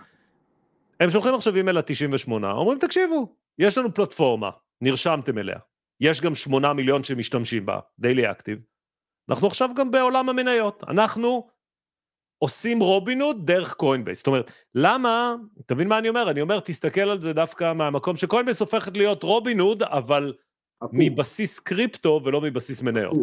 הם 1.00 1.10
שולחים 1.10 1.34
עכשיו 1.34 1.56
אימייל 1.56 1.78
ל-98, 1.78 2.30
אומרים, 2.30 2.78
תקשיבו, 2.78 3.34
יש 3.58 3.78
לנו 3.78 3.94
פלטפורמה, 3.94 4.50
נרשמתם 4.80 5.38
אליה. 5.38 5.58
יש 6.00 6.20
גם 6.20 6.34
8 6.34 6.72
מיליון 6.72 7.04
שמשתמשים 7.04 7.66
בה, 7.66 7.78
דיילי 7.98 8.30
אקטיב. 8.30 8.58
אנחנו 9.30 9.46
עכשיו 9.46 9.70
גם 9.76 9.90
בעולם 9.90 10.28
המניות. 10.28 10.84
אנחנו 10.88 11.48
עושים 12.42 12.80
רובינוד 12.80 13.46
דרך 13.46 13.74
קוינבייס. 13.74 14.18
זאת 14.18 14.26
אומרת, 14.26 14.50
למה, 14.74 15.34
תבין 15.66 15.88
מה 15.88 15.98
אני 15.98 16.08
אומר? 16.08 16.30
אני 16.30 16.40
אומר, 16.40 16.60
תסתכל 16.60 17.00
על 17.00 17.20
זה 17.20 17.32
דווקא 17.32 17.72
מהמקום 17.72 18.16
שקוינבייס 18.16 18.60
הופכת 18.60 18.96
להיות 18.96 19.22
רובינוד, 19.22 19.82
אבל 19.82 20.32
אפור. 20.78 20.90
מבסיס 20.92 21.58
קריפטו 21.58 22.20
ולא 22.24 22.40
מבסיס 22.40 22.82
מניות. 22.82 23.16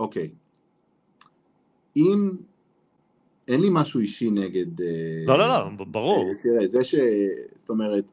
אוקיי. 0.00 0.30
אם... 1.96 2.30
אין 3.48 3.60
לי 3.60 3.68
משהו 3.72 4.00
אישי 4.00 4.30
נגד... 4.30 4.80
אה, 4.80 4.86
לא, 5.26 5.38
לא, 5.38 5.48
לא, 5.48 5.84
ברור. 5.84 6.28
אה, 6.28 6.34
תראה, 6.42 6.66
זה 6.66 6.84
ש... 6.84 6.94
זאת 7.56 7.70
אומרת, 7.70 8.04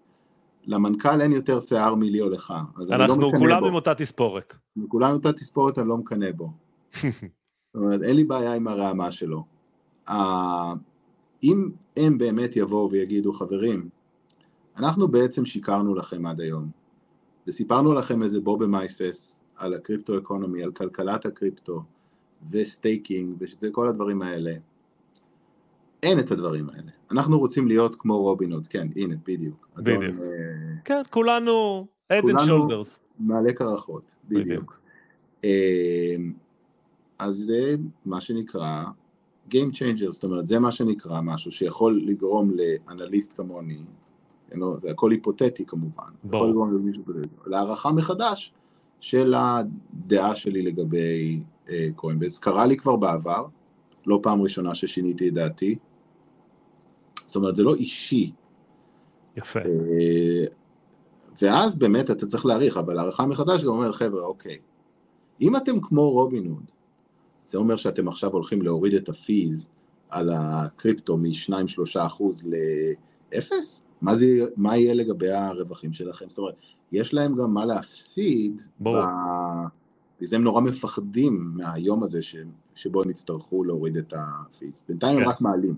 למנכ"ל 0.65 1.21
אין 1.21 1.31
יותר 1.31 1.59
שיער 1.59 1.95
מלי 1.95 2.21
או 2.21 2.29
לך. 2.29 2.53
לא 2.77 2.95
אנחנו 2.95 3.21
לא 3.21 3.31
כולם 3.37 3.59
בו. 3.59 3.67
עם 3.67 3.75
אותה 3.75 3.95
תספורת. 3.95 4.55
כולם 4.87 5.09
עם 5.09 5.15
אותה 5.15 5.33
תספורת, 5.33 5.79
אני 5.79 5.87
לא 5.87 5.97
מקנא 5.97 6.31
בו. 6.31 6.49
זאת 7.01 7.75
אומרת, 7.75 8.01
אין 8.03 8.15
לי 8.15 8.23
בעיה 8.23 8.53
עם 8.53 8.67
הרעמה 8.67 9.11
שלו. 9.11 9.54
אם 11.43 11.69
הם 11.97 12.17
באמת 12.17 12.55
יבואו 12.55 12.91
ויגידו, 12.91 13.33
חברים, 13.33 13.89
אנחנו 14.77 15.07
בעצם 15.07 15.45
שיקרנו 15.45 15.95
לכם 15.95 16.25
עד 16.25 16.41
היום, 16.41 16.69
וסיפרנו 17.47 17.93
לכם 17.93 18.23
איזה 18.23 18.39
בובה 18.39 18.67
מייסעס 18.67 19.43
על 19.55 19.73
ה 19.73 19.80
crypto 19.80 20.17
economy, 20.17 20.63
על 20.63 20.71
כלכלת 20.71 21.25
הקריפטו, 21.25 21.83
ו 22.51 22.61
staking, 22.61 23.35
וזה 23.39 23.69
כל 23.71 23.87
הדברים 23.87 24.21
האלה. 24.21 24.53
אין 26.03 26.19
את 26.19 26.31
הדברים 26.31 26.69
האלה. 26.69 26.91
אנחנו 27.11 27.39
רוצים 27.39 27.67
להיות 27.67 27.95
כמו 27.95 28.17
רובינוד, 28.17 28.67
כן, 28.67 28.87
הנה, 28.95 29.15
בדיוק. 29.27 29.67
בדיוק. 29.77 30.03
אדון, 30.03 30.21
אה, 30.21 30.81
כן, 30.85 31.01
כולנו 31.09 31.87
head 32.13 32.25
and 32.25 32.39
shoulders. 32.39 32.99
מעלה 33.19 33.53
קרחות, 33.53 34.15
בדיוק. 34.27 34.45
בדיוק. 34.45 34.79
אה, 35.45 36.15
אז 37.19 37.35
זה 37.35 37.75
מה 38.05 38.21
שנקרא 38.21 38.83
Game 39.49 39.73
Changer, 39.73 40.11
זאת 40.11 40.23
אומרת 40.23 40.45
זה 40.45 40.59
מה 40.59 40.71
שנקרא 40.71 41.21
משהו 41.21 41.51
שיכול 41.51 42.01
לגרום 42.05 42.51
לאנליסט 42.55 43.33
כמוני, 43.37 43.83
לא, 44.51 44.77
זה 44.77 44.91
הכל 44.91 45.11
היפותטי 45.11 45.65
כמובן, 45.65 46.03
יכול 46.27 46.49
לגרום 46.49 46.73
למישהו 46.73 47.03
להערכה 47.45 47.91
מחדש 47.91 48.53
של 48.99 49.33
הדעה 49.37 50.35
שלי 50.35 50.61
לגבי 50.61 51.39
קוינבייס, 51.95 52.37
uh, 52.37 52.41
קרה 52.41 52.65
לי 52.65 52.77
כבר 52.77 52.95
בעבר, 52.95 53.45
לא 54.05 54.19
פעם 54.23 54.41
ראשונה 54.41 54.75
ששיניתי 54.75 55.27
את 55.27 55.33
דעתי, 55.33 55.75
זאת 57.25 57.35
אומרת 57.35 57.55
זה 57.55 57.63
לא 57.63 57.75
אישי. 57.75 58.31
יפה. 59.37 59.59
Uh, 59.59 60.53
ואז 61.41 61.75
באמת 61.75 62.11
אתה 62.11 62.25
צריך 62.25 62.45
להעריך, 62.45 62.77
אבל 62.77 62.97
הערכה 62.97 63.25
מחדש 63.25 63.63
גם 63.63 63.69
אומרת 63.69 63.95
חבר'ה 63.95 64.23
אוקיי, 64.23 64.57
אם 65.41 65.55
אתם 65.55 65.81
כמו 65.81 66.09
רובין 66.09 66.45
הוד, 66.45 66.71
זה 67.45 67.57
אומר 67.57 67.75
שאתם 67.75 68.07
עכשיו 68.07 68.31
הולכים 68.31 68.61
להוריד 68.61 68.93
את 68.93 69.09
הפיז 69.09 69.69
על 70.09 70.29
הקריפטו 70.33 71.17
מ-2-3% 71.17 72.23
ל-0? 72.43 73.51
מה, 74.01 74.15
זה, 74.15 74.25
מה 74.57 74.77
יהיה 74.77 74.93
לגבי 74.93 75.31
הרווחים 75.31 75.93
שלכם? 75.93 76.25
זאת 76.29 76.37
אומרת, 76.37 76.55
יש 76.91 77.13
להם 77.13 77.35
גם 77.35 77.53
מה 77.53 77.65
להפסיד, 77.65 78.61
ברור. 78.79 79.03
וזה 80.21 80.35
הם 80.35 80.43
נורא 80.43 80.61
מפחדים 80.61 81.51
מהיום 81.55 82.03
הזה 82.03 82.21
ש... 82.21 82.35
שבו 82.75 83.03
הם 83.03 83.09
יצטרכו 83.09 83.63
להוריד 83.63 83.97
את 83.97 84.13
הפיז. 84.17 84.83
בינתיים 84.87 85.17
כן. 85.17 85.23
הם 85.23 85.29
רק 85.29 85.41
מעלים. 85.41 85.75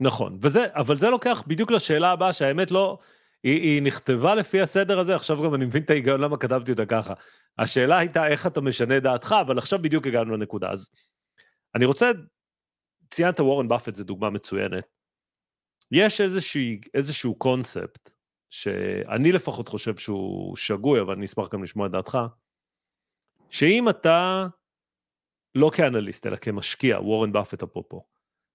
נכון, 0.00 0.38
וזה, 0.40 0.66
אבל 0.70 0.96
זה 0.96 1.10
לוקח 1.10 1.42
בדיוק 1.46 1.70
לשאלה 1.70 2.10
הבאה, 2.10 2.32
שהאמת 2.32 2.70
לא, 2.70 2.98
היא, 3.42 3.60
היא 3.60 3.82
נכתבה 3.82 4.34
לפי 4.34 4.60
הסדר 4.60 4.98
הזה, 4.98 5.14
עכשיו 5.16 5.42
גם 5.42 5.54
אני 5.54 5.64
מבין 5.64 5.82
את 5.82 5.90
ההיגיון 5.90 6.20
למה 6.20 6.36
כתבתי 6.36 6.70
אותה 6.70 6.86
ככה. 6.86 7.14
השאלה 7.58 7.98
הייתה 7.98 8.26
איך 8.26 8.46
אתה 8.46 8.60
משנה 8.60 9.00
דעתך, 9.00 9.34
אבל 9.40 9.58
עכשיו 9.58 9.82
בדיוק 9.82 10.06
הגענו 10.06 10.36
לנקודה. 10.36 10.70
אז 10.70 10.90
אני 11.74 11.84
רוצה, 11.84 12.10
ציינת 13.10 13.40
וורן 13.40 13.68
באפט, 13.68 13.94
זו 13.94 14.04
דוגמה 14.04 14.30
מצוינת. 14.30 14.84
יש 15.92 16.20
איזושהי, 16.20 16.80
איזשהו 16.94 17.34
קונספט, 17.34 18.10
שאני 18.50 19.32
לפחות 19.32 19.68
חושב 19.68 19.96
שהוא 19.96 20.56
שגוי, 20.56 21.00
אבל 21.00 21.14
אני 21.14 21.24
אשמח 21.24 21.48
גם 21.52 21.62
לשמוע 21.62 21.86
את 21.86 21.92
דעתך, 21.92 22.18
שאם 23.50 23.88
אתה, 23.88 24.46
לא 25.54 25.70
כאנליסט, 25.76 26.26
אלא 26.26 26.36
כמשקיע, 26.36 27.00
וורן 27.00 27.32
באפט 27.32 27.62
אפרופו, 27.62 28.06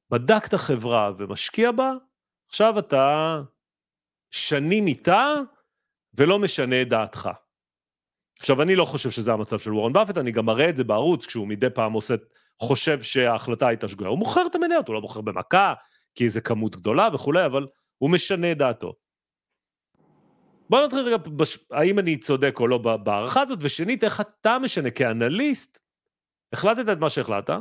בדקת 0.10 0.54
חברה 0.54 1.12
ומשקיע 1.18 1.72
בה, 1.72 1.94
עכשיו 2.50 2.80
אתה 2.80 3.42
שנים 4.32 4.88
איתה 4.88 5.34
ולא 6.14 6.40
משנה 6.40 6.82
את 6.82 6.90
דעתך. 6.90 7.30
עכשיו, 8.40 8.62
אני 8.62 8.76
לא 8.76 8.86
חושב 8.86 9.12
שזה 9.12 9.34
המצב 9.34 9.60
של 9.60 9.74
וורן 9.74 9.94
באפט, 9.94 10.18
אני 10.18 10.32
גם 10.32 10.46
מראה 10.46 10.70
את 10.70 10.78
זה 10.78 10.84
בערוץ, 10.84 11.26
כשהוא 11.26 11.48
מדי 11.48 11.70
פעם 11.70 11.94
עושה, 11.94 12.16
חושב 12.62 13.02
שההחלטה 13.02 13.68
הייתה 13.68 13.88
שגויה. 13.88 14.10
הוא 14.10 14.20
מוכר 14.20 14.48
את 14.48 14.56
המניות, 14.56 14.88
הוא 14.88 14.94
לא 14.94 15.02
מוכר 15.02 15.22
במכה, 15.22 15.74
כי 16.16 16.24
איזה 16.24 16.42
כמות 16.42 16.76
גדולה 16.76 17.10
וכולי, 17.14 17.46
אבל 17.46 17.68
הוא 17.98 18.10
משנה 18.10 18.52
את 18.52 18.58
דעתו. 18.58 18.94
בוא 20.70 20.86
נתחיל 20.86 21.00
רגע, 21.00 21.18
בש... 21.18 21.58
האם 21.72 22.00
אני 22.00 22.18
צודק 22.18 22.56
או 22.60 22.68
לא 22.68 22.78
בהערכה 22.78 23.42
הזאת, 23.42 23.60
ושנית, 23.62 24.04
איך 24.04 24.22
אתה 24.22 24.60
משנה 24.60 24.90
כאנליסט, 24.90 25.80
החלטת 26.54 26.92
את 26.92 26.98
מה 26.98 27.10
שהחלטת, 27.10 27.54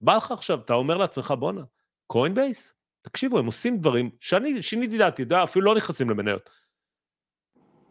בא 0.00 0.16
לך 0.16 0.30
עכשיו, 0.30 0.60
אתה 0.60 0.74
אומר 0.74 0.96
לעצמך, 0.96 1.34
בואנה, 1.38 1.62
קוינבייס, 2.06 2.74
תקשיבו, 3.02 3.38
הם 3.38 3.46
עושים 3.46 3.78
דברים 3.78 4.10
שאני 4.20 4.62
שיניתי 4.62 4.98
דעתי, 4.98 5.10
אתה 5.10 5.22
יודע, 5.22 5.42
אפילו 5.42 5.64
לא 5.64 5.74
נכנסים 5.74 6.10
למניות. 6.10 6.50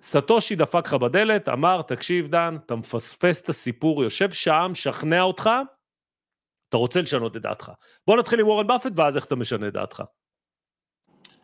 סטושי 0.01 0.55
דפק 0.55 0.87
לך 0.87 0.93
בדלת, 0.93 1.49
אמר, 1.49 1.81
תקשיב 1.81 2.27
דן, 2.27 2.57
אתה 2.65 2.75
מפספס 2.75 3.41
את 3.41 3.49
הסיפור, 3.49 4.03
יושב 4.03 4.31
שעה, 4.31 4.67
משכנע 4.67 5.21
אותך, 5.21 5.49
אתה 6.69 6.77
רוצה 6.77 7.01
לשנות 7.01 7.37
את 7.37 7.41
דעתך. 7.41 7.71
בוא 8.07 8.17
נתחיל 8.17 8.39
עם 8.39 8.47
וורן 8.47 8.67
באפט, 8.67 8.91
ואז 8.95 9.15
איך 9.15 9.25
אתה 9.25 9.35
משנה 9.35 9.67
את 9.67 9.73
דעתך. 9.73 10.03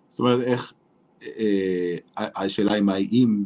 זאת 0.09 0.19
אומרת, 0.19 0.43
איך, 0.47 0.73
אה, 1.21 1.95
השאלה 2.17 2.73
היא 2.73 2.83
מה 2.83 2.95
אם... 2.97 3.43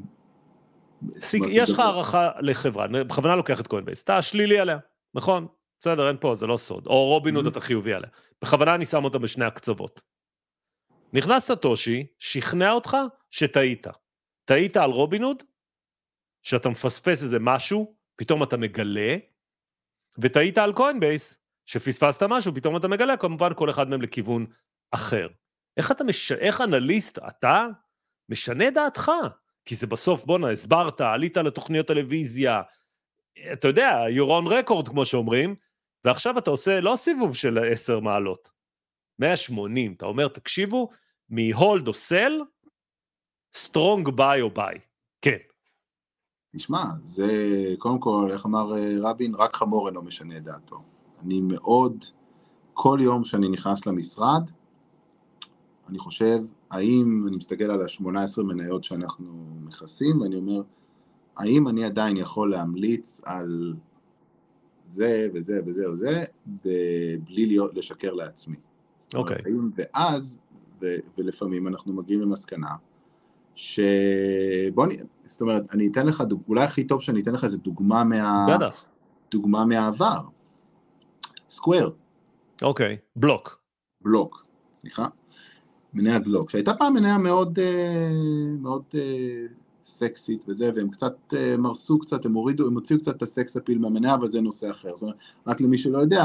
יש 1.50 1.72
לך 1.72 1.80
הערכה 1.80 2.32
לחברה, 2.40 2.88
בכוונה 2.88 3.36
לוקח 3.36 3.62
את 3.62 3.68
Coinbase, 3.68 4.04
אתה 4.04 4.22
שלילי 4.22 4.60
עליה, 4.60 4.78
נכון? 5.14 5.48
בסדר, 5.88 6.08
אין 6.08 6.18
פה, 6.20 6.36
זה 6.36 6.48
לא 6.48 6.58
סוד. 6.58 6.88
או 6.88 7.06
רובין 7.06 7.36
הוד 7.36 7.48
אתה 7.48 7.60
חיובי 7.60 7.94
עליה. 7.94 8.10
בכוונה 8.42 8.76
אני 8.76 8.86
שם 8.86 9.04
אותה 9.04 9.18
בשני 9.18 9.46
הקצוות. 9.46 10.02
נכנס 11.14 11.52
סטושי, 11.52 12.08
שכנע 12.20 12.72
אותך 12.72 12.98
שטעית. 13.30 13.88
טעית 14.46 14.78
על 14.78 14.92
רובין 14.92 15.24
הוד, 15.24 15.44
שאתה 16.44 16.70
מפספס 16.70 17.24
איזה 17.24 17.38
משהו, 17.40 17.96
פתאום 18.16 18.44
אתה 18.44 18.58
מגלה, 18.58 19.16
וטעית 20.18 20.58
על 20.58 20.74
Coinbase, 20.74 21.38
שפספסת 21.66 22.24
משהו, 22.24 22.56
פתאום 22.56 22.78
אתה 22.78 22.88
מגלה, 22.88 23.18
כמובן 23.18 23.54
כל 23.56 23.70
אחד 23.70 23.90
מהם 23.90 24.02
לכיוון 24.02 24.46
אחר. 24.92 25.28
איך 25.78 25.92
אתה 25.92 26.04
מש... 26.04 26.32
איך 26.32 26.62
אנליסט, 26.62 27.20
אתה 27.28 27.68
משנה 28.30 28.70
דעתך? 28.70 29.12
כי 29.66 29.76
זה 29.76 29.88
בסוף, 29.88 30.26
בואנה, 30.26 30.52
הסברת, 30.52 31.02
עלית 31.02 31.38
לתוכניות 31.38 31.88
טלוויזיה, 31.88 32.62
אתה 33.54 33.68
יודע, 33.68 34.04
you're 34.10 34.44
on 34.44 34.50
record, 34.50 34.90
כמו 34.90 35.06
שאומרים, 35.06 35.56
ועכשיו 36.08 36.38
אתה 36.38 36.50
עושה 36.50 36.82
לא 36.82 36.94
סיבוב 36.96 37.36
של 37.36 37.60
10 37.72 38.00
מעלות, 38.00 38.50
180, 39.20 39.94
אתה 39.94 40.06
אומר, 40.06 40.28
תקשיבו, 40.28 40.90
מ-hold 41.30 41.88
או 41.88 41.92
sell, 41.92 42.34
strong 43.58 44.08
buy 44.18 44.42
או 44.42 44.50
buy, 44.56 44.80
כן. 45.22 45.38
תשמע, 46.56 46.84
זה 47.04 47.28
קודם 47.78 48.00
כל, 48.00 48.30
איך 48.32 48.46
אמר 48.46 48.78
אה, 48.78 48.96
רבין, 49.02 49.36
רק 49.36 49.56
חמור 49.56 49.88
אינו 49.88 50.02
משנה 50.04 50.38
את 50.38 50.44
דעתו. 50.44 50.84
אני 51.24 51.42
מאוד, 51.42 52.06
כל 52.74 53.00
יום 53.02 53.26
שאני 53.26 53.50
נכנס 53.50 53.86
למשרד, 53.86 54.52
אני 55.90 56.00
חושב, 56.00 56.40
האם, 56.72 57.26
אני 57.28 57.38
מסתכל 57.38 57.64
על 57.64 57.82
ה-18 57.82 58.44
מניות 58.44 58.84
שאנחנו 58.84 59.34
מכסים, 59.62 60.22
ואני 60.22 60.36
אומר, 60.36 60.62
האם 61.38 61.68
אני 61.68 61.84
עדיין 61.84 62.18
יכול 62.18 62.52
להמליץ 62.52 63.22
על 63.26 63.74
זה 64.88 65.28
וזה 65.34 65.62
וזה 65.66 65.90
וזה, 65.92 66.24
בלי 67.26 67.46
להיות, 67.46 67.76
לשקר 67.76 68.14
לעצמי. 68.14 68.56
אוקיי. 69.16 69.38
Okay. 69.38 69.50
ואז, 69.76 70.40
ו, 70.82 70.86
ולפעמים 71.18 71.68
אנחנו 71.68 71.94
מגיעים 71.94 72.22
למסקנה, 72.22 72.76
שבוא. 73.56 74.86
זאת 75.26 75.42
אומרת, 75.42 75.64
אני 75.74 75.88
אתן 75.92 76.06
לך, 76.06 76.22
דוג... 76.22 76.42
אולי 76.48 76.64
הכי 76.64 76.84
טוב 76.84 77.02
שאני 77.02 77.22
אתן 77.22 77.34
לך 77.34 77.44
איזה 77.44 77.58
דוגמה 77.58 78.04
מה... 78.04 78.46
בטח. 78.56 78.86
דוגמה 79.32 79.66
מהעבר. 79.66 80.22
סקוויר. 81.50 81.92
אוקיי, 82.62 82.98
בלוק. 83.16 83.60
בלוק, 84.02 84.46
סליחה. 84.82 85.08
מניית 85.94 86.24
בלוק, 86.24 86.50
שהייתה 86.50 86.74
פעם 86.74 86.94
מניה 86.94 87.18
מאוד, 87.18 87.60
אה, 87.60 88.12
מאוד 88.60 88.84
אה, 88.96 89.46
סקסית 89.88 90.46
וזה, 90.48 90.72
והם 90.76 90.90
קצת 90.90 91.34
אה, 91.34 91.58
מרסו 91.58 92.00
קצת, 92.00 92.26
הם 92.26 92.34
הורידו, 92.34 92.68
הם 92.68 92.74
הוציאו 92.74 93.00
קצת 93.00 93.16
את 93.16 93.22
הסקס 93.22 93.58
אפיל 93.58 93.78
מהמניה, 93.78 94.14
אבל 94.14 94.30
זה 94.30 94.42
נושא 94.42 94.72
אחר. 94.72 94.96
זאת 94.96 95.02
אומרת, 95.02 95.16
רק 95.48 95.62
למי 95.62 95.78
שלא 95.78 96.00
יודע, 96.00 96.24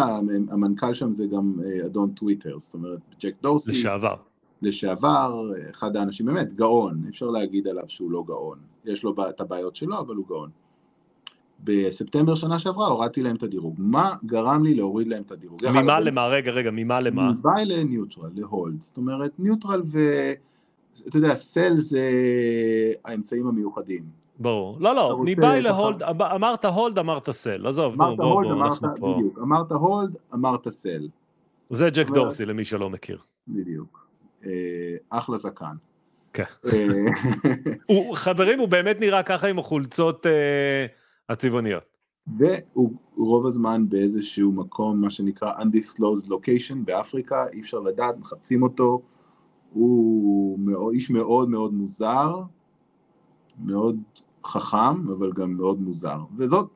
המנכ"ל 0.50 0.94
שם 0.94 1.12
זה 1.12 1.26
גם 1.26 1.54
אדון 1.86 2.10
טוויטר, 2.10 2.58
זאת 2.58 2.74
אומרת, 2.74 2.98
ג'ק 3.20 3.34
דורסי. 3.42 3.70
לשעבר. 3.70 4.14
לשעבר, 4.62 5.50
אחד 5.70 5.96
האנשים 5.96 6.26
באמת, 6.26 6.52
גאון, 6.52 7.02
אפשר 7.08 7.26
להגיד 7.26 7.68
עליו 7.68 7.84
שהוא 7.88 8.10
לא 8.10 8.24
גאון. 8.26 8.58
יש 8.84 9.02
לו 9.02 9.14
את 9.28 9.40
הבעיות 9.40 9.76
שלו, 9.76 9.98
אבל 9.98 10.14
הוא 10.14 10.26
גאון. 10.28 10.50
בספטמבר 11.64 12.34
שנה 12.34 12.58
שעברה 12.58 12.86
הורדתי 12.86 13.22
להם 13.22 13.36
את 13.36 13.42
הדירוג. 13.42 13.74
מה 13.78 14.14
גרם 14.24 14.64
לי 14.64 14.74
להוריד 14.74 15.08
להם 15.08 15.22
את 15.22 15.32
הדירוג? 15.32 15.60
ממה 15.68 16.00
למה? 16.00 16.26
רגע, 16.26 16.50
רגע, 16.50 16.70
ממה 16.72 17.00
למה? 17.00 17.32
מ 17.32 17.40
buy 17.40 17.64
ל 17.64 17.71
neutral, 17.71 18.30
ל 18.34 18.42
hold. 18.42 18.80
זאת 18.80 18.96
אומרת, 18.96 19.32
neutral 19.38 19.82
ו... 19.84 19.98
אתה 21.08 21.16
יודע, 21.16 21.34
sell 21.34 21.74
זה 21.76 22.10
האמצעים 23.04 23.46
המיוחדים. 23.46 24.04
ברור. 24.38 24.76
לא, 24.80 24.94
לא, 24.94 25.18
מ 25.24 25.60
buy 25.60 25.74
ל 25.74 25.79
hold, 25.79 26.02
אמרת 26.02 26.64
hold, 26.64 26.98
אמרת 26.98 27.30
sell. 27.30 27.66
עזוב, 27.66 27.92
אמרת 28.02 28.18
hold, 28.18 28.50
אמרת, 28.50 28.82
בדיוק. 28.82 29.38
אמרת 29.38 29.72
hold, 29.72 30.16
אמרת 30.34 30.68
sell. 30.68 31.08
זה 31.70 31.90
ג'ק 31.90 32.10
דורסי, 32.10 32.44
למי 32.44 32.64
שלא 32.64 32.90
מכיר. 32.90 33.18
בדיוק. 33.48 34.06
אה, 34.46 34.50
אחלה 35.10 35.38
זקן. 35.38 35.76
כן. 36.32 36.44
אה, 36.66 38.14
חברים, 38.14 38.58
הוא 38.58 38.68
באמת 38.68 39.00
נראה 39.00 39.22
ככה 39.22 39.46
עם 39.46 39.58
החולצות... 39.58 40.26
אה, 40.26 40.86
הצבעוניות. 41.28 41.82
והוא 42.38 42.92
רוב 43.16 43.46
הזמן 43.46 43.88
באיזשהו 43.88 44.52
מקום, 44.52 45.00
מה 45.00 45.10
שנקרא 45.10 45.52
undisclosed 45.52 46.28
location 46.28 46.76
באפריקה, 46.84 47.46
אי 47.52 47.60
אפשר 47.60 47.78
לדעת, 47.78 48.18
מחפשים 48.18 48.62
אותו, 48.62 49.02
הוא 49.72 50.58
מאוד, 50.58 50.94
איש 50.94 51.10
מאוד 51.10 51.48
מאוד 51.48 51.74
מוזר, 51.74 52.42
מאוד 53.58 54.00
חכם, 54.44 55.08
אבל 55.08 55.32
גם 55.32 55.52
מאוד 55.52 55.80
מוזר, 55.80 56.18
וזאת, 56.36 56.68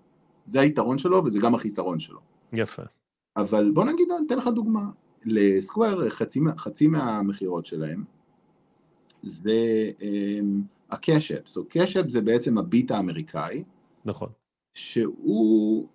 זה 0.47 0.61
היתרון 0.61 0.99
שלו 0.99 1.25
וזה 1.25 1.41
גם 1.41 1.55
החיסרון 1.55 2.01
שלו. 2.01 2.21
יפה. 2.53 2.83
אבל 3.37 3.71
בוא 3.71 3.85
נגיד, 3.85 4.11
אני 4.11 4.27
אתן 4.27 4.39
לך 4.39 4.47
דוגמה, 4.47 4.91
ל 5.25 5.37
Square 5.37 6.11
חצי, 6.11 6.41
חצי 6.59 6.87
מהמכירות 6.87 7.67
שלהם 7.67 8.05
זה 9.23 9.91
um, 9.99 10.63
ה 10.91 10.97
Cash 10.97 11.22
App, 11.22 11.47
so 11.47 11.61
Cash 11.69 11.92
App 11.92 12.09
זה 12.09 12.21
בעצם 12.21 12.59
הביט 12.59 12.91
האמריקאי, 12.91 13.65
נכון. 14.05 14.29
שהוא, 14.75 15.89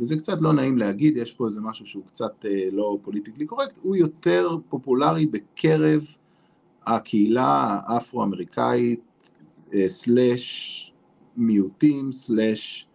וזה 0.00 0.16
קצת 0.16 0.40
לא 0.40 0.52
נעים 0.52 0.78
להגיד, 0.78 1.16
יש 1.16 1.32
פה 1.32 1.46
איזה 1.46 1.60
משהו 1.60 1.86
שהוא 1.86 2.04
קצת 2.06 2.44
אה, 2.44 2.68
לא 2.72 2.98
politically 3.02 3.46
correct, 3.46 3.78
הוא 3.82 3.96
יותר 3.96 4.56
פופולרי 4.68 5.26
בקרב 5.26 6.06
הקהילה 6.86 7.80
האפרו-אמריקאית, 7.86 9.00
אה, 9.74 9.88
סלאש 9.88 10.92
מיעוטים, 11.36 12.12
סלאש 12.12 12.86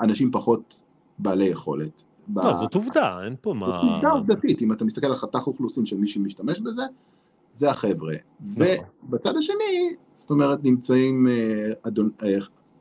אנשים 0.00 0.30
פחות 0.30 0.82
בעלי 1.18 1.44
יכולת. 1.44 2.04
לא, 2.36 2.54
זאת 2.54 2.74
עובדה, 2.74 3.24
אין 3.24 3.36
פה 3.40 3.54
מה... 3.54 3.66
זאת 3.66 3.94
עובדה 3.94 4.10
עובדתית, 4.10 4.62
אם 4.62 4.72
אתה 4.72 4.84
מסתכל 4.84 5.06
על 5.06 5.16
חתך 5.16 5.46
אוכלוסין 5.46 5.86
של 5.86 5.96
מי 5.96 6.08
שמשתמש 6.08 6.60
בזה, 6.60 6.82
זה 7.52 7.70
החבר'ה. 7.70 8.14
נכון. 8.40 8.66
ובצד 9.02 9.36
השני, 9.36 9.96
זאת 10.14 10.30
אומרת, 10.30 10.64
נמצאים 10.64 11.26
אדון, 11.82 12.10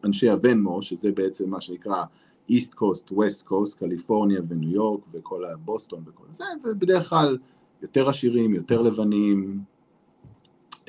אנשי 0.03 0.29
הוונמו, 0.29 0.81
שזה 0.81 1.11
בעצם 1.11 1.49
מה 1.49 1.61
שנקרא 1.61 2.03
East 2.49 2.73
Coast, 2.75 3.11
West 3.11 3.49
Coast, 3.49 3.77
קליפורניה 3.79 4.41
וניו 4.49 4.69
יורק 4.69 5.01
וכל 5.13 5.45
הבוסטון 5.45 6.03
וכל 6.07 6.25
זה, 6.31 6.43
ובדרך 6.63 7.09
כלל 7.09 7.37
יותר 7.81 8.09
עשירים, 8.09 8.55
יותר 8.55 8.81
לבנים. 8.81 9.59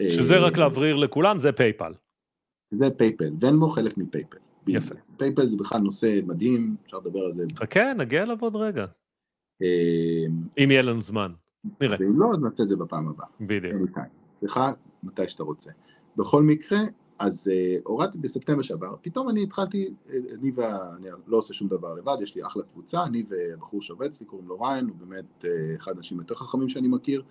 שזה 0.09 0.37
רק 0.39 0.57
להבהיר 0.57 0.97
לכולם, 0.97 1.39
זה 1.39 1.53
PayPal. 1.53 1.93
זה 2.71 2.91
PayPal, 2.91 3.31
Venmo 3.41 3.69
חלק 3.69 3.99
מ 3.99 4.04
PayPal. 4.04 4.37
יפה. 4.67 4.95
PayPal 5.17 5.47
זה 5.47 5.57
בכלל 5.57 5.81
נושא 5.81 6.21
מדהים, 6.27 6.77
אפשר 6.87 6.97
לדבר 6.97 7.21
על 7.21 7.33
זה. 7.33 7.45
חכה, 7.57 7.95
נגיע 7.95 8.23
אליו 8.23 8.37
עוד 8.41 8.57
רגע. 8.57 8.87
אם 10.59 10.71
יהיה 10.71 10.83
לנו 10.83 11.03
זמן, 11.03 11.33
נראה. 11.81 11.97
ואם 12.01 12.21
לא, 12.21 12.31
אז 12.33 12.39
נעשה 12.39 12.63
את 12.63 12.69
זה 12.69 12.77
בפעם 12.77 13.09
הבאה. 13.09 13.27
בדיוק. 13.41 13.91
סליחה, 14.41 14.73
מתי 15.03 15.29
שאתה 15.29 15.43
רוצה. 15.43 15.71
בכל 16.17 16.43
מקרה, 16.43 16.79
אז 17.23 17.51
uh, 17.51 17.83
הורדתי 17.85 18.19
בספטמבר 18.19 18.63
שעבר, 18.63 18.95
פתאום 19.03 19.29
אני 19.29 19.43
התחלתי, 19.43 19.95
אני 20.11 20.53
ואני 20.55 21.09
לא 21.27 21.37
עושה 21.37 21.55
שום 21.55 21.69
דבר 21.69 21.95
לבד, 21.95 22.17
יש 22.23 22.35
לי 22.35 22.47
אחלה 22.47 22.63
קבוצה, 22.63 23.05
אני 23.05 23.23
ובחור 23.29 23.83
שעובד 23.83 24.07
אצלי, 24.07 24.27
קוראים 24.27 24.49
לו 24.49 24.61
Ryan, 24.61 24.89
הוא 24.89 24.97
באמת 24.97 25.45
uh, 25.45 25.47
אחד 25.77 25.93
האנשים 25.95 26.19
יותר 26.19 26.35
חכמים 26.35 26.69
שאני 26.69 26.89
מכיר, 26.89 27.23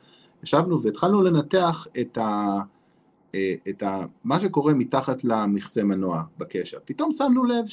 ישבנו 0.43 0.82
והתחלנו 0.82 1.21
לנתח 1.21 1.88
את, 2.01 2.17
ה, 2.17 2.60
את 3.69 3.84
ה, 3.84 4.06
מה 4.23 4.39
שקורה 4.39 4.73
מתחת 4.73 5.23
למכסה 5.23 5.84
מנוע 5.84 6.23
בקשר. 6.38 6.77
פתאום 6.86 7.12
שמנו 7.12 7.43
לב 7.43 7.65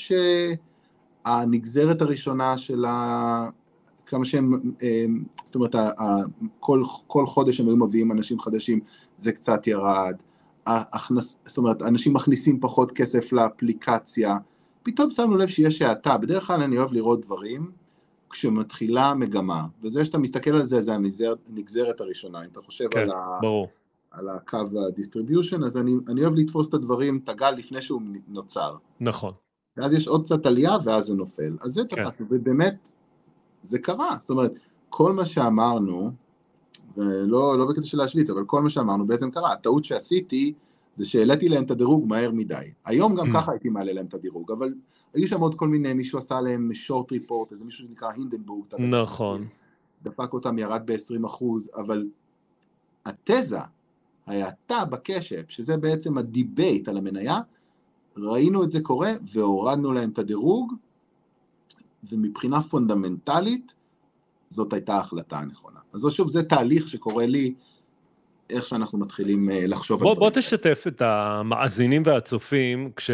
שהנגזרת 1.24 2.02
הראשונה 2.02 2.59
של 2.59 2.85
ה... 2.85 3.48
כמה 4.07 4.24
שהם, 4.24 4.61
זאת 5.44 5.54
אומרת, 5.54 5.74
כל, 6.61 6.83
כל 7.07 7.26
חודש 7.26 7.61
הם 7.61 7.68
היו 7.68 7.76
מביאים 7.76 8.12
אנשים 8.12 8.40
חדשים, 8.40 8.81
זה 9.18 9.33
קצת 9.33 9.66
ירד. 9.66 10.14
ההכנס, 10.68 11.38
זאת 11.46 11.59
אומרת, 11.59 11.83
אנשים 11.83 12.14
מכניסים 12.14 12.61
פחות 12.61 12.92
כסף 12.92 13.33
לאפליקציה, 13.33 14.37
פתאום 14.83 15.11
שמנו 15.11 15.37
לב 15.37 15.48
שיש 15.48 15.83
האטה, 15.83 16.18
בדרך 16.18 16.46
כלל 16.46 16.62
אני 16.62 16.78
אוהב 16.78 16.92
לראות 16.92 17.20
דברים 17.20 17.70
כשמתחילה 18.31 19.14
מגמה, 19.14 19.66
וזה 19.83 20.04
שאתה 20.04 20.18
מסתכל 20.18 20.50
על 20.50 20.66
זה, 20.66 20.81
זה 20.83 20.94
הנגזרת 20.94 22.00
הראשונה, 22.00 22.44
אם 22.44 22.48
אתה 22.52 22.62
חושב 22.62 22.88
כן, 22.90 23.00
על, 23.00 23.11
ה, 23.11 23.38
ברור. 23.40 23.68
על 24.11 24.28
הקו 24.28 24.59
ה 24.88 24.94
distribution, 24.94 25.62
אז 25.62 25.76
אני, 25.76 25.94
אני 26.09 26.22
אוהב 26.22 26.35
לתפוס 26.35 26.68
את 26.68 26.74
הדברים, 26.74 27.20
את 27.24 27.28
הגל 27.28 27.50
לפני 27.50 27.83
שהוא 27.83 28.02
נוצר. 28.28 28.76
נכון. 29.00 29.33
ואז 29.76 29.94
יש 29.94 30.09
עוד 30.09 30.24
קצת 30.24 30.46
עלייה 30.46 30.76
ואז 30.85 31.04
זה 31.04 31.14
נופל. 31.14 31.57
אז 31.61 31.72
זה 31.72 31.83
כן. 31.88 32.04
תפסנו, 32.04 32.26
ובאמת, 32.31 32.92
זה 33.62 33.78
קרה. 33.78 34.16
זאת 34.20 34.31
אומרת, 34.31 34.52
כל 34.88 35.12
מה 35.12 35.26
שאמרנו, 35.26 36.11
ולא 36.98 37.58
לא 37.58 37.66
בקטע 37.66 37.82
של 37.82 37.98
להשוויץ, 37.98 38.30
אבל 38.30 38.44
כל 38.44 38.62
מה 38.62 38.70
שאמרנו 38.70 39.06
בעצם 39.06 39.30
קרה. 39.30 39.52
הטעות 39.52 39.84
שעשיתי, 39.84 40.52
זה 40.94 41.04
שהעליתי 41.04 41.48
להם 41.48 41.64
את 41.64 41.70
הדירוג 41.70 42.06
מהר 42.08 42.30
מדי. 42.32 42.72
היום 42.84 43.14
גם 43.14 43.30
Mm. 43.30 43.34
ככה 43.34 43.52
הייתי 43.52 43.68
מעלה 43.68 43.92
להם 43.92 44.06
את 44.06 44.14
הדירוג, 44.14 44.52
אבל 44.52 44.74
היו 45.14 45.28
שם 45.28 45.40
עוד 45.40 45.54
כל 45.54 45.68
מיני, 45.68 45.94
מישהו 45.94 46.18
עשה 46.18 46.40
להם 46.40 46.74
short 46.74 47.12
report, 47.12 47.52
איזה 47.52 47.64
מישהו 47.64 47.87
שנקרא 47.87 48.08
Hindenburg, 48.08 48.66
נכון. 48.78 49.46
דפק 50.02 50.32
אותם, 50.32 50.58
ירד 50.58 50.82
ב-20 50.84 51.26
אחוז, 51.26 51.70
אבל 51.76 52.06
התזה, 53.06 53.58
ההאטה 54.26 54.84
ב 54.84 54.91
Cash 54.91 55.17
App, 55.17 55.42
שזה 55.48 55.76
בעצם 55.76 56.18
ה 56.18 56.28
debate 56.28 56.88
על 56.88 56.96
המניה, 56.96 57.40
ראינו 58.16 58.64
את 58.64 58.70
זה 58.70 58.80
קורה 58.80 59.12
והורדנו 59.32 59.92
להם 59.92 60.11
את 60.11 60.18
הדירוג, 60.18 60.74
ומבחינה 62.12 62.62
פונדמנטלית, 62.62 63.74
זאת 64.50 64.72
הייתה 64.72 64.94
ההחלטה 64.94 65.38
הנכונה. 65.38 65.80
אז 65.92 66.06
שוב, 66.11 66.28
זה 66.30 66.42
תהליך 66.42 66.88
שקורה 66.88 67.26
לי, 67.26 67.54
איך 68.50 68.64
שאנחנו 68.64 68.98
מתחילים 68.98 69.50
אה, 69.50 69.66
לחשוב 69.66 70.00
בוא, 70.00 70.11
על 70.11 70.16
בוא 70.18 70.30
דברים. 70.30 70.42
תשתף 70.42 70.84
את 70.88 71.02
המאזינים 71.02 72.02
והצופים, 72.06 72.92
כש... 72.96 73.11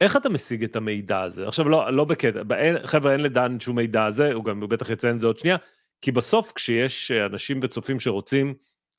איך 0.00 0.16
אתה 0.16 0.28
משיג 0.28 0.64
את 0.64 0.76
המידע 0.76 1.22
הזה? 1.22 1.48
עכשיו, 1.48 1.68
לא, 1.68 1.92
לא 1.92 2.04
בקטע, 2.04 2.42
באין, 2.42 2.86
חבר'ה, 2.86 3.12
אין 3.12 3.20
לדן 3.20 3.60
שום 3.60 3.76
מידע 3.76 4.04
הזה, 4.04 4.32
הוא 4.32 4.44
גם 4.44 4.60
הוא 4.60 4.68
בטח 4.68 4.90
יציין 4.90 5.14
את 5.14 5.20
זה 5.20 5.26
עוד 5.26 5.38
שנייה, 5.38 5.56
כי 6.00 6.12
בסוף 6.12 6.52
כשיש 6.52 7.10
אה, 7.10 7.26
אנשים 7.26 7.60
וצופים 7.62 8.00
שרוצים 8.00 8.54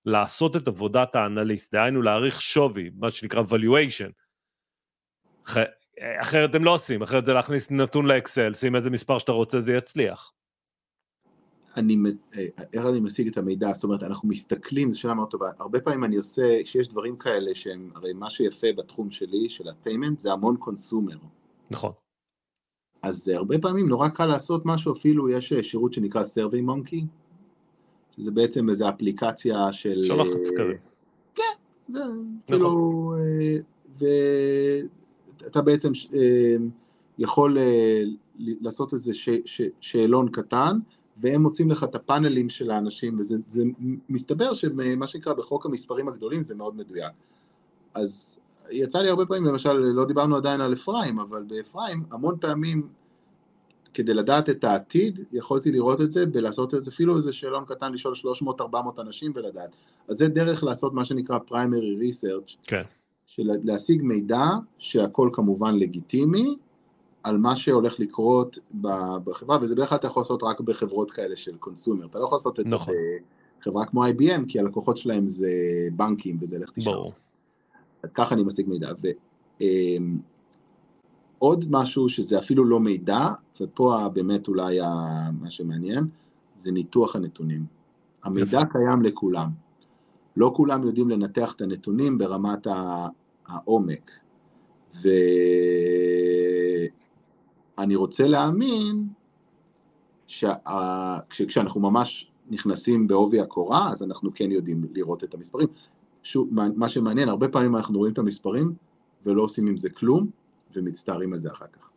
לעשות 0.05 0.55
את 0.55 0.67
עבודת 0.67 1.15
האנליסט, 1.15 1.73
דהיינו 1.73 2.01
להעריך 2.01 2.41
שווי, 2.41 2.89
מה 2.95 3.09
שנקרא 3.09 3.43
valuation, 3.49 4.11
אח... 5.45 5.57
אחרת 6.21 6.55
הם 6.55 6.63
לא 6.63 6.73
עושים, 6.73 7.01
אחרת 7.01 7.25
זה 7.25 7.33
להכניס 7.33 7.71
נתון 7.71 8.05
לאקסל, 8.05 8.53
שים 8.53 8.75
איזה 8.75 8.89
מספר 8.89 9.17
שאתה 9.17 9.31
רוצה, 9.31 9.59
זה 9.59 9.73
יצליח. 9.73 10.31
אני, 11.77 11.97
אה, 12.37 12.45
איך 12.73 12.85
אני 12.85 12.99
משיג 12.99 13.27
את 13.27 13.37
המידע, 13.37 13.71
זאת 13.73 13.83
אומרת, 13.83 14.03
אנחנו 14.03 14.29
מסתכלים, 14.29 14.91
זו 14.91 14.99
שאלה 14.99 15.13
מאוד 15.13 15.29
טובה, 15.29 15.51
הרבה 15.59 15.81
פעמים 15.81 16.03
אני 16.03 16.15
עושה, 16.15 16.59
שיש 16.65 16.87
דברים 16.87 17.17
כאלה 17.17 17.55
שהם, 17.55 17.91
הרי 17.95 18.13
מה 18.13 18.29
שיפה 18.29 18.67
בתחום 18.77 19.11
שלי, 19.11 19.49
של 19.49 19.67
ה 19.67 19.73
payment, 19.73 20.19
זה 20.19 20.31
המון 20.31 20.57
consumer. 20.57 21.17
נכון. 21.71 21.91
אז 23.01 23.27
הרבה 23.27 23.59
פעמים 23.59 23.87
נורא 23.87 24.07
קל 24.07 24.25
לעשות 24.25 24.65
משהו, 24.65 24.93
אפילו 24.93 25.29
יש 25.29 25.53
אה, 25.53 25.63
שירות 25.63 25.93
שנקרא 25.93 26.23
SurveyMonkey, 26.23 27.05
שזה 28.15 28.31
בעצם 28.31 28.69
איזו 28.69 28.89
אפליקציה 28.89 29.73
של... 29.73 30.03
שולחת 30.03 30.35
אה, 30.39 30.45
סקרים. 30.45 30.77
זה 31.87 31.99
נכון. 32.03 32.35
כאילו, 32.47 33.13
ואתה 35.41 35.61
בעצם 35.61 35.91
יכול 37.17 37.57
לעשות 38.37 38.93
איזה 38.93 39.13
ש- 39.13 39.29
ש- 39.45 39.69
שאלון 39.79 40.29
קטן, 40.29 40.77
והם 41.17 41.41
מוצאים 41.41 41.71
לך 41.71 41.83
את 41.83 41.95
הפאנלים 41.95 42.49
של 42.49 42.71
האנשים, 42.71 43.19
וזה 43.19 43.35
זה 43.47 43.63
מסתבר 44.09 44.53
שמה 44.53 45.07
שנקרא 45.07 45.33
בחוק 45.33 45.65
המספרים 45.65 46.07
הגדולים 46.07 46.41
זה 46.41 46.55
מאוד 46.55 46.75
מדויק. 46.75 47.11
אז 47.93 48.39
יצא 48.71 48.99
לי 48.99 49.09
הרבה 49.09 49.25
פעמים, 49.25 49.45
למשל, 49.45 49.73
לא 49.73 50.05
דיברנו 50.05 50.35
עדיין 50.35 50.61
על 50.61 50.73
אפרים, 50.73 51.19
אבל 51.19 51.43
באפרים 51.43 52.03
המון 52.11 52.35
פעמים 52.41 52.87
כדי 53.93 54.13
לדעת 54.13 54.49
את 54.49 54.63
העתיד, 54.63 55.19
יכולתי 55.31 55.71
לראות 55.71 56.01
את 56.01 56.11
זה 56.11 56.25
בלעשות 56.25 56.73
איזה, 56.73 56.91
אפילו 56.91 57.17
איזה 57.17 57.33
שאלון 57.33 57.65
קטן, 57.65 57.93
לשאול 57.93 58.13
300-400 58.41 58.75
אנשים 58.99 59.31
ולדעת. 59.35 59.69
אז 60.07 60.17
זה 60.17 60.27
דרך 60.27 60.63
לעשות 60.63 60.93
מה 60.93 61.05
שנקרא 61.05 61.37
primary 61.49 62.01
research, 62.01 62.55
כן. 62.61 62.83
של 63.25 63.43
להשיג 63.63 64.01
מידע 64.01 64.45
שהכל 64.77 65.29
כמובן 65.33 65.75
לגיטימי, 65.75 66.55
על 67.25 67.37
מה 67.37 67.55
שהולך 67.55 67.99
לקרות 67.99 68.57
בחברה, 69.23 69.57
וזה 69.61 69.75
בדרך 69.75 69.89
כלל 69.89 69.97
אתה 69.97 70.07
יכול 70.07 70.21
לעשות 70.21 70.43
רק 70.43 70.61
בחברות 70.61 71.11
כאלה 71.11 71.35
של 71.35 71.57
קונסומר, 71.57 72.05
אתה 72.05 72.19
לא 72.19 72.23
יכול 72.23 72.35
לעשות 72.35 72.59
את 72.59 72.65
נכון. 72.65 72.93
זה 72.93 72.99
בחברה 73.61 73.85
כמו 73.85 74.05
IBM, 74.05 74.41
כי 74.47 74.59
הלקוחות 74.59 74.97
שלהם 74.97 75.27
זה 75.29 75.51
בנקים 75.95 76.37
וזה 76.41 76.59
לך 76.59 76.71
תשאר. 76.71 76.93
ברור. 76.93 77.13
אז 78.03 78.09
ככה 78.13 78.35
אני 78.35 78.43
משיג 78.43 78.69
מידע. 78.69 78.91
ועוד 81.41 81.65
משהו 81.69 82.09
שזה 82.09 82.39
אפילו 82.39 82.65
לא 82.65 82.79
מידע, 82.79 83.27
ופה 83.61 84.09
באמת 84.13 84.47
אולי 84.47 84.79
מה 85.41 85.49
שמעניין, 85.49 86.07
זה 86.57 86.71
ניתוח 86.71 87.15
הנתונים. 87.15 87.65
המידע 88.23 88.47
יפה. 88.57 88.65
קיים 88.65 89.01
לכולם. 89.01 89.49
לא 90.37 90.51
כולם 90.55 90.83
יודעים 90.83 91.09
לנתח 91.09 91.53
את 91.53 91.61
הנתונים 91.61 92.17
ברמת 92.17 92.67
העומק. 93.47 94.11
ואני 97.77 97.95
רוצה 97.95 98.27
להאמין 98.27 99.07
שכשאנחנו 100.27 101.81
ממש 101.81 102.31
נכנסים 102.49 103.07
בעובי 103.07 103.39
הקורה, 103.39 103.91
אז 103.91 104.03
אנחנו 104.03 104.31
כן 104.35 104.51
יודעים 104.51 104.85
לראות 104.93 105.23
את 105.23 105.33
המספרים. 105.33 105.67
שוב, 106.23 106.49
מה- 106.75 106.89
שמעניין, 106.89 107.29
הרבה 107.29 107.47
פעמים 107.49 107.75
אנחנו 107.75 107.97
רואים 107.97 108.13
את 108.13 108.17
המספרים 108.17 108.73
ולא 109.25 109.41
עושים 109.41 109.67
עם 109.67 109.77
זה 109.77 109.89
כלום, 109.89 110.27
ומצטערים 110.75 111.33
על 111.33 111.39
זה 111.39 111.51
אחר 111.51 111.65
כך. 111.67 111.89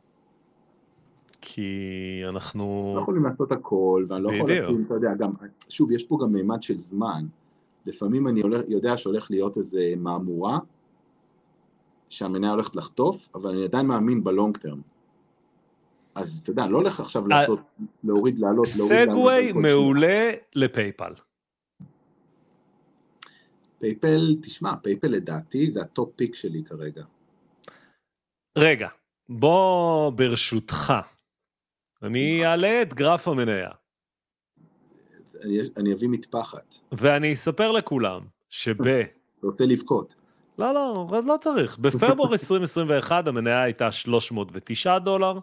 כי 1.40 1.62
אנחנו... 2.28 2.92
לא 2.96 3.02
יכולים 3.02 3.24
לעשות 3.24 3.52
הכל, 3.52 4.04
ואני 4.08 4.22
לא 4.22 4.32
יכול. 4.32 4.52
לשים, 4.52 4.84
אתה 4.86 4.94
יודע, 4.94 5.14
גם, 5.18 5.32
שוב, 5.68 5.92
יש 5.92 6.04
פה 6.04 6.18
גם 6.22 6.32
מימד 6.32 6.62
של 6.62 6.78
זמן. 6.78 7.26
לפעמים 7.86 8.28
אני 8.28 8.40
הולך, 8.40 8.60
יודע 8.68 8.98
שהולך 8.98 9.30
להיות 9.30 9.56
איזה 9.56 9.94
מהמורה, 9.96 10.58
שהמניה 12.08 12.50
הולכת 12.50 12.76
לחטוף, 12.76 13.28
אבל 13.34 13.50
אני 13.50 13.64
עדיין 13.64 13.86
מאמין 13.86 14.24
ב 14.24 14.31
long 14.31 14.56
term. 14.56 14.80
אז 16.18 16.40
אתה 16.42 16.50
יודע, 16.50 16.66
לא 16.66 16.76
הולך 16.76 17.00
עכשיו 17.00 17.22
אה, 17.22 17.28
לעשות, 17.28 17.60
להוריד, 18.04 18.38
לעלות, 18.38 18.66
להוריד, 18.76 18.98
לעלות. 18.98 19.14
segue 19.14 19.52
מעולה 19.52 20.30
ל 20.54 20.62
PayPal. 20.62 21.12
PayPal, 23.78 24.36
תשמע, 24.42 24.76
PayPal 24.76 25.06
לדעתי 25.06 25.70
זה 25.70 25.80
ה 25.80 25.88
top 25.88 26.10
pick 26.16 26.34
שלי 26.34 26.64
כרגע. 26.64 27.04
רגע, 28.58 28.88
בוא 29.28 30.10
ברשותך, 30.10 30.92
אני 32.02 32.46
אעלה 32.46 32.82
את 32.82 32.94
גרף 32.94 33.28
המניה, 33.28 33.70
אני, 35.42 35.58
אני 35.76 35.92
אביא 35.92 36.08
מטפחת, 36.08 36.74
ואני 36.92 37.32
אספר 37.32 37.72
לכולם 37.72 38.22
שב... 38.48 38.74
רוצה 39.42 39.66
לבכות. 39.66 40.14
לא, 40.58 40.74
לא, 40.74 41.06
לא 41.26 41.36
צריך. 41.40 41.78
בפברואר 41.78 42.32
2021 42.32 43.26
המניה 43.26 43.62
הייתה 43.62 43.92
309 43.92 44.98
דולר, 44.98 45.38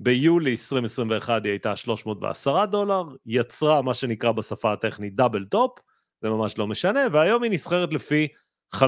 ביולי 0.00 0.50
2021 0.50 1.44
היא 1.44 1.52
הייתה 1.52 1.76
310 1.76 2.64
דולר, 2.66 3.04
יצרה 3.26 3.82
מה 3.82 3.94
שנקרא 3.94 4.32
בשפה 4.32 4.72
הטכנית 4.72 5.14
double 5.14 5.44
top, 5.44 5.78
זה 6.22 6.30
ממש 6.30 6.58
לא 6.58 6.66
משנה, 6.66 7.00
והיום 7.12 7.42
היא 7.42 7.50
נסחרת 7.50 7.92
לפי 7.92 8.28
58.45, 8.74 8.80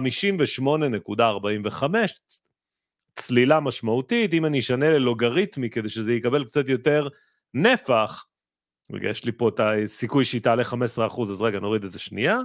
צלילה 3.15 3.61
משמעותית, 3.61 4.35
אם 4.35 4.47
אני 4.47 4.59
אשנה 4.59 4.91
ללוגריתמי 4.91 5.71
כדי 5.71 5.89
שזה 5.89 6.13
יקבל 6.13 6.45
קצת 6.45 6.69
יותר 6.69 7.09
נפח, 7.55 8.25
רגע, 8.93 9.09
יש 9.09 9.25
לי 9.25 9.33
פה 9.33 9.49
את 9.49 9.61
הסיכוי 9.61 10.25
שהיא 10.25 10.43
תעלה 10.43 10.63
15%, 10.63 10.77
אז 11.23 11.43
רגע, 11.43 11.61
נוריד 11.61 11.85
את 11.85 11.93
זה 11.93 11.99
שנייה. 11.99 12.39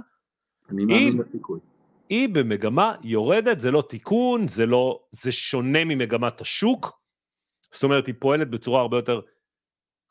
אני 0.70 0.84
מאמין 0.84 1.18
לסיכוי. 1.18 1.60
היא 2.08 2.28
במגמה 2.28 2.94
יורדת, 3.02 3.60
זה 3.60 3.70
לא 3.70 3.82
תיקון, 3.88 4.48
זה 4.48 4.66
לא, 4.66 5.00
זה 5.10 5.32
שונה 5.32 5.84
ממגמת 5.84 6.40
השוק, 6.40 7.03
זאת 7.74 7.82
אומרת 7.82 8.06
היא 8.06 8.14
פועלת 8.18 8.50
בצורה 8.50 8.80
הרבה 8.80 8.96
יותר 8.96 9.20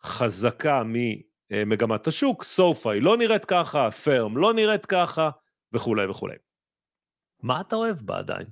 חזקה 0.03 0.83
ממגמת 0.85 2.07
השוק, 2.07 2.43
סופה 2.43 2.93
היא 2.93 3.01
לא 3.01 3.17
נראית 3.17 3.45
ככה, 3.45 3.91
פרם 3.91 4.37
לא 4.37 4.53
נראית 4.53 4.85
ככה, 4.85 5.29
וכולי 5.73 6.07
וכולי. 6.07 6.35
מה 7.43 7.61
אתה 7.61 7.75
אוהב 7.75 7.97
בה 7.97 8.17
עדיין? 8.17 8.47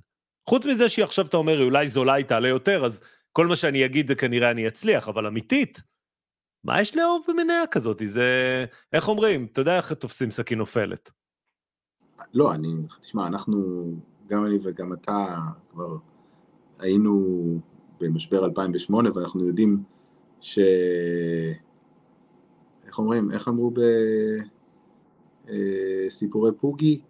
חוץ 0.48 0.66
מזה 0.66 0.88
שהיא 0.88 1.04
עכשיו 1.04 1.26
אתה 1.26 1.36
אומר, 1.36 1.64
אולי 1.64 1.88
זולה 1.88 2.12
היא 2.12 2.24
תעלה 2.24 2.48
יותר, 2.48 2.84
אז 2.84 3.02
כל 3.32 3.46
מה 3.46 3.56
שאני 3.56 3.84
אגיד 3.84 4.08
זה 4.08 4.14
כנראה 4.14 4.50
אני 4.50 4.68
אצליח, 4.68 5.08
אבל 5.08 5.26
אמיתית, 5.26 5.82
מה 6.64 6.80
יש 6.80 6.96
לאהוב 6.96 7.24
במניה 7.28 7.66
כזאת? 7.70 8.02
זה, 8.06 8.64
איך 8.92 9.08
אומרים, 9.08 9.48
אתה 9.52 9.60
יודע 9.60 9.76
איך 9.76 9.92
תופסים 9.92 10.30
סכין 10.30 10.58
נופלת. 10.58 11.10
לא, 12.34 12.54
אני, 12.54 12.68
תשמע, 13.00 13.26
אנחנו, 13.26 13.58
גם 14.26 14.44
אני 14.46 14.58
וגם 14.62 14.92
אתה 14.92 15.38
כבר 15.70 15.96
היינו 16.78 17.14
במשבר 18.02 18.44
2008, 18.44 19.10
ואנחנו 19.14 19.46
יודעים 19.46 19.82
ש... 20.40 20.58
איך 22.86 22.98
אומרים, 22.98 23.30
איך 23.30 23.48
אמרו 23.48 23.72
בסיפורי 25.46 26.52
פוגי? 26.60 27.00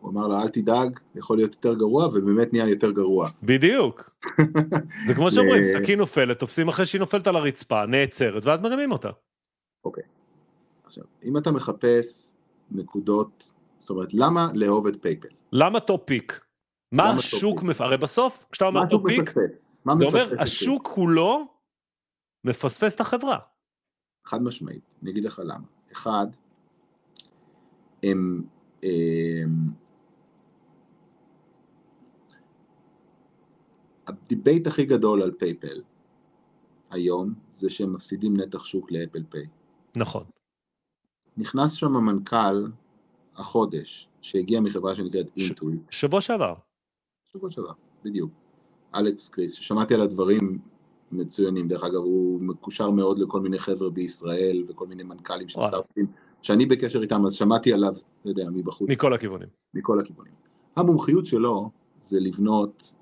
הוא 0.00 0.10
אמר 0.10 0.26
לו, 0.26 0.36
אל 0.36 0.48
תדאג, 0.48 0.98
יכול 1.14 1.36
להיות 1.36 1.54
יותר 1.54 1.74
גרוע, 1.74 2.06
ובאמת 2.06 2.52
נהיה 2.52 2.68
יותר 2.68 2.90
גרוע. 2.90 3.28
בדיוק. 3.42 4.10
זה 5.06 5.14
כמו 5.14 5.30
שאומרים, 5.30 5.64
סכין 5.64 5.98
נופלת, 5.98 6.38
תופסים 6.38 6.68
אחרי 6.68 6.86
שהיא 6.86 6.98
נופלת 6.98 7.26
על 7.26 7.36
הרצפה, 7.36 7.86
נעצרת, 7.86 8.46
ואז 8.46 8.60
מרימים 8.60 8.92
אותה. 8.92 9.10
אוקיי. 9.84 10.04
עכשיו, 10.84 11.04
אם 11.24 11.36
אתה 11.36 11.50
מחפש 11.50 12.34
נקודות, 12.70 13.50
זאת 13.78 13.90
אומרת, 13.90 14.14
למה 14.14 14.48
לאהוב 14.54 14.86
את 14.86 15.02
PayPal? 15.02 15.28
למה 15.52 15.80
top 15.80 16.03
pick? 16.03 16.40
מה 16.92 17.10
השוק? 17.10 17.62
מפ... 17.62 17.80
הרי 17.80 17.96
בסוף, 17.96 18.44
כשאתה 18.52 18.64
אומר 18.64 18.82
מפספס? 18.84 19.34
מה 19.84 19.96
זה 19.96 20.04
אומר? 20.04 20.34
השוק 20.40 20.88
כולו 20.94 21.46
מפספס 22.44 22.94
את 22.94 23.00
החברה. 23.00 23.38
חד 24.24 24.42
משמעית, 24.42 24.94
אני 25.02 25.10
אגיד 25.10 25.24
לך 25.24 25.42
למה. 25.44 25.66
אחד, 25.92 26.26
הם... 28.02 28.42
הם 28.82 29.72
ה 34.06 34.15
debate 34.15 34.66
הכי 34.66 34.84
גדול 34.84 35.22
על 35.22 35.32
PayPal 35.32 35.82
היום 36.90 37.34
זה 37.50 37.70
שהם 37.70 37.94
מפסידים 37.94 38.36
נתח 38.36 38.64
שוק 38.64 38.92
ל 38.92 38.97
Apple 38.97 39.22
Pay. 39.30 39.46
נכון. 39.96 40.24
נכנס 41.36 41.72
שם 41.72 41.96
המנכ"ל 41.96 42.66
החודש, 43.36 44.08
שהגיע 44.20 44.60
מחברה 44.60 44.94
שנקראת 44.94 45.26
Intuit, 45.36 45.80
שבוע 45.90 46.20
שעבר. 46.20 46.54
שבוע 47.36 47.50
שעבר, 47.50 47.72
בדיוק. 48.04 48.30
אלכס 48.94 49.28
קריס, 49.28 49.52
ששמעתי 49.52 49.94
עליו 49.94 50.06
דברים 50.06 50.58
מצוינים, 51.12 51.68
דרך 51.68 51.84
אגב 51.84 51.96
הוא 51.96 52.40
מקושר 52.42 52.90
מאוד 52.90 53.18
לכל 53.18 53.40
מיני 53.40 53.58
חבר'ה 53.58 53.90
בישראל 53.90 54.64
וכל 54.68 54.86
מיני 54.86 55.02
מנכ"לים 55.02 55.48
של 55.48 55.58
וואלה. 55.58 55.70
סטארט-אפים, 55.70 56.06
שאני 56.42 56.66
בקשר 56.66 57.02
איתם, 57.02 57.26
אז 57.26 57.32
שמעתי 57.32 57.72
עליו, 57.72 57.94
לא 58.24 58.30
יודע, 58.30 58.50
מבחוץ, 58.50 58.88
מכל 58.90 59.12
הכיוונים. 59.12 59.48
מכל 59.74 60.00
הכיוונים. 60.00 60.32
המומחיות 60.76 61.26
שלו 61.26 61.70
זה 62.00 62.20
לבנות 62.20 62.94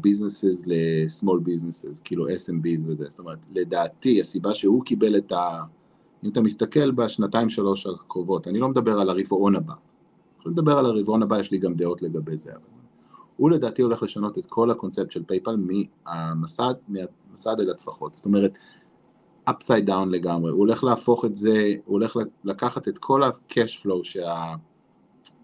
ביזנסס 0.00 0.66
ל-small 0.66 1.48
businesses, 1.48 2.02
כאילו 2.04 2.28
SMBs 2.28 2.82
וזה, 2.86 3.04
זאת 3.08 3.18
אומרת, 3.18 3.38
לדעתי 3.54 4.20
הסיבה 4.20 4.54
שהוא 4.54 4.84
קיבל 4.84 5.16
את 5.16 5.32
ה... 5.32 5.62
אם 6.24 6.30
אתה 6.30 6.40
מסתכל 6.40 6.90
בשנתיים 6.90 7.48
שלוש 7.48 7.86
הקרובות, 7.86 8.48
אני 8.48 8.58
לא 8.58 8.68
מדבר 8.68 9.00
על 9.00 9.10
הרבעון 9.10 9.56
הבא, 9.56 9.74
אני 10.46 10.52
לדבר 10.52 10.78
על 10.78 10.86
הרבעון 10.86 11.22
הבא, 11.22 11.38
יש 11.38 11.50
לי 11.50 11.58
גם 11.58 11.74
דעות 11.74 12.02
לגבי 12.02 12.36
זה, 12.36 12.50
אבל 12.50 12.77
הוא 13.38 13.50
לדעתי 13.50 13.82
הולך 13.82 14.02
לשנות 14.02 14.38
את 14.38 14.46
כל 14.46 14.70
הקונספט 14.70 15.10
של 15.10 15.24
פייפל 15.24 15.56
מהמסד, 15.56 16.74
מהמסד 16.88 17.60
אל 17.60 17.70
הטפחות, 17.70 18.14
זאת 18.14 18.24
אומרת, 18.24 18.58
upside 19.48 19.88
down 19.88 20.06
לגמרי, 20.10 20.50
הוא 20.50 20.58
הולך 20.58 20.84
להפוך 20.84 21.24
את 21.24 21.36
זה, 21.36 21.74
הוא 21.84 21.92
הולך 21.92 22.16
לקחת 22.44 22.88
את 22.88 22.98
כל 22.98 23.22
ה-cash 23.22 23.84
flow 23.84 24.02
שה... 24.02 24.54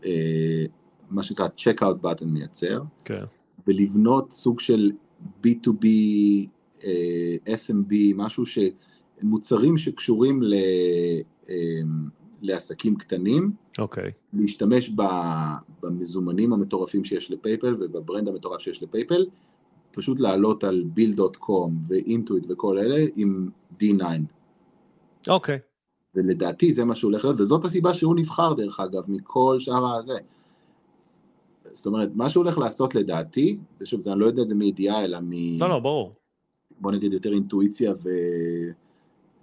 אה, 0.05 0.65
מה 1.11 1.23
שנקרא 1.23 1.49
checkout 1.57 2.05
button 2.05 2.25
מייצר, 2.25 2.83
כן. 3.05 3.25
ולבנות 3.67 4.31
סוג 4.31 4.61
של 4.61 4.93
B2B, 5.47 5.87
אה, 6.85 7.37
SMB, 7.47 7.95
משהו 8.15 8.47
ש... 8.47 8.59
מוצרים 9.23 9.79
שקשורים 9.79 10.43
ל... 10.43 10.55
אה, 12.35 12.39
לעסקים 12.43 12.97
קטנים, 12.97 13.53
אוקיי. 13.79 14.11
להשתמש 14.33 14.91
ב- 14.91 15.03
במזומנים 15.83 16.53
המטורפים 16.53 17.05
שיש 17.05 17.31
לפייפל 17.31 17.77
ובברנד 17.81 18.29
המטורף 18.29 18.61
שיש 18.61 18.83
לפייפל, 18.83 19.27
פשוט 19.93 20.21
לעלות 20.21 20.65
על 20.65 20.85
ביל.קום 20.95 21.79
ואינטואיט 21.89 22.47
וכל 22.49 22.79
אלה 22.79 23.07
עם 23.17 23.49
D9. 23.81 24.05
אוקיי. 25.29 25.59
ולדעתי 26.15 26.73
זה 26.73 26.85
מה 26.85 26.95
שהוא 26.95 27.11
הולך 27.11 27.25
להיות, 27.25 27.41
וזאת 27.41 27.65
הסיבה 27.65 27.95
שהוא 27.95 28.17
נבחר 28.17 28.53
דרך 28.53 28.81
אגב, 28.81 29.05
מכל 29.09 29.57
שאר 29.59 29.99
הזה. 29.99 30.19
זאת 31.65 31.87
אומרת, 31.87 32.11
מה 32.15 32.31
שהוא 32.31 32.45
הולך 32.45 32.59
לעשות 32.59 32.95
לדעתי, 32.95 33.59
ושוב, 33.81 34.09
אני 34.09 34.21
לא 34.21 34.27
יודע 34.27 34.43
את 34.43 34.49
זה 34.49 34.55
מידיעה, 34.55 35.05
אלא 35.05 35.19
מ... 35.21 35.59
לא, 35.59 35.69
לא, 35.69 35.79
ברור. 35.79 36.15
בוא 36.81 36.93
נגיד 36.93 37.13
יותר 37.13 37.33
אינטואיציה 37.33 37.93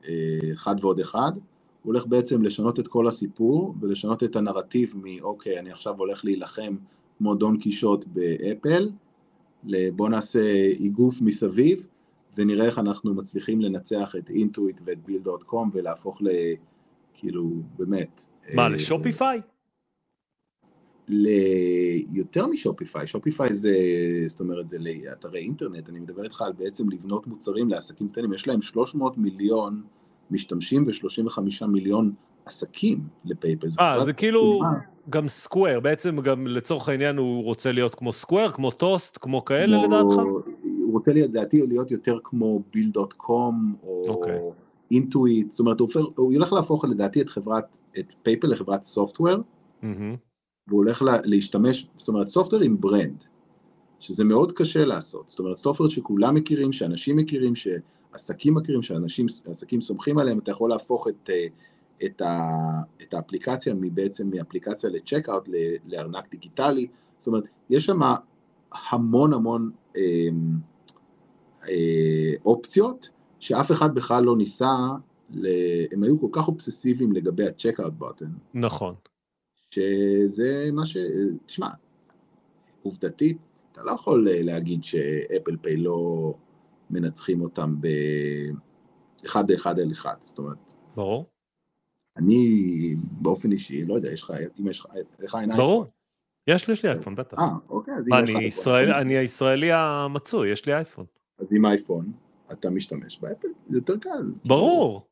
ואחד 0.03 0.75
ועוד 0.81 0.99
אחד, 0.99 1.31
הוא 1.83 1.93
הולך 1.93 2.05
בעצם 2.05 2.41
לשנות 2.41 2.79
את 2.79 2.87
כל 2.87 3.07
הסיפור 3.07 3.75
ולשנות 3.81 4.23
את 4.23 4.35
הנרטיב 4.35 4.93
מאוקיי, 5.03 5.59
אני 5.59 5.71
עכשיו 5.71 5.97
הולך 5.97 6.25
להילחם 6.25 6.75
כמו 7.17 7.35
דון 7.35 7.57
קישוט 7.57 8.05
ב 8.07 8.19
Apple, 8.19 8.89
לבוא 9.63 10.09
נעשה 10.09 10.41
איגוף 10.79 11.21
מסביב 11.21 11.87
ונראה 12.37 12.65
איך 12.65 12.79
אנחנו 12.79 13.13
מצליחים 13.13 13.61
לנצח 13.61 14.15
את 14.15 14.29
Intuit 14.29 14.81
ואת 14.85 15.05
Bill.com 15.05 15.69
ולהפוך 15.73 16.21
ל... 16.21 16.27
כאילו, 17.13 17.49
באמת. 17.77 18.21
מה, 18.53 18.63
אה, 18.63 18.69
ל 18.69 18.77
Shopify? 18.77 19.41
ליותר 21.07 22.47
מ 22.47 22.54
Shopify, 22.54 23.07
Shopify 23.07 23.55
זה, 23.55 23.73
זאת 24.27 24.39
אומרת, 24.39 24.67
זה 24.67 24.77
לאתרי 24.79 25.39
אינטרנט, 25.39 25.89
אני 25.89 25.99
מדבר 25.99 26.23
איתך 26.23 26.41
על 26.41 26.51
בעצם 26.51 26.89
לבנות 26.89 27.27
מוצרים 27.27 27.69
לעסקים 27.69 28.09
קטנים, 28.09 28.33
יש 28.33 28.47
להם 28.47 28.61
300 28.61 29.17
מיליון 29.17 29.83
משתמשים 30.31 30.87
ו-35 30.87 31.67
מיליון 31.67 32.13
עסקים 32.45 32.99
ל 33.25 33.31
PayPal. 33.31 33.67
אה, 33.79 34.03
זה 34.03 34.13
כאילו 34.13 34.53
עצומה. 34.55 34.79
גם 35.09 35.27
Square, 35.27 35.79
בעצם 35.79 36.21
גם 36.21 36.47
לצורך 36.47 36.89
העניין 36.89 37.17
הוא 37.17 37.43
רוצה 37.43 37.71
להיות 37.71 37.95
כמו 37.95 38.13
Square, 38.13 38.51
כמו 38.51 38.71
טוסט, 38.71 39.17
כמו 39.21 39.45
כאלה 39.45 39.77
כמו- 39.77 39.85
לדעתך? 39.85 40.21
הוא 40.63 40.91
רוצה 40.93 41.13
לדעתי 41.13 41.67
להיות 41.67 41.91
יותר 41.91 42.17
כמו 42.23 42.61
Bill.com 42.73 43.75
או 43.83 44.05
אוקיי. 44.07 44.39
Intuit, 44.91 45.51
זאת 45.51 45.59
אומרת, 45.59 45.79
הוא, 45.79 45.89
הוא 46.15 46.33
ילך 46.33 46.53
להפוך 46.53 46.85
לדעתי 46.85 47.21
את 47.21 47.29
חברת, 47.29 47.77
את 47.99 48.05
PayPal 48.23 48.47
לחברת 48.47 48.83
software, 48.83 49.37
מהמם. 49.81 50.15
והוא 50.67 50.77
הולך 50.77 51.01
לה, 51.01 51.17
להשתמש, 51.23 51.87
זאת 51.97 52.07
אומרת, 52.07 52.27
software 52.27 52.61
עם 52.61 52.81
brand, 52.81 53.23
שזה 53.99 54.23
מאוד 54.23 54.51
קשה 54.51 54.85
לעשות, 54.85 55.29
זאת 55.29 55.39
אומרת, 55.39 55.57
software 55.57 55.89
שכולם 55.89 56.35
מכירים, 56.35 56.73
שאנשים 56.73 57.15
מכירים, 57.17 57.53
שעסקים 58.11 58.53
מכירים, 58.55 58.81
שעסקים 58.81 59.81
סומכים 59.81 60.17
עליהם, 60.17 60.39
אתה 60.39 60.51
יכול 60.51 60.69
להפוך 60.69 61.07
את, 61.07 61.29
אה, 61.29 61.45
את, 62.05 62.21
ה, 62.21 62.49
את 63.01 63.13
האפליקציה 63.13 63.73
בעצם 63.93 64.29
מאפליקציה 64.29 64.89
לצ'קאוט 64.89 65.49
לארנק 65.85 66.31
דיגיטלי, 66.31 66.87
זאת 67.17 67.27
אומרת, 67.27 67.47
יש 67.69 67.85
שם 67.85 67.99
המון 68.91 69.33
המון 69.33 69.71
אה, 69.97 70.29
אה, 71.69 72.33
אופציות, 72.45 73.09
שאף 73.39 73.71
אחד 73.71 73.95
בכלל 73.95 74.23
לא 74.23 74.37
ניסה, 74.37 74.75
ל... 75.33 75.47
הם 75.91 76.03
היו 76.03 76.19
כל 76.19 76.27
כך 76.31 76.47
אובססיביים 76.47 77.11
לגבי 77.11 77.45
ה-checkout 77.45 78.03
button, 78.03 78.29
נכון. 78.53 78.95
שזה 79.71 80.69
מה 80.73 80.85
ש... 80.85 80.97
תשמע, 81.45 81.67
עובדתית, 82.83 83.37
אתה 83.71 83.83
לא 83.83 83.91
יכול 83.91 84.27
אה, 84.29 84.41
להגיד 84.43 84.83
שאפל 84.83 85.57
פיי 85.61 85.77
לא 85.77 86.33
מנצחים 86.91 87.41
אותם 87.41 87.75
באחד 89.23 89.51
לאחד 89.51 89.79
אל 89.79 89.91
אחד, 89.91 90.15
זאת 90.19 90.37
אומרת, 90.39 90.73
ברור. 90.95 91.25
אני 92.17 92.55
באופן 93.21 93.51
אישי, 93.51 93.85
לא 93.85 93.93
יודע, 93.93 94.11
יש 94.11 94.23
לך, 94.23 94.33
אם 94.59 94.69
יש 94.69 94.79
לך, 94.79 94.87
אייפון. 95.35 95.57
ברור. 95.57 95.85
יש 96.47 96.67
לי, 96.67 96.73
יש 96.73 96.83
לי 96.85 96.91
אייפון, 96.91 97.15
בטח. 97.15 97.39
אה, 97.39 97.49
אוקיי, 97.69 97.93
אז 97.93 98.03
אם 98.07 98.23
יש 98.23 98.29
לך 98.35 98.41
ישראל- 98.41 98.91
אני 98.93 99.17
הישראלי 99.17 99.69
המצוי, 99.73 100.51
יש 100.51 100.65
לי 100.65 100.73
אייפון. 100.73 101.05
אז 101.39 101.47
עם 101.51 101.65
אייפון, 101.65 102.11
אתה 102.51 102.69
משתמש 102.69 103.19
באפל, 103.19 103.47
זה 103.69 103.77
יותר 103.77 103.97
קל. 103.97 104.31
ברור. 104.45 105.05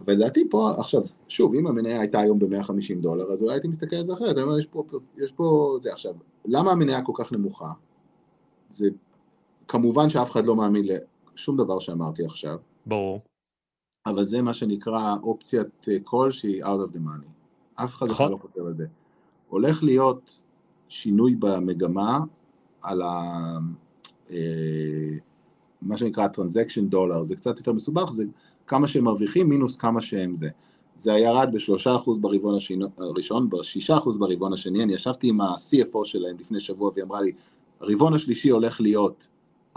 אבל 0.00 0.12
לדעתי 0.12 0.44
פה, 0.50 0.70
עכשיו, 0.78 1.00
שוב, 1.28 1.54
אם 1.54 1.66
המניה 1.66 2.00
הייתה 2.00 2.20
היום 2.20 2.38
ב-150 2.38 3.00
דולר, 3.00 3.32
אז 3.32 3.42
אולי 3.42 3.54
הייתי 3.54 3.68
מסתכל 3.68 3.96
על 3.96 4.06
זה 4.06 4.12
אחרת, 4.12 4.36
אני 4.36 4.42
אומר, 4.42 4.58
יש 4.58 4.66
פה, 4.66 4.84
יש 5.16 5.32
פה, 5.32 5.76
זה 5.80 5.92
עכשיו, 5.92 6.14
למה 6.44 6.72
המניה 6.72 7.02
כל 7.02 7.12
כך 7.16 7.32
נמוכה? 7.32 7.72
זה, 8.68 8.88
כמובן 9.68 10.10
שאף 10.10 10.30
אחד 10.30 10.46
לא 10.46 10.56
מאמין 10.56 10.84
לשום 11.34 11.56
דבר 11.56 11.78
שאמרתי 11.78 12.24
עכשיו, 12.24 12.58
ברור. 12.86 13.20
אבל 14.06 14.24
זה 14.24 14.42
מה 14.42 14.54
שנקרא 14.54 15.16
אופציית 15.22 15.86
קול 16.04 16.32
שהיא 16.32 16.64
out 16.64 16.78
of 16.88 16.94
the 16.94 16.98
money. 16.98 17.28
אף 17.74 17.94
אחד 17.94 18.06
בכלל 18.08 18.26
נכון. 18.26 18.32
לא 18.32 18.36
חושב 18.36 18.66
על 18.66 18.74
זה. 18.76 18.86
הולך 19.48 19.82
להיות 19.82 20.42
שינוי 20.88 21.34
במגמה 21.34 22.18
על 22.82 23.02
ה... 23.02 23.32
אה, 24.30 24.36
מה 25.82 25.96
שנקרא 25.98 26.28
transaction 26.36 26.94
dollar, 26.94 27.22
זה 27.22 27.36
קצת 27.36 27.58
יותר 27.58 27.72
מסובך, 27.72 28.10
זה 28.10 28.24
כמה 28.66 28.88
שהם 28.88 29.04
מרוויחים 29.04 29.48
מינוס 29.48 29.76
כמה 29.76 30.00
שהם 30.00 30.36
זה. 30.36 30.48
זה 30.96 31.12
ירד 31.12 31.48
ב-3% 31.52 32.10
ברבעון 32.20 32.54
השינו- 32.54 32.88
הראשון, 32.98 33.50
ב-6% 33.50 34.18
ברבעון 34.18 34.52
השני, 34.52 34.82
אני 34.82 34.94
ישבתי 34.94 35.28
עם 35.28 35.40
ה-CFO 35.40 36.04
שלהם 36.04 36.36
לפני 36.38 36.60
שבוע 36.60 36.90
והיא 36.94 37.04
אמרה 37.04 37.20
לי, 37.20 37.32
הרבעון 37.80 38.14
השלישי 38.14 38.48
הולך 38.48 38.80
להיות 38.80 39.28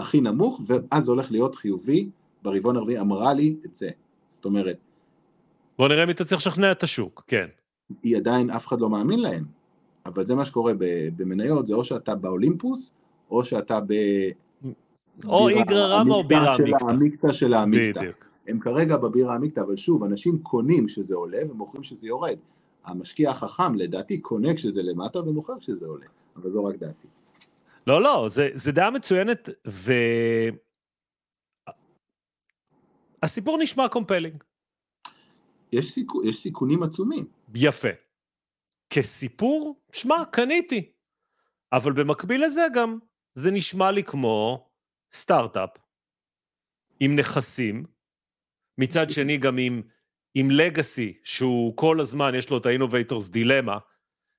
הכי 0.02 0.22
נמוך, 0.22 0.62
ואז 0.68 1.04
זה 1.04 1.12
הולך 1.12 1.32
להיות 1.32 1.56
חיובי, 1.56 2.10
ברבעון 2.44 2.78
הרביעי 2.78 3.00
אמרה 3.00 3.34
לי 3.34 3.56
את 3.66 3.76
זה. 3.76 3.90
זאת 4.30 4.46
אומרת, 4.46 4.78
בוא 5.78 5.88
נראה 5.88 6.04
אם 6.04 6.08
היא 6.08 6.16
תצליח 6.16 6.40
לשכנע 6.40 6.72
את 6.72 6.84
השוק, 6.84 7.24
כן. 7.28 7.48
היא 8.04 8.18
עדיין, 8.18 8.50
אף 8.50 8.68
אחד 8.68 8.82
לא 8.82 8.90
מאמין 8.90 9.20
להם, 9.20 9.44
אבל 10.06 10.26
זה 10.26 10.36
מה 10.36 10.46
שקורה 10.46 10.74
במניות, 11.18 11.68
זה 11.68 11.76
או 11.76 11.84
שאתה 11.84 12.16
באולימפוס, 12.16 12.94
או 13.32 13.46
שאתה 13.46 13.80
ב... 13.88 13.94
או 15.28 15.50
איגרא 15.50 15.88
רמא 15.88 16.14
או 16.14 16.24
בירה 16.24 16.56
עמיקתא. 16.56 16.86
העמיקתא 16.86 17.34
של 17.34 17.54
העמיקתא. 17.54 18.00
בדיוק. 18.00 18.26
הם 18.48 18.60
כרגע 18.60 18.98
בבירא 18.98 19.36
עמיקתא, 19.36 19.60
אבל 19.60 19.78
שוב, 19.78 20.04
אנשים 20.04 20.40
קונים 20.40 20.90
שזה 20.90 21.16
עולה 21.16 21.42
ומוכרים 21.50 21.84
שזה 21.84 22.08
יורד. 22.08 22.38
המשקיע 22.86 23.30
החכם 23.30 23.76
לדעתי 23.76 24.18
קונה 24.18 24.54
כשזה 24.54 24.84
למטה 24.84 25.20
ומוכר 25.20 25.60
כשזה 25.60 25.88
עולה, 25.88 26.06
אבל 26.36 26.52
זו 26.52 26.64
רק 26.64 26.76
דעתי. 26.76 27.08
לא, 27.88 28.02
לא, 28.02 28.26
זה, 28.30 28.50
זה 28.54 28.72
דעה 28.72 28.92
מצוינת, 28.92 29.50
ו... 29.68 29.92
הסיפור 33.24 33.58
נשמע 33.58 33.90
compelling. 33.90 34.44
יש, 35.72 35.92
סיכו, 35.92 36.24
יש 36.24 36.44
סיכונים 36.44 36.84
עצומים. 36.84 37.28
יפה. 37.56 37.88
כסיפור, 38.94 39.82
שמע, 39.94 40.16
קניתי. 40.32 40.92
אבל 41.74 41.94
במקביל 41.94 42.46
לזה 42.46 42.62
גם, 42.74 43.00
זה 43.36 43.52
נשמע 43.52 43.92
לי 43.92 44.04
כמו 44.04 44.70
סטארט-אפ, 45.14 45.70
עם 47.00 47.16
נכסים, 47.16 47.86
מצד 48.78 49.10
שני 49.10 49.38
גם 49.38 49.58
עם, 49.58 49.82
עם 50.36 50.52
legacy, 50.52 51.20
שהוא 51.24 51.78
כל 51.78 52.00
הזמן, 52.00 52.32
יש 52.38 52.50
לו 52.50 52.58
את 52.58 52.66
ה 52.66 52.71
innovator's 52.71 53.30
dilemma, 53.30 53.78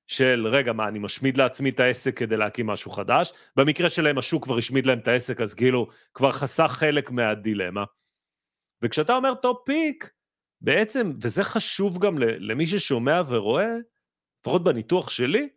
של 0.07 0.47
רגע, 0.47 0.73
מה, 0.73 0.87
אני 0.87 0.99
משמיד 0.99 1.37
לעצמי 1.37 1.69
את 1.69 1.79
העסק 1.79 2.17
כדי 2.17 2.37
להקים 2.37 2.67
משהו 2.67 2.91
חדש? 2.91 3.33
במקרה 3.55 3.89
שלהם 3.89 4.17
השוק 4.17 4.43
כבר 4.43 4.57
השמיד 4.57 4.85
להם 4.85 4.99
את 4.99 5.07
העסק, 5.07 5.41
אז 5.41 5.53
כאילו, 5.53 5.87
כבר 6.13 6.31
חסך 6.31 6.71
חלק 6.71 7.11
מהדילמה. 7.11 7.83
וכשאתה 8.81 9.15
אומר 9.15 9.33
top 9.33 9.65
pick, 9.65 10.09
בעצם, 10.61 11.13
וזה 11.21 11.43
חשוב 11.43 11.97
גם 11.99 12.17
למי 12.19 12.67
ששומע 12.67 13.21
ורואה, 13.27 13.75
לפחות 14.39 14.63
בניתוח 14.63 15.09
שלי, 15.09 15.49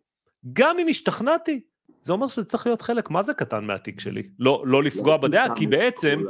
גם 0.52 0.78
אם 0.78 0.86
השתכנעתי, 0.88 1.60
זה 2.02 2.12
אומר 2.12 2.28
שזה 2.28 2.44
צריך 2.44 2.66
להיות 2.66 2.82
חלק, 2.82 3.10
מה 3.10 3.22
זה 3.22 3.34
קטן 3.34 3.64
מהתיק 3.64 4.00
שלי? 4.00 4.22
לא, 4.38 4.64
לא 4.66 4.82
לפגוע 4.82 5.12
לא 5.12 5.16
בדעה, 5.16 5.54
כי 5.56 5.66
בעצם, 5.66 6.22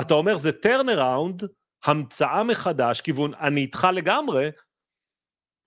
אתה 0.00 0.14
אומר 0.14 0.36
זה 0.36 0.50
turnaround, 0.64 1.46
המצאה 1.84 2.44
מחדש, 2.44 3.00
כיוון 3.00 3.34
אני 3.34 3.60
איתך 3.60 3.88
לגמרי, 3.92 4.48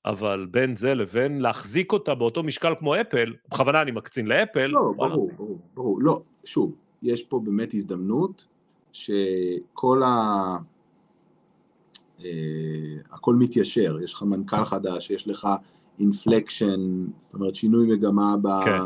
אבל 0.08 0.48
בין 0.52 0.76
זה 0.76 0.94
לבין 0.94 1.42
להחזיק 1.42 1.92
אותה 1.94 2.16
באותו 2.16 2.44
משקל 2.44 2.74
כמו 2.80 2.96
אפל, 2.96 3.34
בכוונה 3.52 3.82
אני 3.82 3.92
מקצין 3.92 4.28
לאפל. 4.28 4.68
לא, 4.68 4.94
ברור, 4.96 5.32
ברור, 5.38 5.60
ברור. 5.74 6.02
לא, 6.02 6.22
שוב, 6.44 6.76
יש 7.04 7.24
פה 7.24 7.40
באמת 7.40 7.74
הזדמנות 7.74 8.46
שכל 8.92 10.04
ה... 10.04 10.58
אה, 12.26 12.30
הכל 13.12 13.36
מתיישר, 13.36 13.98
יש 14.04 14.14
לך 14.14 14.24
מנכ"ל 14.24 14.66
חדש, 14.66 15.10
יש 15.10 15.28
לך 15.28 15.48
inflection, 16.00 17.06
זאת 17.20 17.34
אומרת 17.34 17.56
שינוי 17.56 17.88
מגמה 17.88 18.36
ב... 18.42 18.48
כן. 18.66 18.80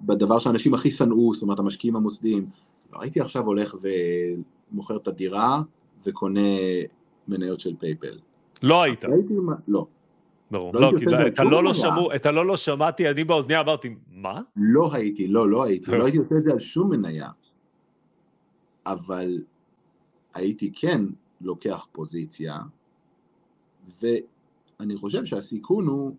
בדבר 0.00 0.38
שאנשים 0.38 0.74
הכי 0.74 0.90
שנאו, 0.90 1.34
זאת 1.34 1.42
אומרת 1.42 1.58
המשקיעים 1.58 1.96
המוסדיים. 1.96 2.46
לא 2.92 3.02
הייתי 3.02 3.20
עכשיו 3.20 3.46
הולך 3.46 3.76
ומוכר 4.72 4.96
את 4.96 5.08
הדירה 5.08 5.62
וקונה 6.06 6.40
מניות 7.28 7.60
של 7.60 7.74
PayPal. 7.78 8.18
לא 8.62 8.82
היית. 8.82 9.04
הייתי, 9.04 9.34
לא. 9.68 9.86
ברור, 10.50 10.74
לא, 10.74 10.80
לא 10.80 10.98
כי 10.98 11.04
את 11.26 11.38
הלא 11.38 11.64
לא 11.64 11.74
שמעו, 11.74 12.14
את 12.14 12.26
הלא 12.26 12.46
לא 12.46 12.56
שמעתי, 12.56 13.10
אני 13.10 13.24
באוזניה 13.24 13.60
אמרתי, 13.60 13.94
מה? 14.12 14.40
לא 14.56 14.94
הייתי, 14.94 15.28
לא, 15.28 15.50
לא 15.50 15.64
הייתי, 15.64 15.90
לא 15.90 16.04
הייתי 16.04 16.18
עושה 16.18 16.34
את 16.38 16.44
זה 16.44 16.52
על 16.52 16.60
שום 16.60 16.90
מניה, 16.90 17.28
אבל 18.86 19.42
הייתי 20.34 20.72
כן 20.74 21.02
לוקח 21.40 21.86
פוזיציה, 21.92 22.58
ואני 24.00 24.96
חושב 24.96 25.24
שהסיכון 25.24 25.86
הוא 25.86 26.14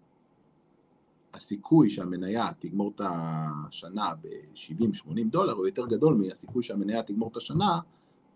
הסיכוי 1.34 1.90
שהמניה 1.90 2.48
תגמור 2.60 2.92
את 2.96 3.02
השנה 3.06 4.10
ב-70-80 4.22 5.14
דולר 5.26 5.54
הוא 5.54 5.68
יותר 5.68 5.86
גדול 5.88 6.14
מהסיכוי 6.16 6.64
שהמניה 6.64 7.04
תגמור 7.04 7.30
את 7.32 7.38
השנה 7.38 7.80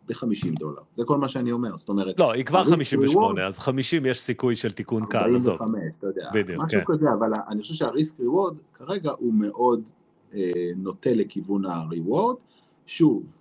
ב-50 0.08 0.60
דולר. 0.60 0.82
זה 0.94 1.04
כל 1.06 1.18
מה 1.18 1.30
שאני 1.30 1.52
אומר, 1.52 1.78
זאת 1.78 1.90
אומרת... 1.90 2.20
לא, 2.20 2.32
היא 2.32 2.46
כבר 2.46 2.64
58, 2.64 3.48
אז 3.48 3.60
50 3.60 4.06
יש 4.06 4.22
סיכוי 4.22 4.56
של 4.56 4.72
תיקון 4.72 5.06
קל, 5.06 5.36
עזוב. 5.36 5.54
45, 5.54 5.82
אתה 6.00 6.08
יודע. 6.08 6.30
בדיוק, 6.34 6.64
משהו 6.64 6.80
כן. 6.80 6.94
כזה, 6.94 7.06
אבל 7.20 7.32
אני 7.50 7.62
חושב 7.62 7.74
שהריסק 7.74 8.20
ריוורד 8.20 8.56
כרגע 8.74 9.12
הוא 9.18 9.34
מאוד 9.34 9.90
אה, 10.34 10.72
נוטה 10.76 11.14
לכיוון 11.14 11.66
הריוורד. 11.66 12.36
שוב, 12.86 13.38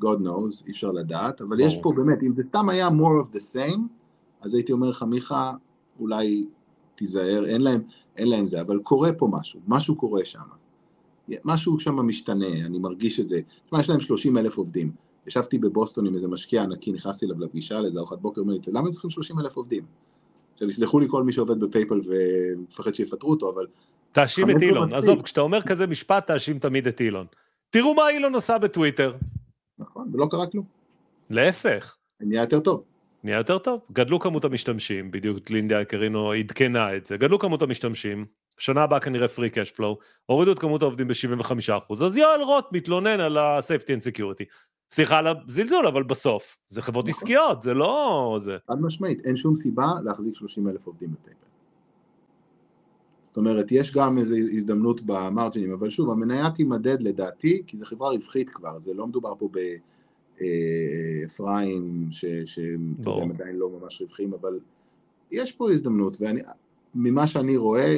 God 0.00 0.18
knows, 0.18 0.66
אי 0.66 0.72
אפשר 0.72 0.92
לדעת, 0.92 1.40
אבל 1.40 1.60
יש 1.60 1.78
פה 1.82 1.92
באמת, 1.96 2.22
אם 2.22 2.34
זה 2.34 2.42
סתם 2.48 2.68
היה 2.68 2.88
more 2.88 3.26
of 3.26 3.28
the 3.28 3.40
same, 3.54 3.80
אז 4.40 4.54
הייתי 4.54 4.72
אומר 4.72 4.88
לך, 4.88 5.02
מיכה, 5.02 5.52
אולי 6.00 6.44
תיזהר, 6.94 7.44
אין 7.46 7.60
להם, 7.60 7.80
אין 8.16 8.28
להם 8.28 8.46
זה, 8.46 8.60
אבל 8.60 8.78
קורה 8.78 9.12
פה 9.12 9.28
משהו, 9.32 9.60
משהו 9.68 9.96
קורה 9.96 10.24
שם. 10.24 10.40
משהו 11.44 11.80
שם 11.80 11.96
משתנה, 11.96 12.66
אני 12.66 12.78
מרגיש 12.78 13.20
את 13.20 13.28
זה. 13.28 13.40
תשמע, 13.64 13.80
יש 13.80 13.90
להם 13.90 14.00
30 14.00 14.38
אלף 14.38 14.56
עובדים. 14.58 14.92
ישבתי 15.26 15.58
בבוסטון 15.58 16.06
עם 16.06 16.14
איזה 16.14 16.28
משקיע 16.28 16.62
ענקי, 16.62 16.92
נכנסתי 16.92 17.26
אליו 17.26 17.40
לפגישה, 17.40 17.80
לאיזה 17.80 17.98
ארוחת 17.98 18.18
בוקר, 18.18 18.40
אומר 18.40 18.52
לי, 18.52 18.58
למה 18.68 18.80
הם 18.80 18.90
צריכים 18.90 19.10
30 19.10 19.38
אלף 19.40 19.56
עובדים? 19.56 19.84
עכשיו, 20.52 20.68
יסלחו 20.68 21.00
לי 21.00 21.06
כל 21.10 21.22
מי 21.22 21.32
שעובד 21.32 21.60
בפייפל 21.60 22.00
ומפחד 22.04 22.94
שיפטרו 22.94 23.30
אותו, 23.30 23.50
אבל... 23.50 23.66
תאשים 24.12 24.50
את 24.50 24.62
אילון, 24.62 24.94
עזוב, 24.94 25.22
כשאתה 25.22 25.40
אומר 25.40 25.62
כזה 25.62 25.86
משפט, 25.86 26.26
תאשים 26.26 26.58
תמיד 26.58 26.86
את 26.86 27.00
אילון. 27.00 27.26
תראו 27.70 27.94
מה 27.94 28.08
אילון 28.08 28.34
עשה 28.34 28.58
בטוויטר. 28.58 29.16
נכון, 29.78 30.10
ולא 30.12 30.26
קרה 30.30 30.46
כלום. 30.46 30.64
להפך. 31.30 31.96
נהיה 32.20 32.40
יותר 32.42 32.60
טוב. 32.60 32.82
נהיה 33.24 33.36
יותר 33.36 33.58
טוב. 33.58 33.80
גדלו 33.92 34.18
כמות 34.18 34.44
המשתמשים, 34.44 35.10
בדיוק 35.10 35.50
לינדיה 35.50 35.84
קרינו 35.84 36.32
עדכנה 36.32 36.96
את 36.96 37.06
זה, 37.06 37.16
גדלו 37.16 37.38
כמות 37.38 37.62
המשתמשים, 37.62 38.26
שנה 38.60 38.82
הבאה 38.82 39.00
כנראה 39.00 39.28
פרי 39.28 39.50
קאש 39.50 39.70
פלואו, 39.70 39.98
הורידו 40.26 40.52
את 40.52 40.58
כמות 40.58 40.82
העובדים 40.82 41.08
ב-75%, 41.08 42.04
אז 42.04 42.16
יואל 42.16 42.42
רוט 42.42 42.64
מתלונן 42.72 43.20
על 43.20 43.36
ה-safety 43.36 44.00
and 44.00 44.02
security. 44.16 44.44
סליחה 44.92 45.18
על 45.18 45.26
הזלזול, 45.26 45.86
אבל 45.86 46.02
בסוף, 46.02 46.58
זה 46.68 46.82
חברות 46.82 47.08
נכון. 47.08 47.18
עסקיות, 47.18 47.62
זה 47.62 47.74
לא... 47.74 48.36
זה... 48.40 48.56
חד 48.68 48.80
משמעית, 48.80 49.26
אין 49.26 49.36
שום 49.36 49.56
סיבה 49.56 49.86
להחזיק 50.04 50.34
30 50.34 50.68
אלף 50.68 50.86
עובדים 50.86 51.12
בפייפל. 51.12 51.46
זאת 53.22 53.36
אומרת, 53.36 53.72
יש 53.72 53.92
גם 53.92 54.18
איזו 54.18 54.36
הזדמנות 54.36 55.00
במרג'ינים, 55.06 55.72
אבל 55.72 55.90
שוב, 55.90 56.10
המניה 56.10 56.50
תימדד 56.50 57.02
לדעתי, 57.02 57.62
כי 57.66 57.76
זו 57.76 57.86
חברה 57.86 58.10
רווחית 58.10 58.50
כבר, 58.50 58.78
זה 58.78 58.94
לא 58.94 59.06
מדובר 59.06 59.32
פה 59.38 59.48
ב 60.38 60.59
Affirm, 60.59 62.08
שהם 62.46 62.94
עדיין 63.34 63.56
לא 63.56 63.70
ממש 63.70 64.02
רווחים, 64.02 64.34
אבל 64.34 64.58
יש 65.30 65.52
פה 65.52 65.72
הזדמנות, 65.72 66.16
וממה 66.94 67.26
שאני 67.26 67.56
רואה, 67.56 67.96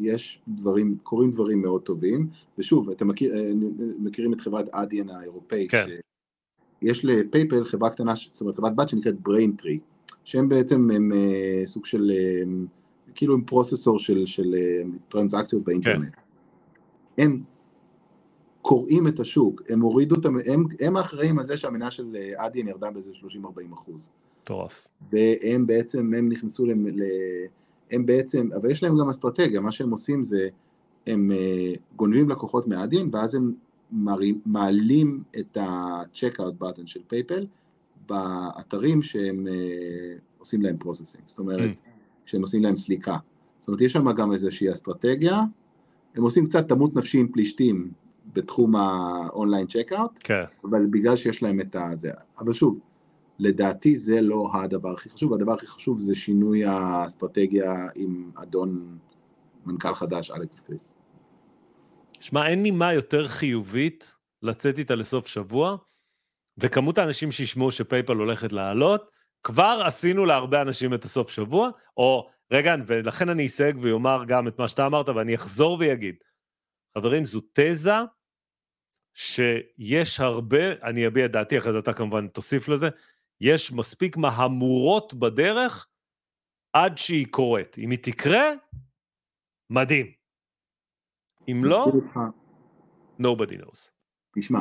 יש 0.00 0.40
דברים, 0.48 0.96
קורים 1.02 1.30
דברים 1.30 1.62
מאוד 1.62 1.82
טובים, 1.82 2.28
ושוב, 2.58 2.90
אתם 2.90 3.08
מכיר, 3.08 3.36
אה, 3.36 3.50
מכירים 3.98 4.32
את 4.32 4.40
חברת 4.40 4.68
Adyen 4.74 5.10
האירופאית, 5.10 5.70
כן. 5.70 5.86
יש 6.82 7.04
ל 7.04 7.13
PayPal 7.13 7.64
חברה 7.64 7.90
קטנה, 7.90 8.14
זאת 8.30 8.40
אומרת 8.40 8.56
חברת 8.56 8.76
בת 8.76 8.88
שנקראת 8.88 9.20
Braintree, 9.20 9.78
שהם 10.24 10.48
בעצם 10.48 10.90
הם 10.90 11.12
אה, 11.12 11.62
סוג 11.66 11.86
של, 11.86 12.10
אה, 12.14 12.42
כאילו 13.14 13.34
הם 13.34 13.44
פרוססור 13.44 13.98
של, 13.98 14.26
של 14.26 14.54
טרנזקציות 15.08 15.64
באינטרנט. 15.64 16.14
כן. 16.14 17.22
הם 17.22 17.42
קוראים 18.62 19.08
את 19.08 19.20
השוק, 19.20 19.62
הם 19.68 19.80
הורידו 19.80 20.14
את, 20.14 20.24
הם, 20.24 20.64
הם 20.80 20.96
האחראים 20.96 21.38
על 21.38 21.46
זה 21.46 21.56
שהמניה 21.56 21.90
של 21.90 22.16
אדיאן 22.36 22.68
ירדה 22.68 22.90
באיזה 22.90 23.12
30-40 23.12 23.74
אחוז. 23.74 24.08
מטורף. 24.42 24.86
והם 25.12 25.66
בעצם, 25.66 26.14
הם 26.14 26.28
נכנסו 26.28 26.66
ל... 26.66 26.72
ל 26.72 27.02
הם 27.90 28.06
בעצם, 28.06 28.48
אבל 28.56 28.70
יש 28.70 28.82
להם 28.82 28.98
גם 28.98 29.08
אסטרטגיה, 29.08 29.60
מה 29.60 29.72
שהם 29.72 29.90
עושים 29.90 30.22
זה, 30.22 30.48
הם 31.06 31.30
uh, 31.30 31.78
גונבים 31.96 32.28
לקוחות 32.28 32.68
מאדין, 32.68 33.10
ואז 33.12 33.34
הם 33.34 33.52
מרים, 33.92 34.40
מעלים 34.46 35.22
את 35.38 35.56
ה-checkout 35.56 36.62
button 36.62 36.86
של 36.86 37.00
פייפל 37.08 37.46
באתרים 38.08 39.02
שהם 39.02 39.46
אה, 39.46 39.50
עושים 40.38 40.62
להם 40.62 40.76
processing, 40.84 41.22
זאת 41.26 41.38
אומרת, 41.38 41.70
אממ. 41.70 41.90
שהם 42.26 42.40
עושים 42.40 42.62
להם 42.62 42.76
סליקה. 42.76 43.16
זאת 43.58 43.68
אומרת, 43.68 43.80
יש 43.80 43.92
שם 43.92 44.12
גם 44.12 44.32
איזושהי 44.32 44.72
אסטרטגיה, 44.72 45.42
הם 46.14 46.22
עושים 46.22 46.46
קצת 46.46 46.68
תמות 46.68 46.96
נפשי 46.96 47.18
עם 47.18 47.28
פלישתים 47.28 47.90
בתחום 48.32 48.76
ה 48.76 48.89
online 48.89 49.66
checkout, 49.66 50.10
כן. 50.20 50.44
אבל 50.64 50.86
בגלל 50.86 51.16
שיש 51.16 51.42
להם 51.42 51.60
את 51.60 51.76
הזה, 51.78 52.10
אבל 52.38 52.52
שוב, 52.52 52.80
לדעתי 53.40 53.96
זה 53.96 54.20
לא 54.20 54.50
הדבר 54.54 54.92
הכי 54.92 55.10
חשוב, 55.10 55.34
הדבר 55.34 55.52
הכי 55.52 55.66
חשוב 55.66 55.98
זה 55.98 56.14
שינוי 56.14 56.64
האסטרטגיה 56.64 57.86
עם 57.94 58.30
אדון 58.34 58.98
מנכ"ל 59.66 59.94
חדש, 59.94 60.30
אלכס 60.30 60.60
כריס. 60.60 60.92
שמע, 62.20 62.46
אין 62.46 62.62
נימה 62.62 62.92
יותר 62.92 63.28
חיובית 63.28 64.16
לצאת 64.42 64.78
איתה 64.78 64.94
לסוף 64.94 65.26
שבוע, 65.26 65.76
וכמות 66.58 66.98
האנשים 66.98 67.32
שישמעו 67.32 67.70
שפייפל 67.70 68.16
הולכת 68.16 68.52
לעלות, 68.52 69.10
כבר 69.42 69.82
עשינו 69.86 70.26
להרבה 70.26 70.62
אנשים 70.62 70.94
את 70.94 71.04
הסוף 71.04 71.30
שבוע, 71.30 71.70
או 71.96 72.30
רגע, 72.52 72.74
ולכן 72.86 73.28
אני 73.28 73.46
אסייג 73.46 73.76
ויאמר 73.80 74.24
גם 74.26 74.48
את 74.48 74.58
מה 74.58 74.68
שאתה 74.68 74.86
אמרת, 74.86 75.08
ואני 75.08 75.34
אחזור 75.34 75.76
ויגיד, 75.80 76.14
חברים, 76.98 77.24
זו 77.24 77.40
תזה 77.52 77.92
שיש 79.14 80.20
הרבה, 80.20 80.72
אני 80.82 81.06
אביע 81.06 81.24
את 81.24 81.32
דעתי, 81.32 81.58
אחרי 81.58 81.72
זה 81.72 81.78
אתה 81.78 81.92
כמובן 81.92 82.28
תוסיף 82.28 82.68
לזה, 82.68 82.88
יש 83.40 83.72
מספיק 83.72 84.16
מהמורות 84.16 85.14
בדרך 85.14 85.88
עד 86.72 86.98
שהיא 86.98 87.26
קורית. 87.30 87.78
אם 87.78 87.90
היא 87.90 87.98
תקרה, 88.02 88.44
מדהים. 89.70 90.06
אם 91.48 91.62
לא, 91.64 91.86
nobody 93.20 93.62
knows. 93.62 93.90
תשמע, 94.38 94.60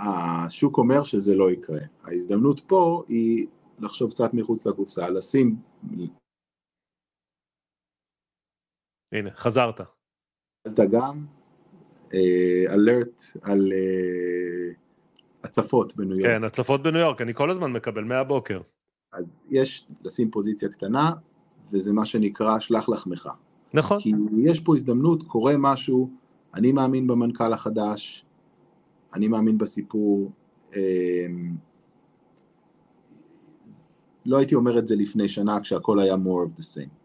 השוק 0.00 0.78
אומר 0.78 1.02
שזה 1.04 1.34
לא 1.34 1.50
יקרה. 1.50 1.80
ההזדמנות 2.04 2.60
פה 2.68 3.04
היא 3.08 3.46
לחשוב 3.78 4.10
קצת 4.10 4.30
מחוץ 4.34 4.66
לקופסה, 4.66 5.10
לשים 5.10 5.56
הנה, 9.12 9.30
חזרת. 9.36 9.80
אתה 10.66 10.82
גם 10.92 11.26
אלרט 12.68 13.22
על 13.42 13.72
אה, 13.72 14.81
הצפות 15.44 15.96
בניו 15.96 16.16
יורק. 16.18 16.26
כן, 16.26 16.44
הצפות 16.44 16.82
בניו 16.82 17.00
יורק, 17.00 17.20
אני 17.20 17.34
כל 17.34 17.50
הזמן 17.50 17.72
מקבל 17.72 18.04
מהבוקר. 18.04 18.60
אז 19.12 19.24
יש 19.50 19.86
לשים 20.04 20.30
פוזיציה 20.30 20.68
קטנה, 20.68 21.12
וזה 21.72 21.92
מה 21.92 22.06
שנקרא 22.06 22.60
שלח 22.60 22.88
לחמך. 22.88 23.28
נכון. 23.74 24.00
כי 24.00 24.12
יש 24.44 24.60
פה 24.60 24.76
הזדמנות, 24.76 25.22
קורה 25.22 25.54
משהו, 25.58 26.10
אני 26.54 26.72
מאמין 26.72 27.06
במנכ"ל 27.06 27.52
החדש, 27.52 28.24
אני 29.14 29.28
מאמין 29.28 29.58
בסיפור. 29.58 30.30
אמ, 30.76 31.56
לא 34.26 34.38
הייתי 34.38 34.54
אומר 34.54 34.78
את 34.78 34.86
זה 34.86 34.96
לפני 34.96 35.28
שנה 35.28 35.60
כשהכל 35.60 36.00
היה 36.00 36.14
more 36.14 36.48
of 36.48 36.60
the 36.60 36.62
same. 36.62 37.01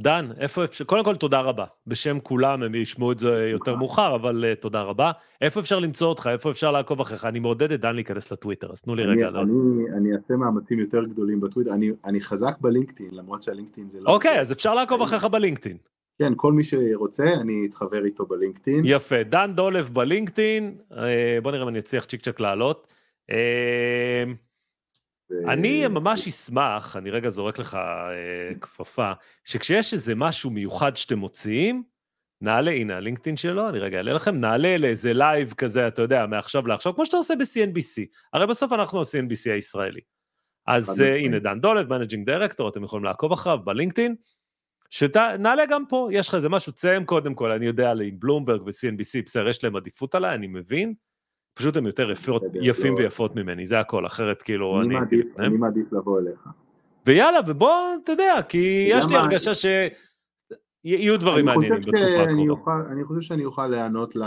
דן, 0.00 0.28
איפה 0.38 0.64
אפשר, 0.64 0.84
קודם 0.84 1.04
כל 1.04 1.16
תודה 1.16 1.40
רבה. 1.40 1.64
בשם 1.86 2.18
כולם, 2.22 2.62
הם 2.62 2.74
ישמעו 2.74 3.12
את 3.12 3.18
זה 3.18 3.48
יותר 3.52 3.76
מאוחר, 3.76 4.14
אבל 4.14 4.44
uh, 4.52 4.60
תודה 4.60 4.82
רבה. 4.82 5.10
איפה 5.40 5.60
אפשר 5.60 5.78
למצוא 5.78 6.08
אותך? 6.08 6.28
איפה 6.32 6.50
אפשר 6.50 6.72
לעקוב 6.72 7.00
אחריך? 7.00 7.24
אני 7.24 7.38
מעודד 7.38 7.72
את 7.72 7.80
דן 7.80 7.94
להיכנס 7.94 8.32
לטוויטר, 8.32 8.72
אז 8.72 8.80
תנו 8.80 8.94
לי 8.94 9.04
אני, 9.04 9.12
רגע. 9.12 9.28
אני, 9.28 9.34
לא... 9.36 9.44
אני 9.96 10.12
אעשה 10.12 10.36
מאמצים 10.36 10.78
יותר 10.78 11.04
גדולים 11.04 11.40
בטוויטר, 11.40 11.72
אני, 11.72 11.90
אני 12.04 12.20
חזק 12.20 12.54
בלינקדאין, 12.60 13.10
למרות 13.12 13.42
שהלינקדאין 13.42 13.88
זה 13.88 13.98
לא... 14.02 14.10
אוקיי, 14.10 14.40
אז 14.40 14.52
אפשר 14.52 14.74
לעקוב 14.74 15.02
אחריך 15.02 15.24
בלינקדאין. 15.24 15.76
כן, 16.18 16.32
כל 16.36 16.52
מי 16.52 16.64
שרוצה, 16.64 17.24
אני 17.40 17.66
אתחבר 17.70 18.04
איתו 18.04 18.26
בלינקדאין. 18.26 18.82
יפה, 18.84 19.22
דן 19.22 19.52
דולב 19.54 19.90
בלינקדאין, 19.92 20.74
אה, 20.96 21.38
בוא 21.42 21.52
נראה 21.52 21.62
אם 21.62 21.68
אני 21.68 21.78
אצליח 21.78 22.04
צ'יק 22.04 22.22
צ'ק 22.22 22.40
לעלות. 22.40 22.86
אני 25.48 25.88
ממש 25.88 26.28
אשמח, 26.28 26.96
אני 26.96 27.10
רגע 27.10 27.30
זורק 27.30 27.58
לך 27.58 27.74
אה, 27.74 28.54
כפפה, 28.60 29.12
שכשיש 29.44 29.92
איזה 29.92 30.14
משהו 30.14 30.50
מיוחד 30.50 30.96
שאתם 30.96 31.18
מוציאים, 31.18 31.82
נעלה, 32.40 32.70
הנה 32.70 32.96
הלינקדאין 32.96 33.36
שלו, 33.36 33.68
אני 33.68 33.78
רגע 33.78 33.96
אעלה 33.96 34.12
לכם, 34.12 34.36
נעלה 34.36 34.76
לאיזה 34.78 35.12
live 35.12 35.52
כזה, 35.52 35.88
אתה 35.88 36.02
יודע, 36.02 36.26
מעכשיו 36.26 36.66
לעכשיו, 36.66 36.94
כמו 36.94 37.06
שאתה 37.06 37.16
עושה 37.16 37.34
ב-CNBC. 37.36 38.02
הרי 38.32 38.46
בסוף 38.46 38.72
אנחנו 38.72 39.00
ה-CNBC 39.00 39.50
הישראלי. 39.52 40.00
אז 40.66 41.00
הנה, 41.00 41.38
דן 41.38 41.60
דולב, 41.60 41.88
managing 41.90 42.26
director, 42.26 42.68
אתם 42.68 42.84
יכולים 42.84 43.04
לעקוב 43.04 43.32
אחריו 43.32 43.58
בלינקדאין. 43.64 44.14
שנעלה 44.90 45.66
גם 45.66 45.86
פה, 45.86 46.08
יש 46.12 46.28
לך 46.28 46.34
איזה 46.34 46.48
משהו, 46.48 46.72
תסיים 46.72 47.04
קודם 47.04 47.34
כל, 47.34 47.50
אני 47.50 47.66
יודע, 47.66 47.92
עם 47.92 48.18
בלומברג 48.18 48.62
ו-CNBC, 48.62 49.22
בסדר, 49.24 49.48
יש 49.48 49.64
להם 49.64 49.76
עדיפות 49.76 50.14
עליי, 50.14 50.34
אני 50.34 50.46
מבין. 50.46 50.94
פשוט 51.54 51.76
הם 51.76 51.86
יותר 51.86 52.10
יפות, 52.10 52.42
יפים. 52.54 52.94
ויפות 52.94 53.36
ממני, 53.36 53.66
זה 53.66 53.80
הכל, 53.80 54.06
אחרת 54.06 54.42
כאילו 54.42 54.80
אני... 54.80 54.86
אני 54.86 54.94
מעדיף, 54.94 55.26
אני 55.38 55.56
מעדיף 55.56 55.92
לבוא 55.92 56.20
אליך. 56.20 56.48
ויאללה, 57.06 57.38
ובוא, 57.46 57.72
אתה 58.02 58.12
יודע, 58.12 58.34
כי 58.48 58.86
יש 58.90 59.06
לי 59.08 59.16
הרגשה 59.16 59.50
שיהיו 59.54 61.20
דברים 61.20 61.44
מעניינים 61.44 61.80
בתקופה 61.80 62.22
הקרובה. 62.22 62.72
אני 62.92 63.04
חושב 63.04 63.20
שאני 63.20 63.44
אוכל 63.44 63.66
להיענות 63.66 64.16
ל... 64.16 64.22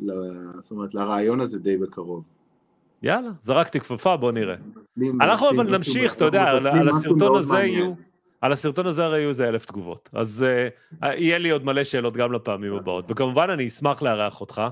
ל... 0.00 0.12
זאת 0.60 0.70
אומרת, 0.70 0.94
לרעיון 0.94 1.40
הזה 1.40 1.58
די 1.58 1.76
בקרוב. 1.76 2.24
יאללה, 3.02 3.30
זרקתי 3.42 3.80
כפפה, 3.80 4.16
בוא 4.16 4.32
נראה. 4.32 4.56
אנחנו 5.20 5.50
אבל 5.50 5.76
נמשיך, 5.76 6.14
אתה 6.14 6.24
יודע, 6.24 6.48
על 6.50 6.88
הסרטון 6.88 7.36
הזה 7.36 7.56
יהיו... 7.56 7.92
על 8.40 8.52
הסרטון 8.52 8.86
הזה 8.86 9.04
הרי 9.04 9.18
יהיו 9.18 9.28
איזה 9.28 9.48
אלף 9.48 9.66
תגובות. 9.66 10.08
אז 10.14 10.44
uh, 11.02 11.06
יהיה 11.06 11.38
לי 11.38 11.50
עוד 11.50 11.64
מלא 11.64 11.84
שאלות 11.84 12.16
גם 12.16 12.32
לפעמים 12.32 12.74
הבאות. 12.74 13.04
וכמובן, 13.08 13.50
אני 13.50 13.66
אשמח 13.66 14.02
לארח 14.02 14.40
אותך. 14.40 14.62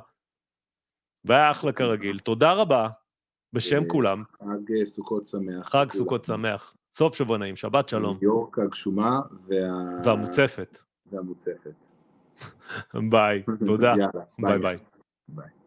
והיה 1.24 1.50
אחלה 1.50 1.72
כרגיל. 1.72 2.18
תודה 2.18 2.52
רבה, 2.52 2.88
בשם 3.52 3.82
אה, 3.82 3.88
כולם. 3.88 4.22
חג 4.38 4.84
סוכות 4.84 5.24
שמח. 5.24 5.68
חג 5.68 5.86
סוכות 5.90 6.24
שמח. 6.24 6.74
סוף 6.92 7.14
שבוע 7.14 7.38
נעים, 7.38 7.56
שבת 7.56 7.88
שלום. 7.88 8.18
יורק 8.22 8.58
הגשומה 8.58 9.20
וה... 9.46 9.56
והמוצפת. 10.04 10.78
והמוצפת. 11.12 11.74
ביי, 13.10 13.42
תודה. 13.66 13.94
ביי 14.38 14.58
ביי. 14.58 14.78
ביי. 15.28 15.63